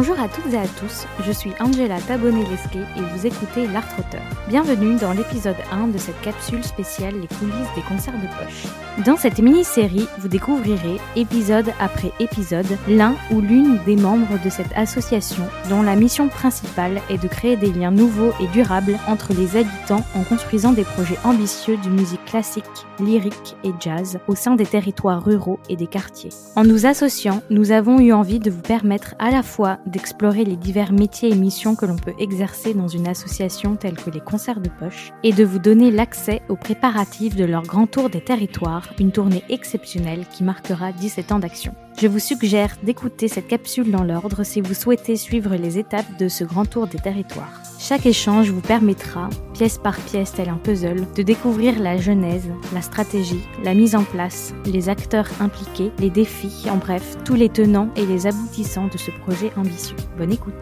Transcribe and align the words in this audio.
Bonjour 0.00 0.20
à 0.20 0.28
toutes 0.28 0.52
et 0.52 0.58
à 0.58 0.68
tous, 0.78 1.08
je 1.26 1.32
suis 1.32 1.50
Angela 1.58 2.00
Tabonnet-Lesquet 2.00 2.84
et 2.96 3.00
vous 3.00 3.26
écoutez 3.26 3.66
L'Art 3.66 3.82
Auteur. 3.98 4.22
Bienvenue 4.48 4.94
dans 4.94 5.12
l'épisode 5.12 5.56
1 5.72 5.88
de 5.88 5.98
cette 5.98 6.20
capsule 6.20 6.62
spéciale 6.62 7.14
Les 7.20 7.26
coulisses 7.26 7.74
des 7.74 7.82
concerts 7.82 8.14
de 8.14 8.28
poche. 8.38 8.72
Dans 9.04 9.16
cette 9.16 9.40
mini-série, 9.40 10.06
vous 10.18 10.28
découvrirez, 10.28 10.98
épisode 11.16 11.72
après 11.80 12.12
épisode, 12.20 12.78
l'un 12.88 13.16
ou 13.32 13.40
l'une 13.40 13.78
des 13.86 13.96
membres 13.96 14.38
de 14.44 14.50
cette 14.50 14.72
association 14.76 15.44
dont 15.68 15.82
la 15.82 15.96
mission 15.96 16.28
principale 16.28 17.00
est 17.10 17.20
de 17.20 17.26
créer 17.26 17.56
des 17.56 17.72
liens 17.72 17.90
nouveaux 17.90 18.32
et 18.40 18.46
durables 18.48 18.98
entre 19.08 19.32
les 19.34 19.56
habitants 19.56 20.04
en 20.14 20.22
construisant 20.22 20.72
des 20.72 20.84
projets 20.84 21.18
ambitieux 21.24 21.76
de 21.76 21.88
musique 21.88 22.24
classique, 22.24 22.64
lyrique 23.00 23.56
et 23.64 23.72
jazz 23.80 24.20
au 24.28 24.36
sein 24.36 24.54
des 24.54 24.66
territoires 24.66 25.24
ruraux 25.24 25.58
et 25.68 25.74
des 25.74 25.88
quartiers. 25.88 26.30
En 26.54 26.62
nous 26.62 26.86
associant, 26.86 27.42
nous 27.50 27.72
avons 27.72 27.98
eu 27.98 28.12
envie 28.12 28.38
de 28.38 28.50
vous 28.50 28.62
permettre 28.62 29.16
à 29.18 29.30
la 29.32 29.42
fois 29.42 29.78
d'explorer 29.88 30.44
les 30.44 30.56
divers 30.56 30.92
métiers 30.92 31.30
et 31.30 31.34
missions 31.34 31.74
que 31.74 31.86
l'on 31.86 31.96
peut 31.96 32.14
exercer 32.18 32.74
dans 32.74 32.88
une 32.88 33.08
association 33.08 33.76
telle 33.76 33.96
que 33.96 34.10
les 34.10 34.20
concerts 34.20 34.60
de 34.60 34.70
poche 34.70 35.12
et 35.22 35.32
de 35.32 35.44
vous 35.44 35.58
donner 35.58 35.90
l'accès 35.90 36.42
aux 36.48 36.56
préparatifs 36.56 37.36
de 37.36 37.44
leur 37.44 37.62
grand 37.62 37.86
tour 37.86 38.10
des 38.10 38.22
territoires, 38.22 38.92
une 38.98 39.12
tournée 39.12 39.44
exceptionnelle 39.48 40.26
qui 40.30 40.44
marquera 40.44 40.92
17 40.92 41.32
ans 41.32 41.38
d'action. 41.38 41.74
Je 42.00 42.06
vous 42.06 42.20
suggère 42.20 42.76
d'écouter 42.84 43.26
cette 43.26 43.48
capsule 43.48 43.90
dans 43.90 44.04
l'ordre 44.04 44.44
si 44.44 44.60
vous 44.60 44.72
souhaitez 44.72 45.16
suivre 45.16 45.56
les 45.56 45.78
étapes 45.80 46.16
de 46.16 46.28
ce 46.28 46.44
grand 46.44 46.64
tour 46.64 46.86
des 46.86 47.00
territoires. 47.00 47.60
Chaque 47.80 48.06
échange 48.06 48.50
vous 48.50 48.60
permettra, 48.60 49.28
pièce 49.52 49.78
par 49.78 49.96
pièce 49.96 50.30
tel 50.30 50.48
un 50.48 50.58
puzzle, 50.58 51.12
de 51.16 51.22
découvrir 51.24 51.80
la 51.80 51.96
genèse, 51.96 52.48
la 52.72 52.82
stratégie, 52.82 53.42
la 53.64 53.74
mise 53.74 53.96
en 53.96 54.04
place, 54.04 54.54
les 54.64 54.88
acteurs 54.88 55.28
impliqués, 55.40 55.90
les 55.98 56.10
défis, 56.10 56.70
en 56.70 56.76
bref, 56.76 57.16
tous 57.24 57.34
les 57.34 57.48
tenants 57.48 57.90
et 57.96 58.06
les 58.06 58.28
aboutissants 58.28 58.86
de 58.86 58.96
ce 58.96 59.10
projet 59.10 59.50
ambitieux. 59.56 59.96
Bonne 60.16 60.32
écoute 60.32 60.54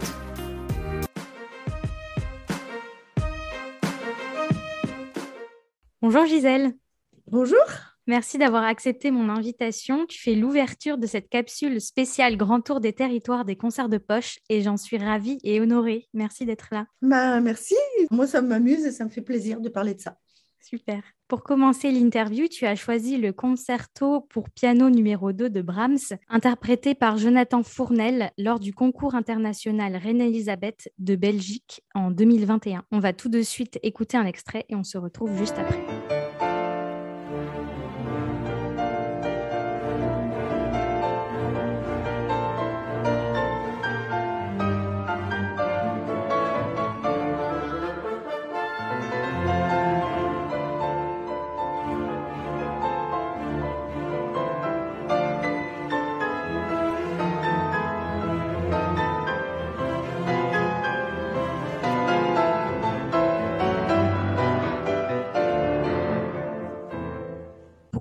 Bonjour 6.01 6.25
Gisèle 6.25 6.73
Bonjour 7.31 7.86
Merci 8.09 8.39
d'avoir 8.39 8.63
accepté 8.63 9.11
mon 9.11 9.29
invitation. 9.29 10.07
Tu 10.07 10.21
fais 10.21 10.35
l'ouverture 10.35 10.97
de 10.97 11.07
cette 11.07 11.29
capsule 11.29 11.81
spéciale 11.81 12.37
Grand 12.37 12.61
Tour 12.61 12.81
des 12.81 12.93
territoires 12.93 13.45
des 13.45 13.57
concerts 13.57 13.89
de 13.89 13.99
poche 13.99 14.39
et 14.49 14.63
j'en 14.63 14.77
suis 14.77 14.97
ravie 14.97 15.39
et 15.43 15.61
honorée. 15.61 16.07
Merci 16.15 16.47
d'être 16.47 16.69
là. 16.71 16.87
Bah, 17.03 17.41
merci. 17.41 17.75
Moi, 18.13 18.29
ça 18.29 18.43
m'amuse 18.43 18.85
et 18.87 18.93
ça 18.93 19.05
me 19.05 19.11
fait 19.11 19.23
plaisir 19.23 19.61
de 19.61 19.69
parler 19.69 19.95
de 19.95 20.01
ça. 20.01 20.19
Super. 20.61 21.03
Pour 21.29 21.43
commencer 21.43 21.91
l'interview, 21.91 22.47
tu 22.49 22.67
as 22.67 22.75
choisi 22.75 23.17
le 23.17 23.33
concerto 23.33 24.21
pour 24.21 24.51
piano 24.51 24.91
numéro 24.91 25.33
2 25.33 25.51
de 25.51 25.63
Brahms, 25.63 26.17
interprété 26.29 26.95
par 26.95 27.19
Jonathan 27.19 27.63
Fournel 27.63 28.31
lors 28.39 28.59
du 28.59 28.73
concours 28.73 29.15
international 29.15 29.97
Reine-Elisabeth 29.97 30.93
de 30.99 31.15
Belgique 31.15 31.83
en 31.95 32.11
2021. 32.11 32.85
On 32.91 32.99
va 32.99 33.13
tout 33.13 33.29
de 33.29 33.43
suite 33.43 33.79
écouter 33.83 34.17
un 34.17 34.27
extrait 34.27 34.65
et 34.69 34.77
on 34.77 34.85
se 34.85 34.99
retrouve 34.99 35.37
juste 35.37 35.57
après. 35.59 36.26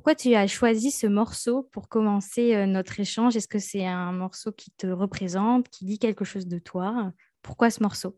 Pourquoi 0.06 0.22
tu 0.22 0.36
as 0.36 0.46
choisi 0.46 0.92
ce 0.92 1.08
morceau 1.08 1.64
pour 1.72 1.90
commencer 1.90 2.54
euh, 2.54 2.68
notre 2.68 3.00
échange? 3.00 3.36
Est-ce 3.36 3.48
que 3.48 3.58
c'est 3.58 3.88
un 3.88 4.12
morceau 4.12 4.52
qui 4.52 4.70
te 4.70 4.86
représente, 4.86 5.68
qui 5.70 5.84
dit 5.86 5.98
quelque 5.98 6.24
chose 6.24 6.46
de 6.46 6.60
toi? 6.60 7.12
Pourquoi 7.42 7.72
ce 7.72 7.82
morceau? 7.82 8.16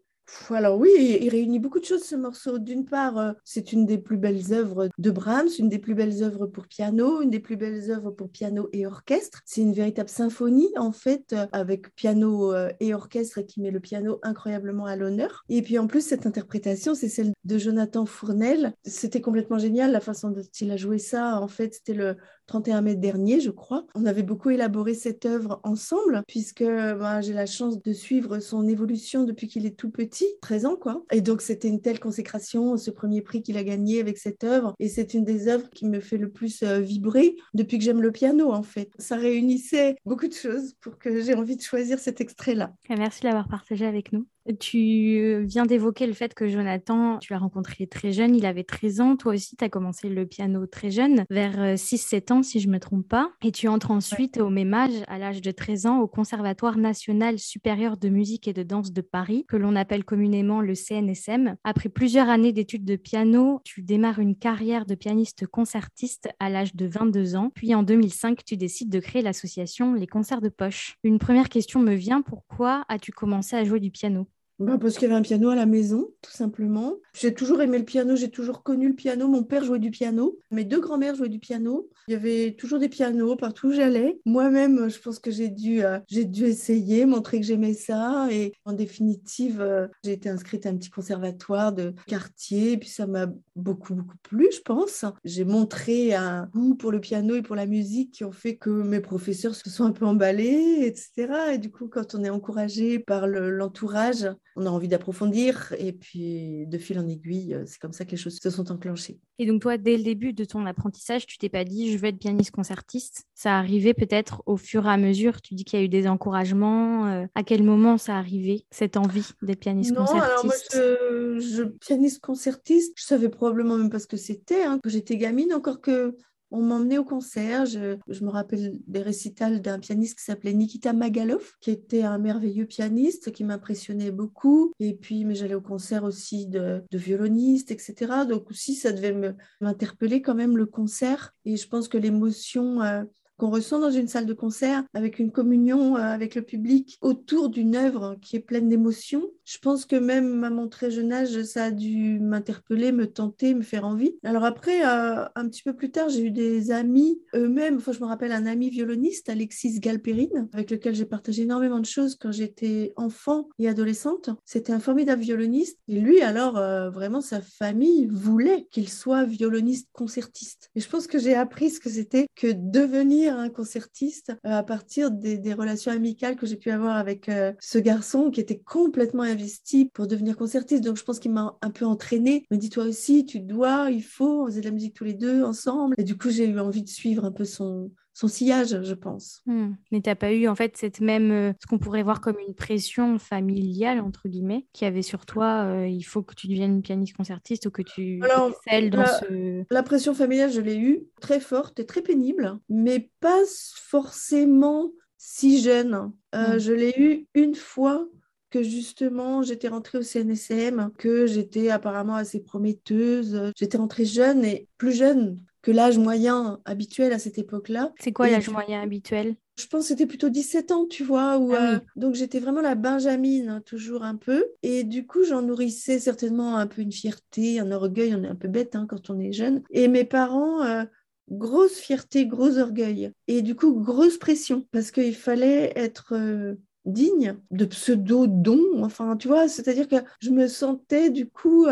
Alors 0.50 0.78
oui, 0.78 1.20
il 1.22 1.30
réunit 1.30 1.60
beaucoup 1.60 1.80
de 1.80 1.86
choses 1.86 2.04
ce 2.04 2.16
morceau. 2.16 2.60
D'une 2.60 2.86
part, 2.86 3.18
euh, 3.18 3.34
c'est 3.44 3.72
une 3.72 3.86
des 3.86 3.98
plus 3.98 4.18
belles 4.18 4.54
œuvres 4.54 4.90
de 4.98 5.12
Brahms, 5.12 5.50
une 5.58 5.70
des 5.70 5.80
plus 5.80 5.96
belles 5.96 6.24
œuvres 6.24 6.48
pour 6.48 6.68
piano, 6.68 7.22
une 7.22 7.30
des 7.30 7.40
plus 7.40 7.56
belles 7.56 7.92
œuvres 7.92 8.12
pour 8.12 8.30
piano 8.30 8.70
et 8.74 8.86
orchestre. 8.86 9.42
C'est 9.46 9.62
une 9.62 9.74
véritable 9.74 10.10
symphonie 10.10 10.72
en 10.78 10.92
fait, 10.92 11.34
euh, 11.34 11.46
avec 11.52 11.94
piano 11.96 12.54
euh, 12.54 12.72
et 12.80 12.94
orchestre 12.94 13.42
qui 13.42 13.62
met 13.62 13.72
le 13.72 13.80
piano 13.80 14.20
incroyablement 14.24 14.86
à 14.86 14.96
l'honneur. 14.96 15.46
Et 15.50 15.62
puis 15.62 15.80
en 15.80 15.88
plus, 15.88 16.02
cette 16.02 16.26
interprétation, 16.26 16.96
c'est 16.96 17.10
celle 17.10 17.34
de 17.46 17.58
Jonathan 17.58 18.06
Fournel. 18.06 18.74
C'était 18.84 19.22
complètement 19.22 19.58
génial 19.58 19.92
la 19.92 20.02
façon 20.02 20.32
dont 20.32 20.42
il 20.60 20.72
a 20.72 20.78
joué 20.78 20.98
ça. 21.00 21.40
En 21.40 21.48
fait, 21.48 21.76
c'était 21.76 21.94
le 21.94 22.18
31 22.48 22.82
mai 22.82 22.96
dernier, 22.96 23.40
je 23.40 23.52
crois. 23.52 23.86
On 23.96 24.06
avait 24.06 24.24
beaucoup 24.24 24.50
élaboré 24.50 24.94
cette 24.94 25.26
œuvre 25.26 25.60
ensemble, 25.64 26.24
puisque 26.28 26.64
ben, 26.64 27.22
j'ai 27.22 27.34
la 27.34 27.46
chance 27.46 27.82
de 27.82 27.94
suivre 27.94 28.40
son 28.40 28.68
évolution 28.68 29.24
depuis 29.24 29.48
qu'il 29.48 29.66
est 29.66 29.78
tout 29.78 29.92
petit, 29.92 30.26
13 30.42 30.66
ans, 30.66 30.76
quoi. 30.76 31.04
Et 31.12 31.22
donc, 31.22 31.42
c'était 31.42 31.68
une 31.68 31.82
telle 31.82 32.00
consécration, 32.00 32.78
ce 32.78 32.92
premier 32.92 33.22
prix 33.22 33.42
qu'il 33.42 33.58
a 33.58 33.64
gagné 33.64 34.00
avec 34.00 34.18
cette 34.18 34.44
œuvre. 34.44 34.74
Et 34.80 34.90
c'est 34.90 35.14
une 35.14 35.24
des 35.24 35.48
œuvres 35.48 35.70
qui 35.70 35.86
me 35.86 36.00
fait 36.00 36.18
le 36.18 36.32
plus 36.32 36.64
euh, 36.64 36.80
vibrer 36.80 37.36
depuis 37.54 37.78
que 37.78 37.84
j'aime 37.84 38.02
le 38.02 38.12
piano, 38.12 38.52
en 38.52 38.64
fait. 38.64 38.92
Ça 38.98 39.16
réunissait 39.16 39.96
beaucoup 40.06 40.28
de 40.28 40.34
choses 40.34 40.74
pour 40.82 40.98
que 40.98 41.22
j'ai 41.22 41.36
envie 41.36 41.58
de 41.58 41.62
choisir 41.62 42.00
cet 42.00 42.22
extrait-là. 42.22 42.74
Merci 42.90 43.22
de 43.22 43.28
l'avoir 43.28 43.48
partagé 43.48 43.86
avec 43.86 44.14
nous. 44.14 44.26
Tu 44.60 45.44
viens 45.46 45.66
d'évoquer 45.66 46.08
le 46.08 46.14
fait 46.14 46.34
que 46.34 46.48
Jonathan, 46.48 47.18
tu 47.20 47.34
l'as 47.34 47.40
rencontré 47.40 47.88
très 47.88 48.12
jeune, 48.12 48.36
il 48.36 48.46
avait 48.46 48.64
13 48.64 49.02
ans. 49.02 49.16
Toi 49.18 49.34
aussi, 49.34 49.56
tu 49.56 49.64
as 49.64 49.70
commencé 49.70 50.10
le 50.10 50.26
piano 50.26 50.66
très 50.66 50.90
jeune, 50.90 51.26
vers 51.30 51.76
6-7 51.76 52.16
euh, 52.32 52.36
ans, 52.36 52.44
si 52.44 52.60
je 52.60 52.68
ne 52.68 52.74
me 52.74 52.80
trompe 52.80 53.08
pas. 53.08 53.32
Et 53.44 53.52
tu 53.52 53.68
entres 53.68 53.92
ensuite 53.92 54.38
au 54.38 54.50
même 54.50 54.74
âge, 54.74 55.04
à 55.08 55.18
l'âge 55.18 55.42
de 55.42 55.52
13 55.52 55.86
ans, 55.86 56.00
au 56.00 56.08
Conservatoire 56.08 56.78
national 56.78 57.40
supérieur 57.40 57.98
de 57.98 58.10
musique 58.10 58.48
et 58.48 58.54
de 58.54 58.64
danse 58.64 58.92
de 58.92 59.02
Paris, 59.02 59.46
que 59.48 59.58
l'on 59.58 59.76
appelle 59.76 60.06
communément 60.06 60.62
le 60.62 60.76
CNSM. 60.76 61.56
Après 61.64 61.90
plusieurs 61.90 62.30
années 62.30 62.54
d'études 62.54 62.86
de 62.86 62.96
piano, 62.96 63.62
tu 63.64 63.82
démarres 63.82 64.20
une 64.20 64.36
carrière 64.36 64.86
de 64.86 64.96
pianiste 64.96 65.46
concertiste 65.48 66.30
à 66.40 66.50
l'âge 66.50 66.76
de 66.76 66.88
22 66.88 67.36
ans. 67.36 67.52
Puis 67.54 67.76
en 67.76 67.84
2005, 67.84 68.44
tu 68.46 68.56
décides 68.56 68.90
de 68.90 69.00
créer 69.00 69.22
l'association 69.22 69.94
Les 69.94 70.08
Concerts 70.08 70.42
de 70.42 70.50
Poche. 70.50 70.96
Une 71.04 71.20
première 71.20 71.50
question 71.50 71.82
me 71.82 71.94
vient, 71.94 72.22
pourquoi 72.22 72.86
as-tu 72.88 73.12
commencé 73.12 73.56
à 73.56 73.64
jouer 73.64 73.80
du 73.80 73.92
piano? 73.92 74.28
Bah 74.60 74.78
parce 74.80 74.96
qu'il 74.96 75.04
y 75.04 75.06
avait 75.06 75.20
un 75.20 75.22
piano 75.22 75.50
à 75.50 75.56
la 75.56 75.68
maison, 75.68 76.10
tout 76.22 76.32
simplement. 76.32 76.96
J'ai 77.14 77.34
toujours 77.34 77.62
aimé 77.62 77.78
le 77.78 77.86
piano, 77.86 78.16
j'ai 78.16 78.32
toujours 78.32 78.64
connu 78.64 78.88
le 78.88 78.96
piano. 78.96 79.28
Mon 79.28 79.44
père 79.44 79.64
jouait 79.64 79.78
du 79.78 79.92
piano, 79.92 80.38
mes 80.50 80.64
deux 80.64 80.80
grands-mères 80.80 81.14
jouaient 81.14 81.30
du 81.30 81.38
piano. 81.38 81.90
Il 82.08 82.14
y 82.14 82.16
avait 82.16 82.56
toujours 82.58 82.80
des 82.80 82.90
pianos 82.90 83.36
partout 83.36 83.68
où 83.68 83.72
j'allais. 83.72 84.20
Moi-même, 84.26 84.90
je 84.90 85.00
pense 85.00 85.20
que 85.20 85.30
j'ai 85.30 85.50
dû, 85.50 85.84
euh, 85.84 86.00
dû 86.10 86.46
essayer, 86.46 87.06
montrer 87.06 87.40
que 87.40 87.46
j'aimais 87.46 87.74
ça. 87.74 88.28
Et 88.32 88.54
en 88.66 88.74
définitive, 88.74 89.62
euh, 89.62 89.88
j'ai 90.04 90.14
été 90.14 90.30
inscrite 90.30 90.66
à 90.66 90.70
un 90.70 90.78
petit 90.78 90.90
conservatoire 90.90 91.72
de 91.72 91.94
quartier. 92.08 92.78
Puis 92.78 92.90
ça 92.90 93.06
m'a 93.06 93.28
beaucoup, 93.56 93.94
beaucoup 93.94 94.18
plu, 94.24 94.48
je 94.52 94.62
pense. 94.62 95.06
J'ai 95.24 95.46
montré 95.46 96.16
un 96.16 96.50
goût 96.54 96.74
pour 96.74 96.92
le 96.92 97.00
piano 97.00 97.36
et 97.36 97.44
pour 97.44 97.56
la 97.56 97.68
musique 97.68 98.12
qui 98.12 98.24
ont 98.24 98.32
fait 98.32 98.56
que 98.56 98.70
mes 98.70 99.02
professeurs 99.02 99.54
se 99.54 99.70
sont 99.70 99.84
un 99.84 99.92
peu 99.92 100.06
emballés, 100.06 100.80
etc. 100.86 101.54
Et 101.54 101.58
du 101.60 101.70
coup, 101.70 101.88
quand 101.88 102.16
on 102.16 102.24
est 102.24 102.30
encouragé 102.30 102.98
par 102.98 103.28
l'entourage, 103.28 104.28
on 104.58 104.66
a 104.66 104.70
envie 104.70 104.88
d'approfondir 104.88 105.74
et 105.78 105.94
puis 105.94 106.66
de 106.66 106.78
fil 106.78 106.98
en 107.00 107.08
aiguille, 107.08 107.54
euh, 107.54 107.64
c'est 107.68 107.80
comme 107.80 107.94
ça 107.94 108.06
que 108.06 108.12
les 108.12 108.18
choses 108.18 108.40
se 108.42 108.50
sont 108.50 108.72
enclenchées. 108.72 109.20
Et 109.38 109.46
donc 109.46 109.62
toi, 109.62 109.78
dès 109.78 109.96
le 109.96 110.04
début 110.04 110.34
de 110.34 110.44
ton 110.46 110.66
apprentissage, 110.66 111.28
tu 111.28 111.38
t'es 111.38 111.48
pas 111.48 111.64
dit 111.64 111.92
je 111.92 111.98
veux 111.98 112.08
être 112.08 112.18
pianiste 112.18 112.52
concertiste. 112.52 113.26
Ça 113.36 113.58
arrivait 113.58 113.94
peut-être 113.94 114.42
au 114.48 114.58
fur 114.58 114.88
et 114.88 114.90
à 114.90 114.98
mesure. 114.98 115.42
Tu 115.42 115.54
dis 115.54 115.64
qu'il 115.64 115.80
y 115.80 115.82
a 115.84 115.86
eu 115.86 115.90
des 115.90 116.08
encouragements. 116.08 117.06
Euh, 117.06 117.26
à 117.36 117.44
quel 117.44 117.64
moment 117.64 118.00
ça 118.00 118.18
arrivait 118.18 118.66
cette 118.72 118.98
envie 118.98 119.30
d'être 119.44 119.60
pianiste 119.60 119.92
non, 119.92 120.06
concertiste 120.06 120.26
alors 120.26 120.46
moi, 120.46 121.40
je, 121.40 121.64
pianiste 121.64 122.20
concertiste, 122.20 122.94
je 122.98 123.04
savais 123.04 123.30
probablement 123.30 123.78
même 123.78 123.92
pas 123.92 124.00
ce 124.00 124.08
que 124.08 124.18
c'était. 124.18 124.64
Hein, 124.64 124.80
que 124.82 124.90
j'étais 124.90 125.18
gamine, 125.18 125.54
encore 125.54 125.82
que 125.82 126.18
on 126.52 126.62
m'emmenait 126.62 126.98
au 126.98 127.04
concert. 127.04 127.66
Je, 127.66 127.98
me 128.24 128.30
rappelle 128.30 128.80
des 128.88 129.02
récitals 129.02 129.62
d'un 129.62 129.80
pianiste 129.80 130.18
qui 130.18 130.24
s'appelait 130.24 130.54
Nikita 130.54 130.94
Magalov, 130.94 131.54
qui 131.62 131.72
était 131.72 132.04
un 132.04 132.18
merveilleux 132.18 132.66
pianiste 132.66 133.32
qui 133.32 133.44
m'impressionnait 133.44 134.12
beaucoup. 134.12 134.72
Et 134.80 134.94
puis, 134.94 135.26
mais 135.26 135.36
j'allais 135.36 135.56
au 135.56 135.62
concert 135.62 136.04
aussi 136.04 136.48
de, 136.48 136.84
violonistes, 136.92 137.72
etc. 137.72 138.26
Donc 138.28 138.50
aussi, 138.50 138.76
ça 138.76 138.92
devait 138.92 139.36
m'interpeller 139.62 140.22
quand 140.22 140.36
même 140.36 140.58
le 140.58 140.66
concert. 140.66 141.34
Et 141.46 141.58
je 141.58 141.68
pense 141.68 141.88
que 141.88 141.98
l'émotion 141.98 142.82
euh, 142.82 143.04
qu'on 143.38 143.50
ressent 143.50 143.80
dans 143.80 143.92
une 143.92 144.08
salle 144.08 144.26
de 144.26 144.34
concert, 144.34 144.84
avec 144.94 145.20
une 145.20 145.32
communion 145.32 145.96
euh, 145.96 146.02
avec 146.02 146.36
le 146.36 146.42
public 146.42 146.98
autour 147.02 147.50
d'une 147.50 147.76
œuvre 147.76 148.18
qui 148.22 148.36
est 148.36 148.42
pleine 148.42 148.70
d'émotions. 148.70 149.24
Je 149.46 149.58
pense 149.60 149.86
que 149.86 149.96
même 149.96 150.44
à 150.44 150.50
mon 150.50 150.68
très 150.68 150.92
jeune 150.92 151.14
âge, 151.14 151.42
ça 151.44 151.66
a 151.66 151.72
dû 151.72 152.20
m'interpeller, 152.20 152.92
me 152.92 153.08
tenter, 153.08 153.54
me 153.54 153.62
faire 153.62 153.86
envie. 153.86 154.16
Alors 154.24 154.44
après, 154.44 154.86
euh, 154.86 155.26
un 155.36 155.48
petit 155.48 155.64
peu 155.64 155.74
plus 155.74 155.92
tard, 155.92 156.10
j'ai 156.10 156.24
eu 156.24 156.32
des 156.32 156.72
amis 156.72 157.22
eux-mêmes. 157.36 157.78
Enfin, 157.78 157.92
je 157.92 158.00
me 158.00 158.06
rappelle 158.06 158.32
un 158.32 158.46
ami 158.46 158.70
violoniste, 158.70 159.30
Alexis 159.30 159.80
Galperine, 159.80 160.50
avec 160.54 160.72
lequel 160.72 160.96
j'ai 160.96 161.06
partagé 161.06 161.44
énormément 161.44 161.80
de 161.80 161.86
choses 161.86 162.16
quand 162.16 162.32
j'étais 162.32 162.94
enfant 162.96 163.50
et 163.60 163.70
adolescente. 163.70 164.30
C'était 164.46 164.74
un 164.74 164.80
formidable 164.80 165.22
violoniste. 165.22 165.80
Et 165.88 166.00
lui, 166.00 166.22
alors, 166.22 166.58
euh, 166.58 166.90
vraiment, 166.90 167.22
sa 167.22 167.42
famille 167.42 168.08
voulait 168.08 168.68
qu'il 168.72 168.90
soit 168.90 169.24
violoniste 169.24 169.88
concertiste. 169.94 170.70
Et 170.76 170.80
je 170.80 170.90
pense 170.90 171.08
que 171.08 171.20
j'ai 171.20 171.36
appris 171.36 171.70
ce 171.70 171.80
que 171.80 171.90
c'était 171.90 172.28
que 172.36 172.48
devenir 172.54 173.27
un 173.36 173.50
concertiste 173.50 174.32
euh, 174.46 174.52
à 174.52 174.64
partir 174.64 175.12
des, 175.12 175.54
relations 175.54 175.92
amicales 175.92 176.36
que 176.36 176.46
j'ai 176.46 176.58
pu 176.58 176.70
avoir 176.70 176.96
avec 176.98 177.30
euh, 177.30 177.54
ce 177.60 177.80
garçon 177.80 178.30
qui 178.32 178.40
était 178.40 178.60
complètement 178.60 179.24
investi 179.24 179.90
pour 179.94 180.08
devenir 180.08 180.38
concertiste. 180.38 180.84
Donc, 180.84 180.98
je 180.98 181.04
pense 181.04 181.20
qu'il 181.20 181.32
m'a 181.32 181.58
un 181.62 181.72
peu 181.72 181.86
entraîné. 181.86 182.46
Il 182.50 182.56
m'a 182.56 182.58
dit, 182.58 182.70
toi 182.70 182.84
aussi, 182.86 183.26
tu 183.26 183.40
dois, 183.40 183.90
il 183.92 184.04
faut, 184.04 184.44
on 184.44 184.46
faisait 184.48 184.62
de 184.62 184.66
la 184.66 184.72
musique 184.72 184.94
tous 184.94 185.04
les 185.04 185.14
deux 185.14 185.44
ensemble. 185.44 185.96
Et 185.98 186.04
du 186.04 186.18
coup, 186.18 186.30
j'ai 186.30 186.48
eu 186.48 186.60
envie 186.60 186.84
de 186.84 186.90
suivre 186.90 187.26
un 187.26 187.32
peu 187.32 187.46
son, 187.46 187.92
son 188.18 188.28
sillage, 188.28 188.82
je 188.82 188.96
pense. 188.96 189.44
Hmm. 189.46 189.74
Mais 189.92 190.02
tu 190.02 190.10
n'as 190.10 190.16
pas 190.16 190.34
eu 190.34 190.48
en 190.48 190.56
fait 190.56 190.76
cette 190.76 191.02
même, 191.02 191.30
euh, 191.30 191.54
ce 191.62 191.68
qu'on 191.68 191.78
pourrait 191.78 192.02
voir 192.02 192.20
comme 192.20 192.38
une 192.40 192.56
pression 192.56 193.20
familiale, 193.20 194.00
entre 194.00 194.28
guillemets, 194.28 194.66
qui 194.74 194.86
avait 194.86 195.04
sur 195.04 195.28
toi, 195.28 195.66
euh, 195.66 195.88
il 195.88 196.02
faut 196.02 196.24
que 196.24 196.34
tu 196.34 196.48
deviennes 196.48 196.82
pianiste 196.82 197.16
concertiste 197.16 197.68
ou 197.68 197.70
que 197.70 197.84
tu 197.84 198.20
excelles 198.50 198.90
dans 198.90 199.02
la, 199.02 199.20
ce... 199.20 199.64
La 199.70 199.84
pression 199.84 200.16
familiale, 200.16 200.52
je 200.52 200.62
l'ai 200.62 200.78
eue, 200.78 201.04
très 201.22 201.40
forte 201.40 201.80
et 201.80 201.86
très 201.86 202.02
pénible, 202.02 202.58
mais 202.70 203.12
pas 203.20 203.44
forcément 203.76 204.90
si 205.20 205.62
jeune. 205.62 206.12
Euh, 206.34 206.56
hmm. 206.56 206.60
Je 206.60 206.74
l'ai 206.74 206.96
eue 206.98 207.28
une 207.36 207.54
fois 207.54 208.08
que 208.50 208.64
justement 208.64 209.44
j'étais 209.44 209.68
rentrée 209.68 210.00
au 210.00 210.02
CNSM, 210.02 210.90
que 210.98 211.28
j'étais 211.28 211.70
apparemment 211.70 212.16
assez 212.16 212.40
prometteuse. 212.40 213.52
J'étais 213.56 213.78
rentrée 213.78 214.06
jeune 214.06 214.44
et 214.44 214.68
plus 214.80 214.94
jeune 214.94 215.38
que 215.62 215.72
l'âge 215.72 215.98
moyen 215.98 216.60
habituel 216.66 217.14
à 217.14 217.20
cette 217.20 217.38
époque-là. 217.38 217.94
C'est 218.00 218.12
quoi 218.12 218.30
l'âge 218.30 218.50
moyen 218.50 218.82
habituel? 218.82 219.36
je 219.58 219.66
pense 219.66 219.84
que 219.84 219.88
c'était 219.88 220.06
plutôt 220.06 220.30
17 220.30 220.72
ans, 220.72 220.86
tu 220.86 221.04
vois. 221.04 221.38
Où, 221.38 221.54
ah 221.54 221.74
euh, 221.74 221.80
donc 221.96 222.14
j'étais 222.14 222.40
vraiment 222.40 222.62
la 222.62 222.76
benjamine, 222.76 223.50
hein, 223.50 223.62
toujours 223.66 224.04
un 224.04 224.16
peu. 224.16 224.46
Et 224.62 224.84
du 224.84 225.06
coup, 225.08 225.24
j'en 225.24 225.42
nourrissais 225.42 226.00
certainement 226.00 226.58
un 226.58 226.68
peu 226.68 226.82
une 226.82 226.92
fierté, 226.92 227.60
un 227.60 227.72
orgueil. 227.72 228.14
On 228.16 228.24
est 228.24 228.28
un 228.28 228.36
peu 228.36 228.48
bête 228.48 228.76
hein, 228.76 228.86
quand 228.88 229.10
on 229.10 229.20
est 229.20 229.34
jeune. 229.34 229.64
Et 229.72 229.88
mes 229.88 230.04
parents, 230.04 230.62
euh, 230.64 230.84
grosse 231.30 231.78
fierté, 231.78 232.28
gros 232.28 232.60
orgueil. 232.60 233.12
Et 233.28 233.42
du 233.42 233.56
coup, 233.56 233.74
grosse 233.74 234.18
pression, 234.18 234.66
parce 234.72 234.92
qu'il 234.92 235.16
fallait 235.16 235.74
être... 235.76 236.14
Euh, 236.14 236.56
digne 236.86 237.36
de 237.52 237.66
pseudo-dons. 237.66 238.82
Enfin, 238.82 239.18
tu 239.18 239.28
vois, 239.28 239.50
c'est-à-dire 239.50 239.90
que 239.90 239.98
je 240.22 240.30
me 240.30 240.48
sentais 240.48 241.10
du 241.10 241.28
coup 241.28 241.68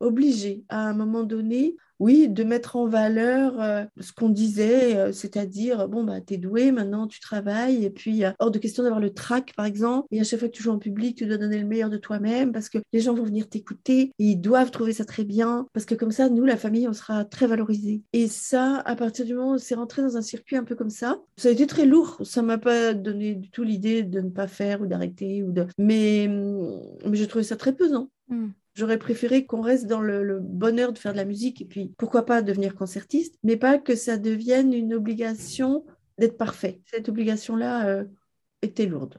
obligée 0.00 0.64
à 0.68 0.88
un 0.88 0.94
moment 0.94 1.22
donné 1.22 1.76
oui, 1.98 2.28
de 2.28 2.44
mettre 2.44 2.76
en 2.76 2.86
valeur 2.86 3.60
euh, 3.60 3.84
ce 4.00 4.12
qu'on 4.12 4.28
disait, 4.28 4.96
euh, 4.96 5.12
c'est-à-dire, 5.12 5.88
bon, 5.88 6.04
bah, 6.04 6.18
es 6.28 6.36
doué, 6.36 6.72
maintenant 6.72 7.06
tu 7.06 7.20
travailles, 7.20 7.84
et 7.84 7.90
puis 7.90 8.22
hors 8.38 8.50
de 8.50 8.58
question 8.58 8.82
d'avoir 8.82 9.00
le 9.00 9.10
trac, 9.10 9.52
par 9.56 9.66
exemple, 9.66 10.06
et 10.10 10.20
à 10.20 10.24
chaque 10.24 10.40
fois 10.40 10.48
que 10.48 10.54
tu 10.54 10.62
joues 10.62 10.70
en 10.72 10.78
public, 10.78 11.16
tu 11.16 11.26
dois 11.26 11.38
donner 11.38 11.58
le 11.58 11.66
meilleur 11.66 11.90
de 11.90 11.96
toi-même, 11.96 12.52
parce 12.52 12.68
que 12.68 12.78
les 12.92 13.00
gens 13.00 13.14
vont 13.14 13.24
venir 13.24 13.48
t'écouter, 13.48 14.12
et 14.18 14.24
ils 14.24 14.40
doivent 14.40 14.70
trouver 14.70 14.92
ça 14.92 15.04
très 15.04 15.24
bien, 15.24 15.66
parce 15.72 15.86
que 15.86 15.94
comme 15.94 16.12
ça, 16.12 16.28
nous, 16.28 16.44
la 16.44 16.56
famille, 16.56 16.88
on 16.88 16.92
sera 16.92 17.24
très 17.24 17.46
valorisés. 17.46 18.02
Et 18.12 18.28
ça, 18.28 18.76
à 18.84 18.96
partir 18.96 19.24
du 19.24 19.34
moment 19.34 19.52
où 19.52 19.58
c'est 19.58 19.74
rentré 19.74 20.02
dans 20.02 20.16
un 20.16 20.22
circuit 20.22 20.56
un 20.56 20.64
peu 20.64 20.74
comme 20.74 20.90
ça, 20.90 21.20
ça 21.36 21.48
a 21.48 21.52
été 21.52 21.66
très 21.66 21.86
lourd, 21.86 22.18
ça 22.22 22.42
m'a 22.42 22.58
pas 22.58 22.94
donné 22.94 23.34
du 23.34 23.50
tout 23.50 23.64
l'idée 23.64 24.02
de 24.02 24.20
ne 24.20 24.30
pas 24.30 24.46
faire 24.46 24.80
ou 24.82 24.86
d'arrêter, 24.86 25.42
ou 25.42 25.52
de... 25.52 25.66
mais, 25.78 26.28
mais 26.28 27.16
je 27.16 27.24
trouvais 27.24 27.44
ça 27.44 27.56
très 27.56 27.72
pesant. 27.72 28.10
Mmh. 28.28 28.48
J'aurais 28.78 29.00
préféré 29.00 29.44
qu'on 29.44 29.60
reste 29.60 29.88
dans 29.88 30.00
le, 30.00 30.38
bonheur 30.40 30.92
de 30.92 30.98
faire 30.98 31.10
de 31.10 31.16
la 31.16 31.24
musique 31.24 31.60
et 31.60 31.64
puis 31.64 31.92
pourquoi 31.98 32.24
pas 32.24 32.42
devenir 32.42 32.76
concertiste, 32.76 33.34
mais 33.42 33.56
pas 33.56 33.76
que 33.76 33.96
ça 33.96 34.18
devienne 34.18 34.72
une 34.72 34.94
obligation 34.94 35.84
d'être 36.16 36.38
parfait. 36.38 36.80
Cette 36.84 37.08
obligation-là 37.08 37.88
euh, 37.88 38.04
était 38.62 38.86
lourde. 38.86 39.16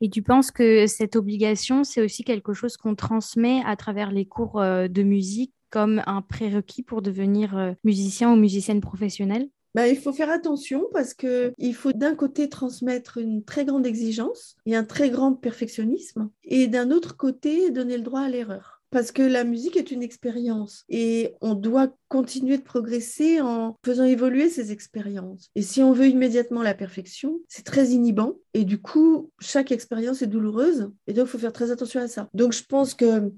Et 0.00 0.08
tu 0.08 0.22
penses 0.22 0.50
que 0.50 0.86
cette 0.86 1.14
obligation, 1.14 1.84
c'est 1.84 2.00
aussi 2.00 2.24
quelque 2.24 2.54
chose 2.54 2.78
qu'on 2.78 2.94
transmet 2.94 3.60
à 3.66 3.76
travers 3.76 4.12
les 4.12 4.24
cours 4.24 4.62
euh, 4.62 4.88
de 4.88 5.02
musique 5.02 5.52
comme 5.68 6.02
un 6.06 6.22
prérequis 6.22 6.82
pour 6.82 7.02
devenir 7.02 7.54
euh, 7.58 7.72
musicien 7.84 8.32
ou 8.32 8.36
musicienne 8.36 8.80
professionnelle? 8.80 9.50
Bah, 9.74 9.88
il 9.88 9.98
faut 9.98 10.14
faire 10.14 10.30
attention 10.30 10.86
parce 10.94 11.12
que 11.12 11.52
il 11.58 11.74
faut 11.74 11.92
d'un 11.92 12.14
côté 12.14 12.48
transmettre 12.48 13.18
une 13.18 13.44
très 13.44 13.66
grande 13.66 13.84
exigence 13.86 14.56
et 14.64 14.74
un 14.74 14.84
très 14.84 15.10
grand 15.10 15.34
perfectionnisme, 15.34 16.30
et 16.44 16.66
d'un 16.66 16.90
autre 16.90 17.18
côté 17.18 17.70
donner 17.70 17.98
le 17.98 18.04
droit 18.04 18.22
à 18.22 18.30
l'erreur 18.30 18.81
parce 18.92 19.10
que 19.10 19.22
la 19.22 19.42
musique 19.42 19.76
est 19.76 19.90
une 19.90 20.02
expérience 20.02 20.84
et 20.90 21.34
on 21.40 21.54
doit 21.54 21.88
continuer 22.08 22.58
de 22.58 22.62
progresser 22.62 23.40
en 23.40 23.76
faisant 23.84 24.04
évoluer 24.04 24.50
ces 24.50 24.70
expériences. 24.70 25.50
Et 25.54 25.62
si 25.62 25.82
on 25.82 25.92
veut 25.92 26.08
immédiatement 26.08 26.62
la 26.62 26.74
perfection, 26.74 27.40
c'est 27.48 27.64
très 27.64 27.88
inhibant 27.88 28.34
et 28.52 28.64
du 28.64 28.80
coup, 28.80 29.32
chaque 29.40 29.72
expérience 29.72 30.20
est 30.20 30.26
douloureuse 30.26 30.90
et 31.06 31.14
donc 31.14 31.26
il 31.26 31.30
faut 31.30 31.38
faire 31.38 31.54
très 31.54 31.70
attention 31.70 32.00
à 32.00 32.06
ça. 32.06 32.28
Donc 32.34 32.52
je 32.52 32.62
pense 32.64 32.94
que 32.94 33.32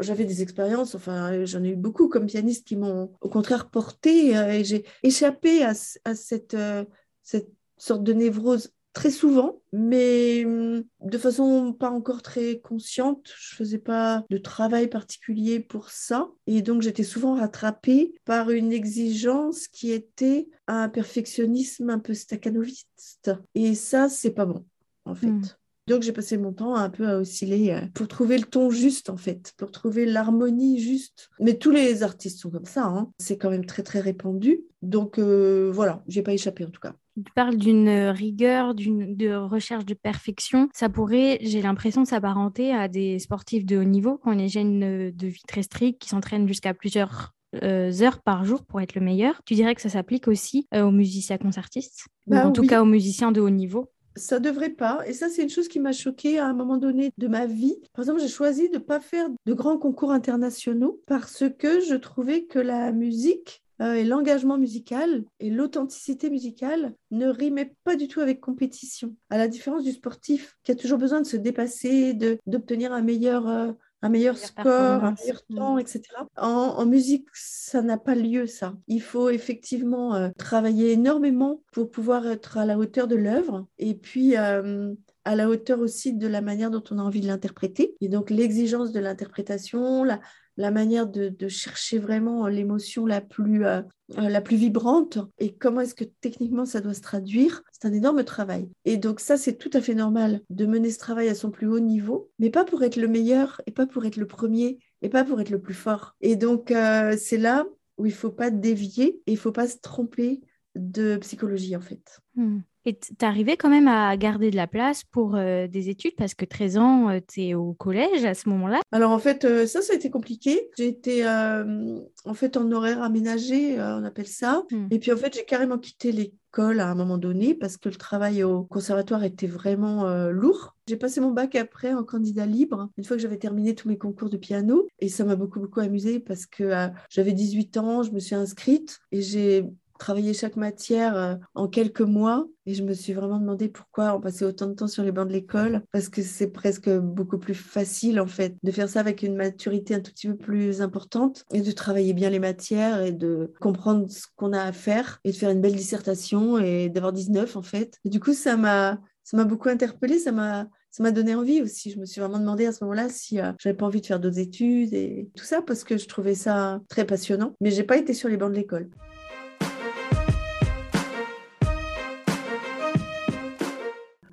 j'avais 0.00 0.24
des 0.24 0.42
expériences, 0.42 0.96
enfin 0.96 1.44
j'en 1.44 1.62
ai 1.62 1.70
eu 1.70 1.76
beaucoup 1.76 2.08
comme 2.08 2.26
pianiste 2.26 2.66
qui 2.66 2.76
m'ont 2.76 3.12
au 3.20 3.28
contraire 3.28 3.70
porté 3.70 4.36
euh, 4.36 4.50
et 4.50 4.64
j'ai 4.64 4.84
échappé 5.04 5.62
à, 5.62 5.74
cette, 5.74 6.54
euh, 6.54 6.84
cette 7.22 7.50
sorte 7.76 8.02
de 8.02 8.12
névrose 8.12 8.72
très 8.98 9.12
souvent, 9.12 9.62
mais 9.72 10.44
hum, 10.44 10.82
de 11.00 11.18
façon 11.18 11.72
pas 11.72 11.88
encore 11.88 12.20
très 12.20 12.58
consciente. 12.58 13.32
Je 13.38 13.54
faisais 13.54 13.78
pas 13.78 14.24
de 14.28 14.38
travail 14.38 14.88
particulier 14.88 15.60
pour 15.60 15.90
ça. 15.90 16.28
Et 16.48 16.62
donc, 16.62 16.82
j'étais 16.82 17.04
souvent 17.04 17.36
rattrapée 17.36 18.12
par 18.24 18.50
une 18.50 18.72
exigence 18.72 19.68
qui 19.68 19.92
était 19.92 20.48
un 20.66 20.88
perfectionnisme 20.88 21.90
un 21.90 22.00
peu 22.00 22.12
staccanoviste. 22.12 23.30
Et 23.54 23.76
ça, 23.76 24.08
c'est 24.08 24.32
pas 24.32 24.46
bon, 24.46 24.66
en 25.04 25.14
fait. 25.14 25.28
Hmm. 25.28 25.42
Donc 25.88 26.02
j'ai 26.02 26.12
passé 26.12 26.36
mon 26.36 26.52
temps 26.52 26.76
un 26.76 26.90
peu 26.90 27.08
à 27.08 27.16
osciller 27.16 27.72
euh, 27.72 27.80
pour 27.94 28.08
trouver 28.08 28.36
le 28.36 28.44
ton 28.44 28.68
juste 28.68 29.08
en 29.08 29.16
fait, 29.16 29.54
pour 29.56 29.70
trouver 29.70 30.04
l'harmonie 30.04 30.78
juste. 30.78 31.30
Mais 31.40 31.54
tous 31.54 31.70
les 31.70 32.02
artistes 32.02 32.40
sont 32.40 32.50
comme 32.50 32.66
ça, 32.66 32.84
hein. 32.84 33.10
c'est 33.18 33.38
quand 33.38 33.48
même 33.48 33.64
très 33.64 33.82
très 33.82 34.00
répandu. 34.00 34.60
Donc 34.82 35.18
euh, 35.18 35.70
voilà, 35.72 36.04
j'ai 36.06 36.22
pas 36.22 36.34
échappé 36.34 36.66
en 36.66 36.70
tout 36.70 36.80
cas. 36.80 36.92
Tu 37.16 37.32
parles 37.34 37.56
d'une 37.56 37.88
rigueur, 37.88 38.74
d'une 38.74 39.16
de 39.16 39.34
recherche 39.34 39.86
de 39.86 39.94
perfection. 39.94 40.68
Ça 40.74 40.90
pourrait, 40.90 41.38
j'ai 41.40 41.62
l'impression, 41.62 42.04
s'apparenter 42.04 42.72
à 42.72 42.86
des 42.86 43.18
sportifs 43.18 43.64
de 43.64 43.78
haut 43.78 43.84
niveau 43.84 44.18
qui 44.18 44.28
ont 44.28 44.32
les 44.32 44.48
gènes 44.48 45.10
de 45.10 45.26
vie 45.26 45.42
très 45.48 45.62
stricts, 45.62 46.00
qui 46.00 46.10
s'entraînent 46.10 46.46
jusqu'à 46.46 46.74
plusieurs 46.74 47.32
euh, 47.62 47.90
heures 48.02 48.20
par 48.20 48.44
jour 48.44 48.62
pour 48.64 48.80
être 48.82 48.94
le 48.94 49.00
meilleur. 49.00 49.40
Tu 49.46 49.54
dirais 49.54 49.74
que 49.74 49.80
ça 49.80 49.88
s'applique 49.88 50.28
aussi 50.28 50.68
aux 50.72 50.90
musiciens 50.90 51.38
concertistes, 51.38 52.04
ou 52.26 52.32
bah 52.32 52.46
en 52.46 52.52
tout 52.52 52.66
cas 52.66 52.82
aux 52.82 52.86
musiciens 52.86 53.32
de 53.32 53.40
haut 53.40 53.50
niveau? 53.50 53.90
Ça 54.18 54.40
devrait 54.40 54.70
pas. 54.70 55.00
Et 55.06 55.12
ça, 55.12 55.28
c'est 55.28 55.42
une 55.42 55.48
chose 55.48 55.68
qui 55.68 55.80
m'a 55.80 55.92
choquée 55.92 56.38
à 56.38 56.46
un 56.46 56.52
moment 56.52 56.76
donné 56.76 57.10
de 57.16 57.28
ma 57.28 57.46
vie. 57.46 57.76
Par 57.94 58.02
exemple, 58.02 58.20
j'ai 58.20 58.28
choisi 58.28 58.68
de 58.68 58.74
ne 58.74 58.82
pas 58.82 59.00
faire 59.00 59.28
de 59.46 59.54
grands 59.54 59.78
concours 59.78 60.10
internationaux 60.10 61.00
parce 61.06 61.44
que 61.58 61.80
je 61.80 61.94
trouvais 61.94 62.44
que 62.44 62.58
la 62.58 62.92
musique 62.92 63.62
euh, 63.80 63.94
et 63.94 64.04
l'engagement 64.04 64.58
musical 64.58 65.24
et 65.38 65.50
l'authenticité 65.50 66.30
musicale 66.30 66.94
ne 67.10 67.28
rimaient 67.28 67.74
pas 67.84 67.96
du 67.96 68.08
tout 68.08 68.20
avec 68.20 68.40
compétition. 68.40 69.14
À 69.30 69.38
la 69.38 69.48
différence 69.48 69.84
du 69.84 69.92
sportif 69.92 70.56
qui 70.64 70.72
a 70.72 70.74
toujours 70.74 70.98
besoin 70.98 71.20
de 71.20 71.26
se 71.26 71.36
dépasser, 71.36 72.14
d'obtenir 72.46 72.92
un 72.92 73.02
meilleur... 73.02 73.48
Euh, 73.48 73.72
un 74.02 74.08
meilleur 74.08 74.36
score, 74.36 75.04
un 75.04 75.14
meilleur 75.20 75.44
temps, 75.46 75.76
mm. 75.76 75.80
etc. 75.80 76.02
En, 76.36 76.86
musique, 76.86 77.26
ça 77.32 77.82
n'a 77.82 77.98
pas 77.98 78.14
lieu, 78.14 78.46
ça. 78.46 78.74
Il 78.86 79.02
faut 79.02 79.30
effectivement 79.30 80.14
euh, 80.14 80.28
travailler 80.38 80.92
énormément 80.92 81.62
pour 81.72 81.90
pouvoir 81.90 82.26
être 82.26 82.58
à 82.58 82.66
la 82.66 82.78
hauteur 82.78 83.08
de 83.08 83.16
l'œuvre 83.16 83.66
et 83.78 83.94
puis 83.94 84.36
euh, 84.36 84.94
à 85.24 85.34
la 85.34 85.48
hauteur 85.48 85.80
aussi 85.80 86.14
de 86.14 86.26
la 86.26 86.40
manière 86.40 86.70
dont 86.70 86.84
on 86.90 86.98
a 86.98 87.02
envie 87.02 87.20
de 87.20 87.26
l'interpréter. 87.26 87.96
Et 88.00 88.08
donc 88.08 88.30
l'exigence 88.30 88.92
de 88.92 89.00
l'interprétation, 89.00 90.04
la, 90.04 90.20
la 90.58 90.70
manière 90.72 91.06
de, 91.06 91.48
chercher 91.48 91.98
vraiment 91.98 92.46
l'émotion 92.48 93.06
la 93.06 93.22
plus 93.22 93.64
euh, 93.64 93.80
la 94.16 94.40
plus 94.40 94.56
vibrante 94.56 95.18
et 95.38 95.54
comment 95.54 95.82
est-ce 95.82 95.94
que 95.94 96.04
techniquement 96.04 96.64
ça 96.64 96.80
doit 96.80 96.94
se 96.94 97.00
traduire, 97.00 97.62
c'est 97.70 97.86
un 97.86 97.92
énorme 97.92 98.24
travail. 98.24 98.68
Et 98.84 98.96
donc 98.96 99.20
ça, 99.20 99.36
c'est 99.36 99.56
tout 99.56 99.70
à 99.72 99.80
fait 99.80 99.94
normal 99.94 100.40
de 100.50 100.66
mener 100.66 100.90
ce 100.90 100.98
travail 100.98 101.28
à 101.28 101.34
son 101.34 101.50
plus 101.50 101.68
haut 101.68 101.78
niveau, 101.78 102.30
mais 102.38 102.50
pas 102.50 102.64
pour 102.64 102.82
être 102.82 102.96
le 102.96 103.06
meilleur 103.06 103.60
et 103.66 103.70
pas 103.70 103.86
pour 103.86 104.04
être 104.04 104.16
le 104.16 104.26
premier 104.26 104.78
et 105.02 105.08
pas 105.08 105.24
pour 105.24 105.40
être 105.40 105.50
le 105.50 105.60
plus 105.60 105.74
fort. 105.74 106.16
Et 106.20 106.36
donc 106.36 106.70
euh, 106.70 107.16
c'est 107.18 107.38
là 107.38 107.64
où 107.96 108.06
il 108.06 108.12
faut 108.12 108.30
pas 108.30 108.50
dévier 108.50 109.22
et 109.26 109.32
il 109.32 109.38
faut 109.38 109.52
pas 109.52 109.68
se 109.68 109.78
tromper 109.78 110.40
de 110.78 111.16
psychologie 111.18 111.76
en 111.76 111.80
fait. 111.80 112.20
Hmm. 112.34 112.60
Et 112.88 112.98
tu 112.98 113.22
arrivais 113.24 113.58
quand 113.58 113.68
même 113.68 113.86
à 113.86 114.16
garder 114.16 114.50
de 114.50 114.56
la 114.56 114.66
place 114.66 115.04
pour 115.04 115.34
euh, 115.34 115.66
des 115.66 115.90
études 115.90 116.14
parce 116.16 116.34
que 116.34 116.46
13 116.46 116.78
ans, 116.78 117.10
euh, 117.10 117.18
tu 117.26 117.42
es 117.42 117.54
au 117.54 117.74
collège 117.74 118.24
à 118.24 118.32
ce 118.32 118.48
moment-là? 118.48 118.80
Alors 118.92 119.10
en 119.10 119.18
fait, 119.18 119.44
euh, 119.44 119.66
ça, 119.66 119.82
ça 119.82 119.92
a 119.92 119.96
été 119.96 120.08
compliqué. 120.08 120.70
J'ai 120.78 120.88
été 120.88 121.26
en 121.26 122.34
fait 122.34 122.56
en 122.56 122.72
horaire 122.72 123.02
aménagé, 123.02 123.78
on 123.78 124.04
appelle 124.04 124.26
ça. 124.26 124.64
Hmm. 124.70 124.86
Et 124.90 124.98
puis 124.98 125.12
en 125.12 125.18
fait, 125.18 125.34
j'ai 125.34 125.44
carrément 125.44 125.76
quitté 125.76 126.12
l'école 126.12 126.80
à 126.80 126.88
un 126.88 126.94
moment 126.94 127.18
donné 127.18 127.52
parce 127.52 127.76
que 127.76 127.90
le 127.90 127.96
travail 127.96 128.42
au 128.42 128.62
conservatoire 128.64 129.22
était 129.22 129.46
vraiment 129.46 130.08
lourd. 130.30 130.74
J'ai 130.86 130.96
passé 130.96 131.20
mon 131.20 131.32
bac 131.32 131.56
après 131.56 131.92
en 131.92 132.04
candidat 132.04 132.46
libre, 132.46 132.88
une 132.96 133.04
fois 133.04 133.16
que 133.16 133.22
j'avais 133.22 133.36
terminé 133.36 133.74
tous 133.74 133.88
mes 133.88 133.98
concours 133.98 134.30
de 134.30 134.38
piano. 134.38 134.86
Et 134.98 135.08
ça 135.10 135.24
m'a 135.24 135.36
beaucoup, 135.36 135.60
beaucoup 135.60 135.80
amusé 135.80 136.20
parce 136.20 136.46
que 136.46 136.70
j'avais 137.10 137.32
18 137.32 137.76
ans, 137.76 138.02
je 138.02 138.12
me 138.12 138.18
suis 138.18 138.34
inscrite 138.34 139.00
et 139.12 139.20
j'ai 139.20 139.66
travailler 139.98 140.32
chaque 140.34 140.56
matière 140.56 141.16
euh, 141.16 141.34
en 141.54 141.68
quelques 141.68 142.00
mois. 142.00 142.46
Et 142.66 142.74
je 142.74 142.82
me 142.82 142.92
suis 142.92 143.12
vraiment 143.12 143.38
demandé 143.38 143.68
pourquoi 143.68 144.14
on 144.14 144.20
passait 144.20 144.44
autant 144.44 144.66
de 144.66 144.74
temps 144.74 144.88
sur 144.88 145.02
les 145.02 145.12
bancs 145.12 145.26
de 145.26 145.32
l'école, 145.32 145.82
parce 145.90 146.08
que 146.08 146.22
c'est 146.22 146.48
presque 146.48 146.90
beaucoup 146.90 147.38
plus 147.38 147.54
facile, 147.54 148.20
en 148.20 148.26
fait, 148.26 148.56
de 148.62 148.70
faire 148.70 148.88
ça 148.88 149.00
avec 149.00 149.22
une 149.22 149.36
maturité 149.36 149.94
un 149.94 150.00
tout 150.00 150.12
petit 150.12 150.28
peu 150.28 150.36
plus 150.36 150.82
importante 150.82 151.44
et 151.52 151.62
de 151.62 151.72
travailler 151.72 152.12
bien 152.12 152.30
les 152.30 152.38
matières 152.38 153.00
et 153.02 153.12
de 153.12 153.52
comprendre 153.60 154.10
ce 154.10 154.26
qu'on 154.36 154.52
a 154.52 154.62
à 154.62 154.72
faire 154.72 155.20
et 155.24 155.32
de 155.32 155.36
faire 155.36 155.50
une 155.50 155.62
belle 155.62 155.76
dissertation 155.76 156.58
et 156.58 156.88
d'avoir 156.90 157.12
19, 157.12 157.56
en 157.56 157.62
fait. 157.62 157.98
Du 158.04 158.20
coup, 158.20 158.34
ça 158.34 158.56
m'a 158.56 158.98
ça 159.24 159.36
m'a 159.36 159.44
beaucoup 159.44 159.68
interpellée, 159.68 160.18
ça 160.18 160.32
m'a 160.32 160.68
ça 160.90 161.02
m'a 161.02 161.10
donné 161.10 161.34
envie 161.34 161.60
aussi. 161.62 161.90
Je 161.90 161.98
me 161.98 162.06
suis 162.06 162.20
vraiment 162.20 162.38
demandé 162.38 162.66
à 162.66 162.72
ce 162.72 162.82
moment-là 162.84 163.08
si 163.08 163.40
euh, 163.40 163.52
j'avais 163.58 163.76
pas 163.76 163.86
envie 163.86 164.00
de 164.00 164.06
faire 164.06 164.20
d'autres 164.20 164.38
études 164.38 164.94
et 164.94 165.28
tout 165.36 165.44
ça 165.44 165.62
parce 165.62 165.84
que 165.84 165.98
je 165.98 166.06
trouvais 166.08 166.34
ça 166.34 166.80
très 166.88 167.04
passionnant. 167.04 167.54
Mais 167.60 167.70
j'ai 167.70 167.84
pas 167.84 167.98
été 167.98 168.14
sur 168.14 168.28
les 168.28 168.36
bancs 168.36 168.50
de 168.50 168.56
l'école. 168.56 168.88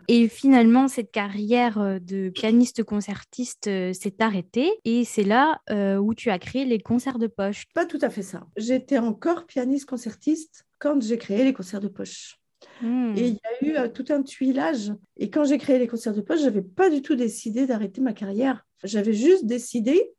Et 0.08 0.28
finalement, 0.28 0.88
cette 0.88 1.12
carrière 1.12 1.80
euh, 1.80 2.00
de 2.00 2.30
pianiste 2.30 2.84
concertiste 2.84 3.68
euh, 3.68 3.94
s'est 3.94 4.16
arrêtée 4.20 4.72
et 4.84 5.04
c'est 5.04 5.24
là 5.24 5.60
euh, 5.70 5.98
où 5.98 6.14
tu 6.14 6.30
as 6.30 6.40
créé 6.40 6.66
les 6.66 6.80
concerts 6.80 7.20
de 7.20 7.28
poche. 7.28 7.66
Pas 7.74 7.86
tout 7.86 8.00
à 8.02 8.10
fait 8.10 8.22
ça. 8.22 8.46
J'étais 8.58 8.98
encore 8.98 9.46
pianiste 9.46 9.88
concertiste 9.88 10.66
quand 10.80 11.02
j'ai 11.02 11.18
créé 11.18 11.44
les 11.44 11.54
concerts 11.54 11.82
de 11.82 11.88
poche. 11.88 12.38
Hmm. 12.82 13.14
Et 13.16 13.28
il 13.28 13.68
y 13.68 13.76
a 13.76 13.86
eu 13.86 13.92
tout 13.92 14.06
un 14.10 14.22
tuilage. 14.22 14.94
Et 15.18 15.30
quand 15.30 15.46
j'ai 15.46 15.58
créé 15.58 15.80
les 15.80 15.88
concerts 15.88 16.14
de 16.14 16.22
poche, 16.22 16.40
je 16.40 16.46
n'avais 16.46 16.62
pas 16.62 16.90
du 16.90 17.02
tout 17.02 17.16
décidé 17.16 17.66
d'arrêter 17.66 18.02
ma 18.02 18.14
carrière. 18.14 18.66
J'avais 18.84 19.14
juste 19.14 19.46
décidé 19.46 20.12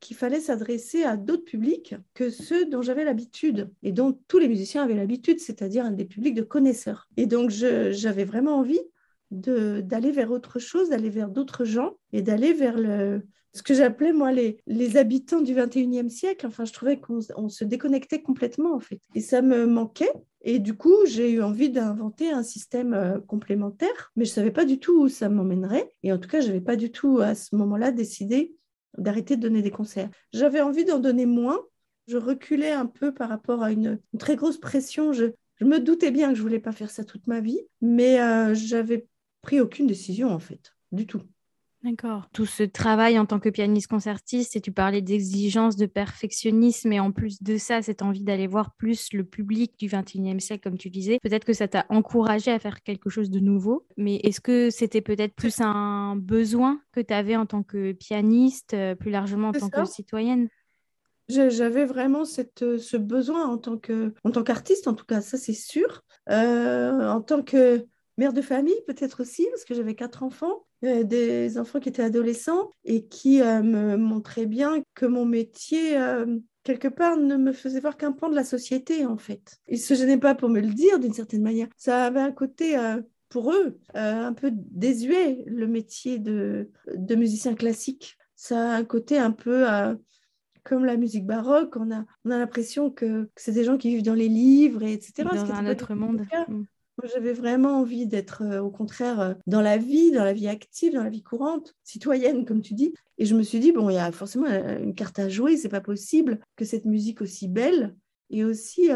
qu'il 0.00 0.16
fallait 0.16 0.40
s'adresser 0.40 1.02
à 1.02 1.16
d'autres 1.16 1.44
publics 1.44 1.96
que 2.14 2.30
ceux 2.30 2.66
dont 2.66 2.82
j'avais 2.82 3.04
l'habitude 3.04 3.70
et 3.82 3.90
dont 3.92 4.18
tous 4.28 4.38
les 4.38 4.48
musiciens 4.48 4.84
avaient 4.84 4.94
l'habitude, 4.94 5.40
c'est-à-dire 5.40 5.90
des 5.90 6.04
publics 6.04 6.34
de 6.34 6.42
connaisseurs. 6.42 7.08
Et 7.16 7.26
donc, 7.26 7.50
j'avais 7.50 8.24
vraiment 8.24 8.58
envie 8.58 8.80
d'aller 9.30 10.10
vers 10.10 10.30
autre 10.30 10.58
chose, 10.58 10.90
d'aller 10.90 11.10
vers 11.10 11.28
d'autres 11.28 11.64
gens 11.64 11.96
et 12.12 12.22
d'aller 12.22 12.52
vers 12.52 12.78
le, 12.78 13.22
ce 13.54 13.62
que 13.62 13.74
j'appelais 13.74 14.12
moi 14.12 14.32
les, 14.32 14.58
les, 14.66 14.96
habitants 14.96 15.40
du 15.40 15.54
21e 15.54 16.08
siècle. 16.08 16.46
Enfin, 16.46 16.64
je 16.64 16.72
trouvais 16.72 17.00
qu'on 17.00 17.48
se 17.48 17.64
déconnectait 17.64 18.22
complètement 18.22 18.74
en 18.74 18.80
fait. 18.80 19.00
Et 19.14 19.20
ça 19.20 19.42
me 19.42 19.66
manquait. 19.66 20.12
Et 20.42 20.58
du 20.58 20.74
coup, 20.76 20.94
j'ai 21.06 21.32
eu 21.32 21.42
envie 21.42 21.70
d'inventer 21.70 22.30
un 22.30 22.42
système 22.42 22.94
euh, 22.94 23.18
complémentaire, 23.18 24.12
mais 24.16 24.24
je 24.24 24.30
ne 24.30 24.34
savais 24.34 24.50
pas 24.50 24.64
du 24.64 24.78
tout 24.78 25.02
où 25.02 25.08
ça 25.08 25.28
m'emmènerait. 25.28 25.92
Et 26.02 26.12
en 26.12 26.18
tout 26.18 26.28
cas, 26.28 26.40
je 26.40 26.46
n'avais 26.46 26.60
pas 26.60 26.76
du 26.76 26.90
tout 26.92 27.18
à 27.18 27.34
ce 27.34 27.54
moment-là 27.56 27.90
décidé 27.90 28.54
d'arrêter 28.96 29.36
de 29.36 29.42
donner 29.42 29.62
des 29.62 29.70
concerts. 29.70 30.10
J'avais 30.32 30.60
envie 30.60 30.84
d'en 30.84 30.98
donner 30.98 31.26
moins. 31.26 31.60
Je 32.06 32.16
reculais 32.16 32.70
un 32.70 32.86
peu 32.86 33.12
par 33.12 33.28
rapport 33.28 33.62
à 33.62 33.72
une, 33.72 33.98
très 34.18 34.36
grosse 34.36 34.58
pression. 34.58 35.12
Je, 35.12 35.26
je, 35.56 35.64
me 35.64 35.80
doutais 35.80 36.10
bien 36.10 36.30
que 36.30 36.36
je 36.36 36.42
voulais 36.42 36.60
pas 36.60 36.72
faire 36.72 36.90
ça 36.90 37.04
toute 37.04 37.26
ma 37.26 37.40
vie, 37.40 37.60
mais 37.80 38.20
euh, 38.20 38.54
j'avais 38.54 39.06
pris 39.42 39.60
aucune 39.60 39.86
décision 39.86 40.30
en 40.30 40.38
fait, 40.38 40.74
du 40.92 41.06
tout. 41.06 41.22
D'accord. 41.84 42.28
Tout 42.32 42.46
ce 42.46 42.64
travail 42.64 43.20
en 43.20 43.26
tant 43.26 43.38
que 43.38 43.48
pianiste 43.48 43.86
concertiste, 43.86 44.56
et 44.56 44.60
tu 44.60 44.72
parlais 44.72 45.00
d'exigence, 45.00 45.76
de 45.76 45.86
perfectionnisme, 45.86 46.92
et 46.92 46.98
en 46.98 47.12
plus 47.12 47.40
de 47.40 47.56
ça, 47.56 47.82
cette 47.82 48.02
envie 48.02 48.24
d'aller 48.24 48.48
voir 48.48 48.74
plus 48.74 49.12
le 49.12 49.22
public 49.22 49.78
du 49.78 49.86
21e 49.86 50.40
siècle, 50.40 50.68
comme 50.68 50.76
tu 50.76 50.90
disais, 50.90 51.20
peut-être 51.22 51.44
que 51.44 51.52
ça 51.52 51.68
t'a 51.68 51.86
encouragé 51.88 52.50
à 52.50 52.58
faire 52.58 52.82
quelque 52.82 53.10
chose 53.10 53.30
de 53.30 53.38
nouveau, 53.38 53.86
mais 53.96 54.16
est-ce 54.16 54.40
que 54.40 54.70
c'était 54.70 55.02
peut-être 55.02 55.34
plus 55.34 55.60
un 55.60 56.16
besoin 56.16 56.80
que 56.92 57.00
tu 57.00 57.14
avais 57.14 57.36
en 57.36 57.46
tant 57.46 57.62
que 57.62 57.92
pianiste, 57.92 58.74
euh, 58.74 58.96
plus 58.96 59.12
largement 59.12 59.50
en 59.50 59.52
tant 59.52 59.68
que 59.68 59.84
citoyenne? 59.84 60.48
J'avais 61.28 61.84
vraiment 61.84 62.24
cette, 62.24 62.78
ce 62.78 62.96
besoin 62.96 63.46
en 63.46 63.58
tant 63.58 63.78
qu'artiste, 64.42 64.88
en 64.88 64.94
tout 64.94 65.04
cas, 65.04 65.20
ça 65.20 65.36
c'est 65.36 65.52
sûr. 65.52 66.02
Euh, 66.28 67.08
en 67.08 67.20
tant 67.20 67.42
que 67.42 67.86
mère 68.18 68.32
de 68.32 68.42
famille 68.42 68.80
peut-être 68.86 69.20
aussi, 69.20 69.46
parce 69.50 69.64
que 69.64 69.74
j'avais 69.74 69.94
quatre 69.94 70.22
enfants, 70.22 70.66
euh, 70.84 71.04
des 71.04 71.58
enfants 71.58 71.80
qui 71.80 71.88
étaient 71.88 72.02
adolescents 72.02 72.72
et 72.84 73.06
qui 73.06 73.40
euh, 73.40 73.62
me 73.62 73.96
montraient 73.96 74.46
bien 74.46 74.82
que 74.94 75.06
mon 75.06 75.24
métier, 75.24 75.96
euh, 75.96 76.38
quelque 76.64 76.88
part, 76.88 77.16
ne 77.16 77.36
me 77.36 77.52
faisait 77.52 77.80
voir 77.80 77.96
qu'un 77.96 78.12
pan 78.12 78.28
de 78.28 78.34
la 78.34 78.44
société, 78.44 79.06
en 79.06 79.16
fait. 79.16 79.58
Ils 79.68 79.78
ne 79.78 79.82
se 79.82 79.94
gênaient 79.94 80.18
pas 80.18 80.34
pour 80.34 80.48
me 80.48 80.60
le 80.60 80.68
dire 80.68 80.98
d'une 80.98 81.14
certaine 81.14 81.42
manière. 81.42 81.68
Ça 81.76 82.04
avait 82.04 82.20
un 82.20 82.32
côté 82.32 82.76
pour 83.28 83.52
eux, 83.52 83.78
un 83.94 84.32
peu 84.32 84.50
désuet, 84.52 85.44
le 85.46 85.66
métier 85.66 86.18
de, 86.18 86.70
de, 86.94 87.14
musicien 87.14 87.54
classique. 87.54 88.18
Ça 88.34 88.72
a 88.72 88.76
un 88.76 88.84
côté 88.84 89.18
un 89.18 89.30
peu 89.30 89.64
comme 90.64 90.84
la 90.84 90.96
musique 90.96 91.26
baroque. 91.26 91.76
On 91.76 91.90
a, 91.90 92.04
on 92.24 92.30
a 92.30 92.38
l'impression 92.38 92.90
que, 92.90 93.24
que 93.24 93.30
c'est 93.36 93.52
des 93.52 93.64
gens 93.64 93.78
qui 93.78 93.88
vivent 93.88 94.04
dans 94.04 94.14
les 94.14 94.28
livres, 94.28 94.82
et 94.82 94.92
etc. 94.92 95.28
Dans 95.32 95.52
un 95.52 95.70
autre 95.70 95.94
monde. 95.94 96.26
J'avais 97.04 97.32
vraiment 97.32 97.80
envie 97.80 98.06
d'être 98.06 98.42
euh, 98.42 98.60
au 98.60 98.70
contraire 98.70 99.20
euh, 99.20 99.34
dans 99.46 99.60
la 99.60 99.78
vie, 99.78 100.10
dans 100.10 100.24
la 100.24 100.32
vie 100.32 100.48
active, 100.48 100.92
dans 100.92 101.04
la 101.04 101.10
vie 101.10 101.22
courante, 101.22 101.74
citoyenne, 101.84 102.44
comme 102.44 102.60
tu 102.60 102.74
dis. 102.74 102.94
Et 103.18 103.24
je 103.24 103.34
me 103.34 103.42
suis 103.42 103.60
dit, 103.60 103.72
bon, 103.72 103.88
il 103.90 103.94
y 103.94 103.98
a 103.98 104.10
forcément 104.10 104.46
euh, 104.48 104.78
une 104.78 104.94
carte 104.94 105.18
à 105.18 105.28
jouer, 105.28 105.56
c'est 105.56 105.68
pas 105.68 105.80
possible 105.80 106.40
que 106.56 106.64
cette 106.64 106.84
musique 106.84 107.20
aussi 107.20 107.48
belle 107.48 107.94
et 108.30 108.44
aussi 108.44 108.90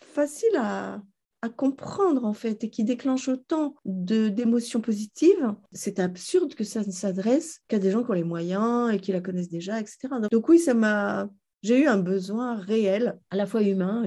facile 0.00 0.56
à, 0.56 1.00
à, 1.42 1.48
comprendre, 1.48 2.24
en 2.24 2.32
fait, 2.32 2.64
et 2.64 2.70
qui 2.70 2.82
déclenche 2.82 3.28
autant 3.28 3.76
d'émotions 3.84 4.80
positives, 4.80 5.54
c'est 5.70 6.00
absurde 6.00 6.54
que 6.54 6.64
ça 6.64 6.80
ne 6.80 6.90
s'adresse 6.90 7.60
qu'à 7.68 7.78
des 7.78 7.92
gens 7.92 8.02
qui 8.02 8.10
ont 8.10 8.14
les 8.14 8.24
moyens 8.24 8.92
et 8.92 8.98
qui 8.98 9.12
la 9.12 9.20
connaissent 9.20 9.48
déjà, 9.48 9.78
etc. 9.78 10.08
Donc, 10.28 10.48
oui, 10.48 10.58
ça 10.58 10.74
m'a 10.74 11.30
j'ai 11.62 11.80
eu 11.82 11.86
un 11.86 11.98
besoin 11.98 12.56
réel, 12.56 13.18
à 13.30 13.36
la 13.36 13.46
fois 13.46 13.62
humain 13.62 14.04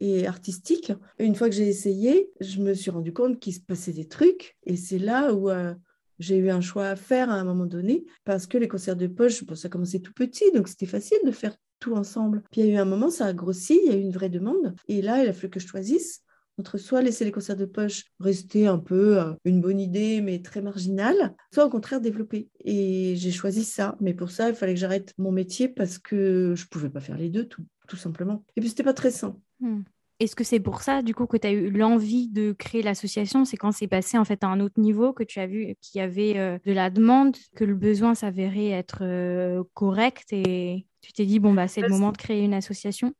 et, 0.00 0.26
artistique. 0.26 0.92
une 1.18 1.34
fois 1.34 1.48
que 1.48 1.54
j'ai 1.54 1.68
essayé, 1.68 2.30
je 2.40 2.60
me 2.60 2.74
suis 2.74 2.90
rendu 2.90 3.12
compte 3.12 3.38
qu'il 3.38 3.54
se 3.54 3.60
passait 3.60 3.92
des 3.92 4.06
trucs. 4.06 4.56
Et 4.66 4.76
c'est 4.76 4.98
là 4.98 5.32
où 5.32 5.48
euh, 5.50 5.74
j'ai 6.18 6.36
eu 6.36 6.50
un 6.50 6.60
choix 6.60 6.88
à 6.88 6.96
faire 6.96 7.30
à 7.30 7.34
un 7.34 7.44
moment 7.44 7.66
donné, 7.66 8.04
parce 8.24 8.46
que 8.46 8.58
les 8.58 8.68
concerts 8.68 8.96
de 8.96 9.06
poche, 9.06 9.44
ça 9.54 9.68
commençait 9.68 10.00
tout 10.00 10.12
petit, 10.12 10.50
donc 10.52 10.68
c'était 10.68 10.86
facile 10.86 11.18
de 11.24 11.30
faire 11.30 11.56
tout 11.80 11.94
ensemble. 11.94 12.42
Puis 12.50 12.60
il 12.60 12.66
y 12.66 12.70
a 12.70 12.74
eu 12.74 12.76
un 12.76 12.84
moment, 12.84 13.10
ça 13.10 13.26
a 13.26 13.32
grossi, 13.32 13.80
il 13.84 13.90
y 13.90 13.94
a 13.94 13.98
eu 13.98 14.02
une 14.02 14.12
vraie 14.12 14.28
demande. 14.28 14.74
Et 14.88 15.02
là, 15.02 15.22
il 15.22 15.28
a 15.28 15.32
fallu 15.32 15.50
que 15.50 15.60
je 15.60 15.66
choisisse 15.66 16.22
entre 16.58 16.78
soit 16.78 17.02
laisser 17.02 17.24
les 17.24 17.32
concerts 17.32 17.56
de 17.56 17.64
poche 17.64 18.04
rester 18.20 18.66
un 18.66 18.78
peu 18.78 19.18
euh, 19.18 19.32
une 19.44 19.60
bonne 19.60 19.80
idée, 19.80 20.20
mais 20.20 20.40
très 20.40 20.62
marginale, 20.62 21.34
soit 21.52 21.66
au 21.66 21.70
contraire 21.70 22.00
développer. 22.00 22.48
Et 22.64 23.14
j'ai 23.16 23.30
choisi 23.30 23.64
ça. 23.64 23.96
Mais 24.00 24.14
pour 24.14 24.30
ça, 24.30 24.48
il 24.48 24.54
fallait 24.54 24.74
que 24.74 24.80
j'arrête 24.80 25.12
mon 25.18 25.32
métier 25.32 25.68
parce 25.68 25.98
que 25.98 26.54
je 26.56 26.64
ne 26.64 26.68
pouvais 26.68 26.90
pas 26.90 27.00
faire 27.00 27.16
les 27.16 27.30
deux, 27.30 27.46
tout, 27.46 27.64
tout 27.88 27.96
simplement. 27.96 28.44
Et 28.56 28.60
puis, 28.60 28.70
c'était 28.70 28.82
pas 28.82 28.94
très 28.94 29.10
sain. 29.10 29.36
Hmm. 29.60 29.82
Est-ce 30.22 30.36
que 30.36 30.44
c'est 30.44 30.60
pour 30.60 30.82
ça, 30.82 31.02
du 31.02 31.16
coup, 31.16 31.26
que 31.26 31.36
tu 31.36 31.48
as 31.48 31.50
eu 31.50 31.68
l'envie 31.68 32.28
de 32.28 32.52
créer 32.52 32.82
l'association? 32.82 33.44
C'est 33.44 33.56
quand 33.56 33.72
c'est 33.72 33.88
passé 33.88 34.18
en 34.18 34.24
fait 34.24 34.44
à 34.44 34.46
un 34.46 34.60
autre 34.60 34.80
niveau 34.80 35.12
que 35.12 35.24
tu 35.24 35.40
as 35.40 35.48
vu 35.48 35.74
qu'il 35.80 35.98
y 35.98 36.00
avait 36.00 36.38
euh, 36.38 36.58
de 36.64 36.72
la 36.72 36.90
demande, 36.90 37.36
que 37.56 37.64
le 37.64 37.74
besoin 37.74 38.14
s'avérait 38.14 38.68
être 38.68 38.98
euh, 39.02 39.64
correct 39.74 40.32
et 40.32 40.86
tu 41.00 41.12
t'es 41.12 41.26
dit, 41.26 41.40
bon, 41.40 41.54
bah, 41.54 41.66
c'est 41.66 41.80
le 41.80 41.88
moment 41.88 42.12
de 42.12 42.18
créer 42.18 42.44
une 42.44 42.54
association? 42.54 43.12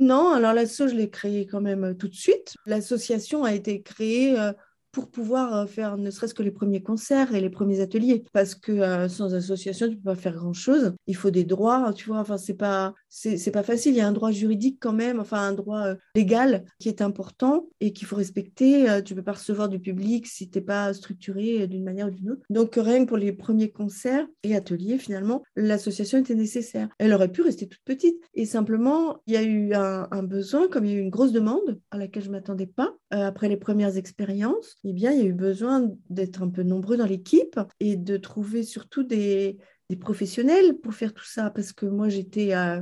Non, 0.00 0.32
alors 0.32 0.54
l'asso, 0.54 0.88
je 0.88 0.94
l'ai 0.94 1.10
créée 1.10 1.46
quand 1.46 1.60
même 1.60 1.84
euh, 1.84 1.94
tout 1.94 2.08
de 2.08 2.14
suite. 2.14 2.54
L'association 2.66 3.44
a 3.44 3.52
été 3.54 3.82
créée 3.82 4.38
euh, 4.38 4.52
pour 4.92 5.10
pouvoir 5.10 5.56
euh, 5.56 5.66
faire 5.66 5.96
ne 5.96 6.10
serait-ce 6.10 6.34
que 6.34 6.42
les 6.42 6.50
premiers 6.50 6.82
concerts 6.82 7.34
et 7.34 7.40
les 7.40 7.50
premiers 7.50 7.80
ateliers. 7.80 8.24
Parce 8.32 8.54
que 8.54 9.08
sans 9.08 9.34
association, 9.34 9.86
tu 9.86 9.92
ne 9.92 9.96
peux 9.96 10.10
pas 10.10 10.14
faire 10.14 10.34
grand-chose. 10.34 10.94
Il 11.06 11.16
faut 11.16 11.30
des 11.30 11.44
droits, 11.44 11.92
tu 11.94 12.08
vois. 12.08 12.18
Enfin, 12.18 12.38
c'est 12.38 12.54
pas 12.54 12.94
c'est 13.10 13.50
pas 13.50 13.64
facile. 13.64 13.92
Il 13.94 13.98
y 13.98 14.00
a 14.00 14.06
un 14.06 14.12
droit 14.12 14.30
juridique 14.30 14.78
quand 14.80 14.92
même, 14.92 15.18
enfin 15.18 15.38
un 15.38 15.52
droit 15.52 15.80
euh, 15.80 15.94
légal 16.14 16.64
qui 16.78 16.88
est 16.88 17.02
important 17.02 17.68
et 17.80 17.92
qu'il 17.92 18.06
faut 18.06 18.16
respecter. 18.16 18.88
Euh, 18.88 19.02
tu 19.02 19.14
peux 19.14 19.22
pas 19.22 19.32
recevoir 19.32 19.68
du 19.68 19.80
public 19.80 20.26
si 20.26 20.48
tu 20.48 20.58
n'es 20.58 20.64
pas 20.64 20.94
structuré 20.94 21.66
d'une 21.66 21.84
manière 21.84 22.06
ou 22.06 22.10
d'une 22.10 22.30
autre. 22.30 22.42
Donc 22.50 22.76
rien 22.76 23.04
que 23.04 23.08
pour 23.08 23.16
les 23.16 23.32
premiers 23.32 23.70
concerts 23.70 24.26
et 24.44 24.54
ateliers, 24.54 24.98
finalement, 24.98 25.42
l'association 25.56 26.18
était 26.18 26.34
nécessaire. 26.34 26.88
Elle 26.98 27.12
aurait 27.12 27.32
pu 27.32 27.42
rester 27.42 27.66
toute 27.66 27.82
petite. 27.84 28.16
Et 28.34 28.46
simplement, 28.46 29.20
il 29.26 29.34
y 29.34 29.36
a 29.36 29.42
eu 29.42 29.74
un, 29.74 30.22
besoin, 30.22 30.68
comme 30.68 30.84
il 30.84 30.92
y 30.92 30.94
a 30.94 30.98
eu 30.98 31.02
une 31.02 31.10
grosse 31.10 31.32
demande 31.32 31.80
à 31.90 31.98
laquelle 31.98 32.22
je 32.22 32.30
m'attendais 32.30 32.66
pas 32.66 32.94
euh, 33.12 33.26
après 33.26 33.48
les 33.48 33.56
premières 33.56 33.96
expériences. 33.96 34.76
Eh 34.84 34.92
bien, 34.92 35.12
il 35.12 35.18
y 35.18 35.22
a 35.22 35.26
eu 35.26 35.34
besoin 35.34 35.90
d'être 36.08 36.42
un 36.42 36.48
peu 36.48 36.62
nombreux 36.62 36.96
dans 36.96 37.06
l'équipe 37.06 37.60
et 37.80 37.96
de 37.96 38.16
trouver 38.16 38.62
surtout 38.62 39.02
des 39.02 39.58
professionnels 40.00 40.78
pour 40.78 40.94
faire 40.94 41.12
tout 41.12 41.24
ça 41.24 41.50
parce 41.50 41.72
que 41.72 41.84
moi 41.84 42.08
j'étais 42.08 42.54
euh, 42.54 42.80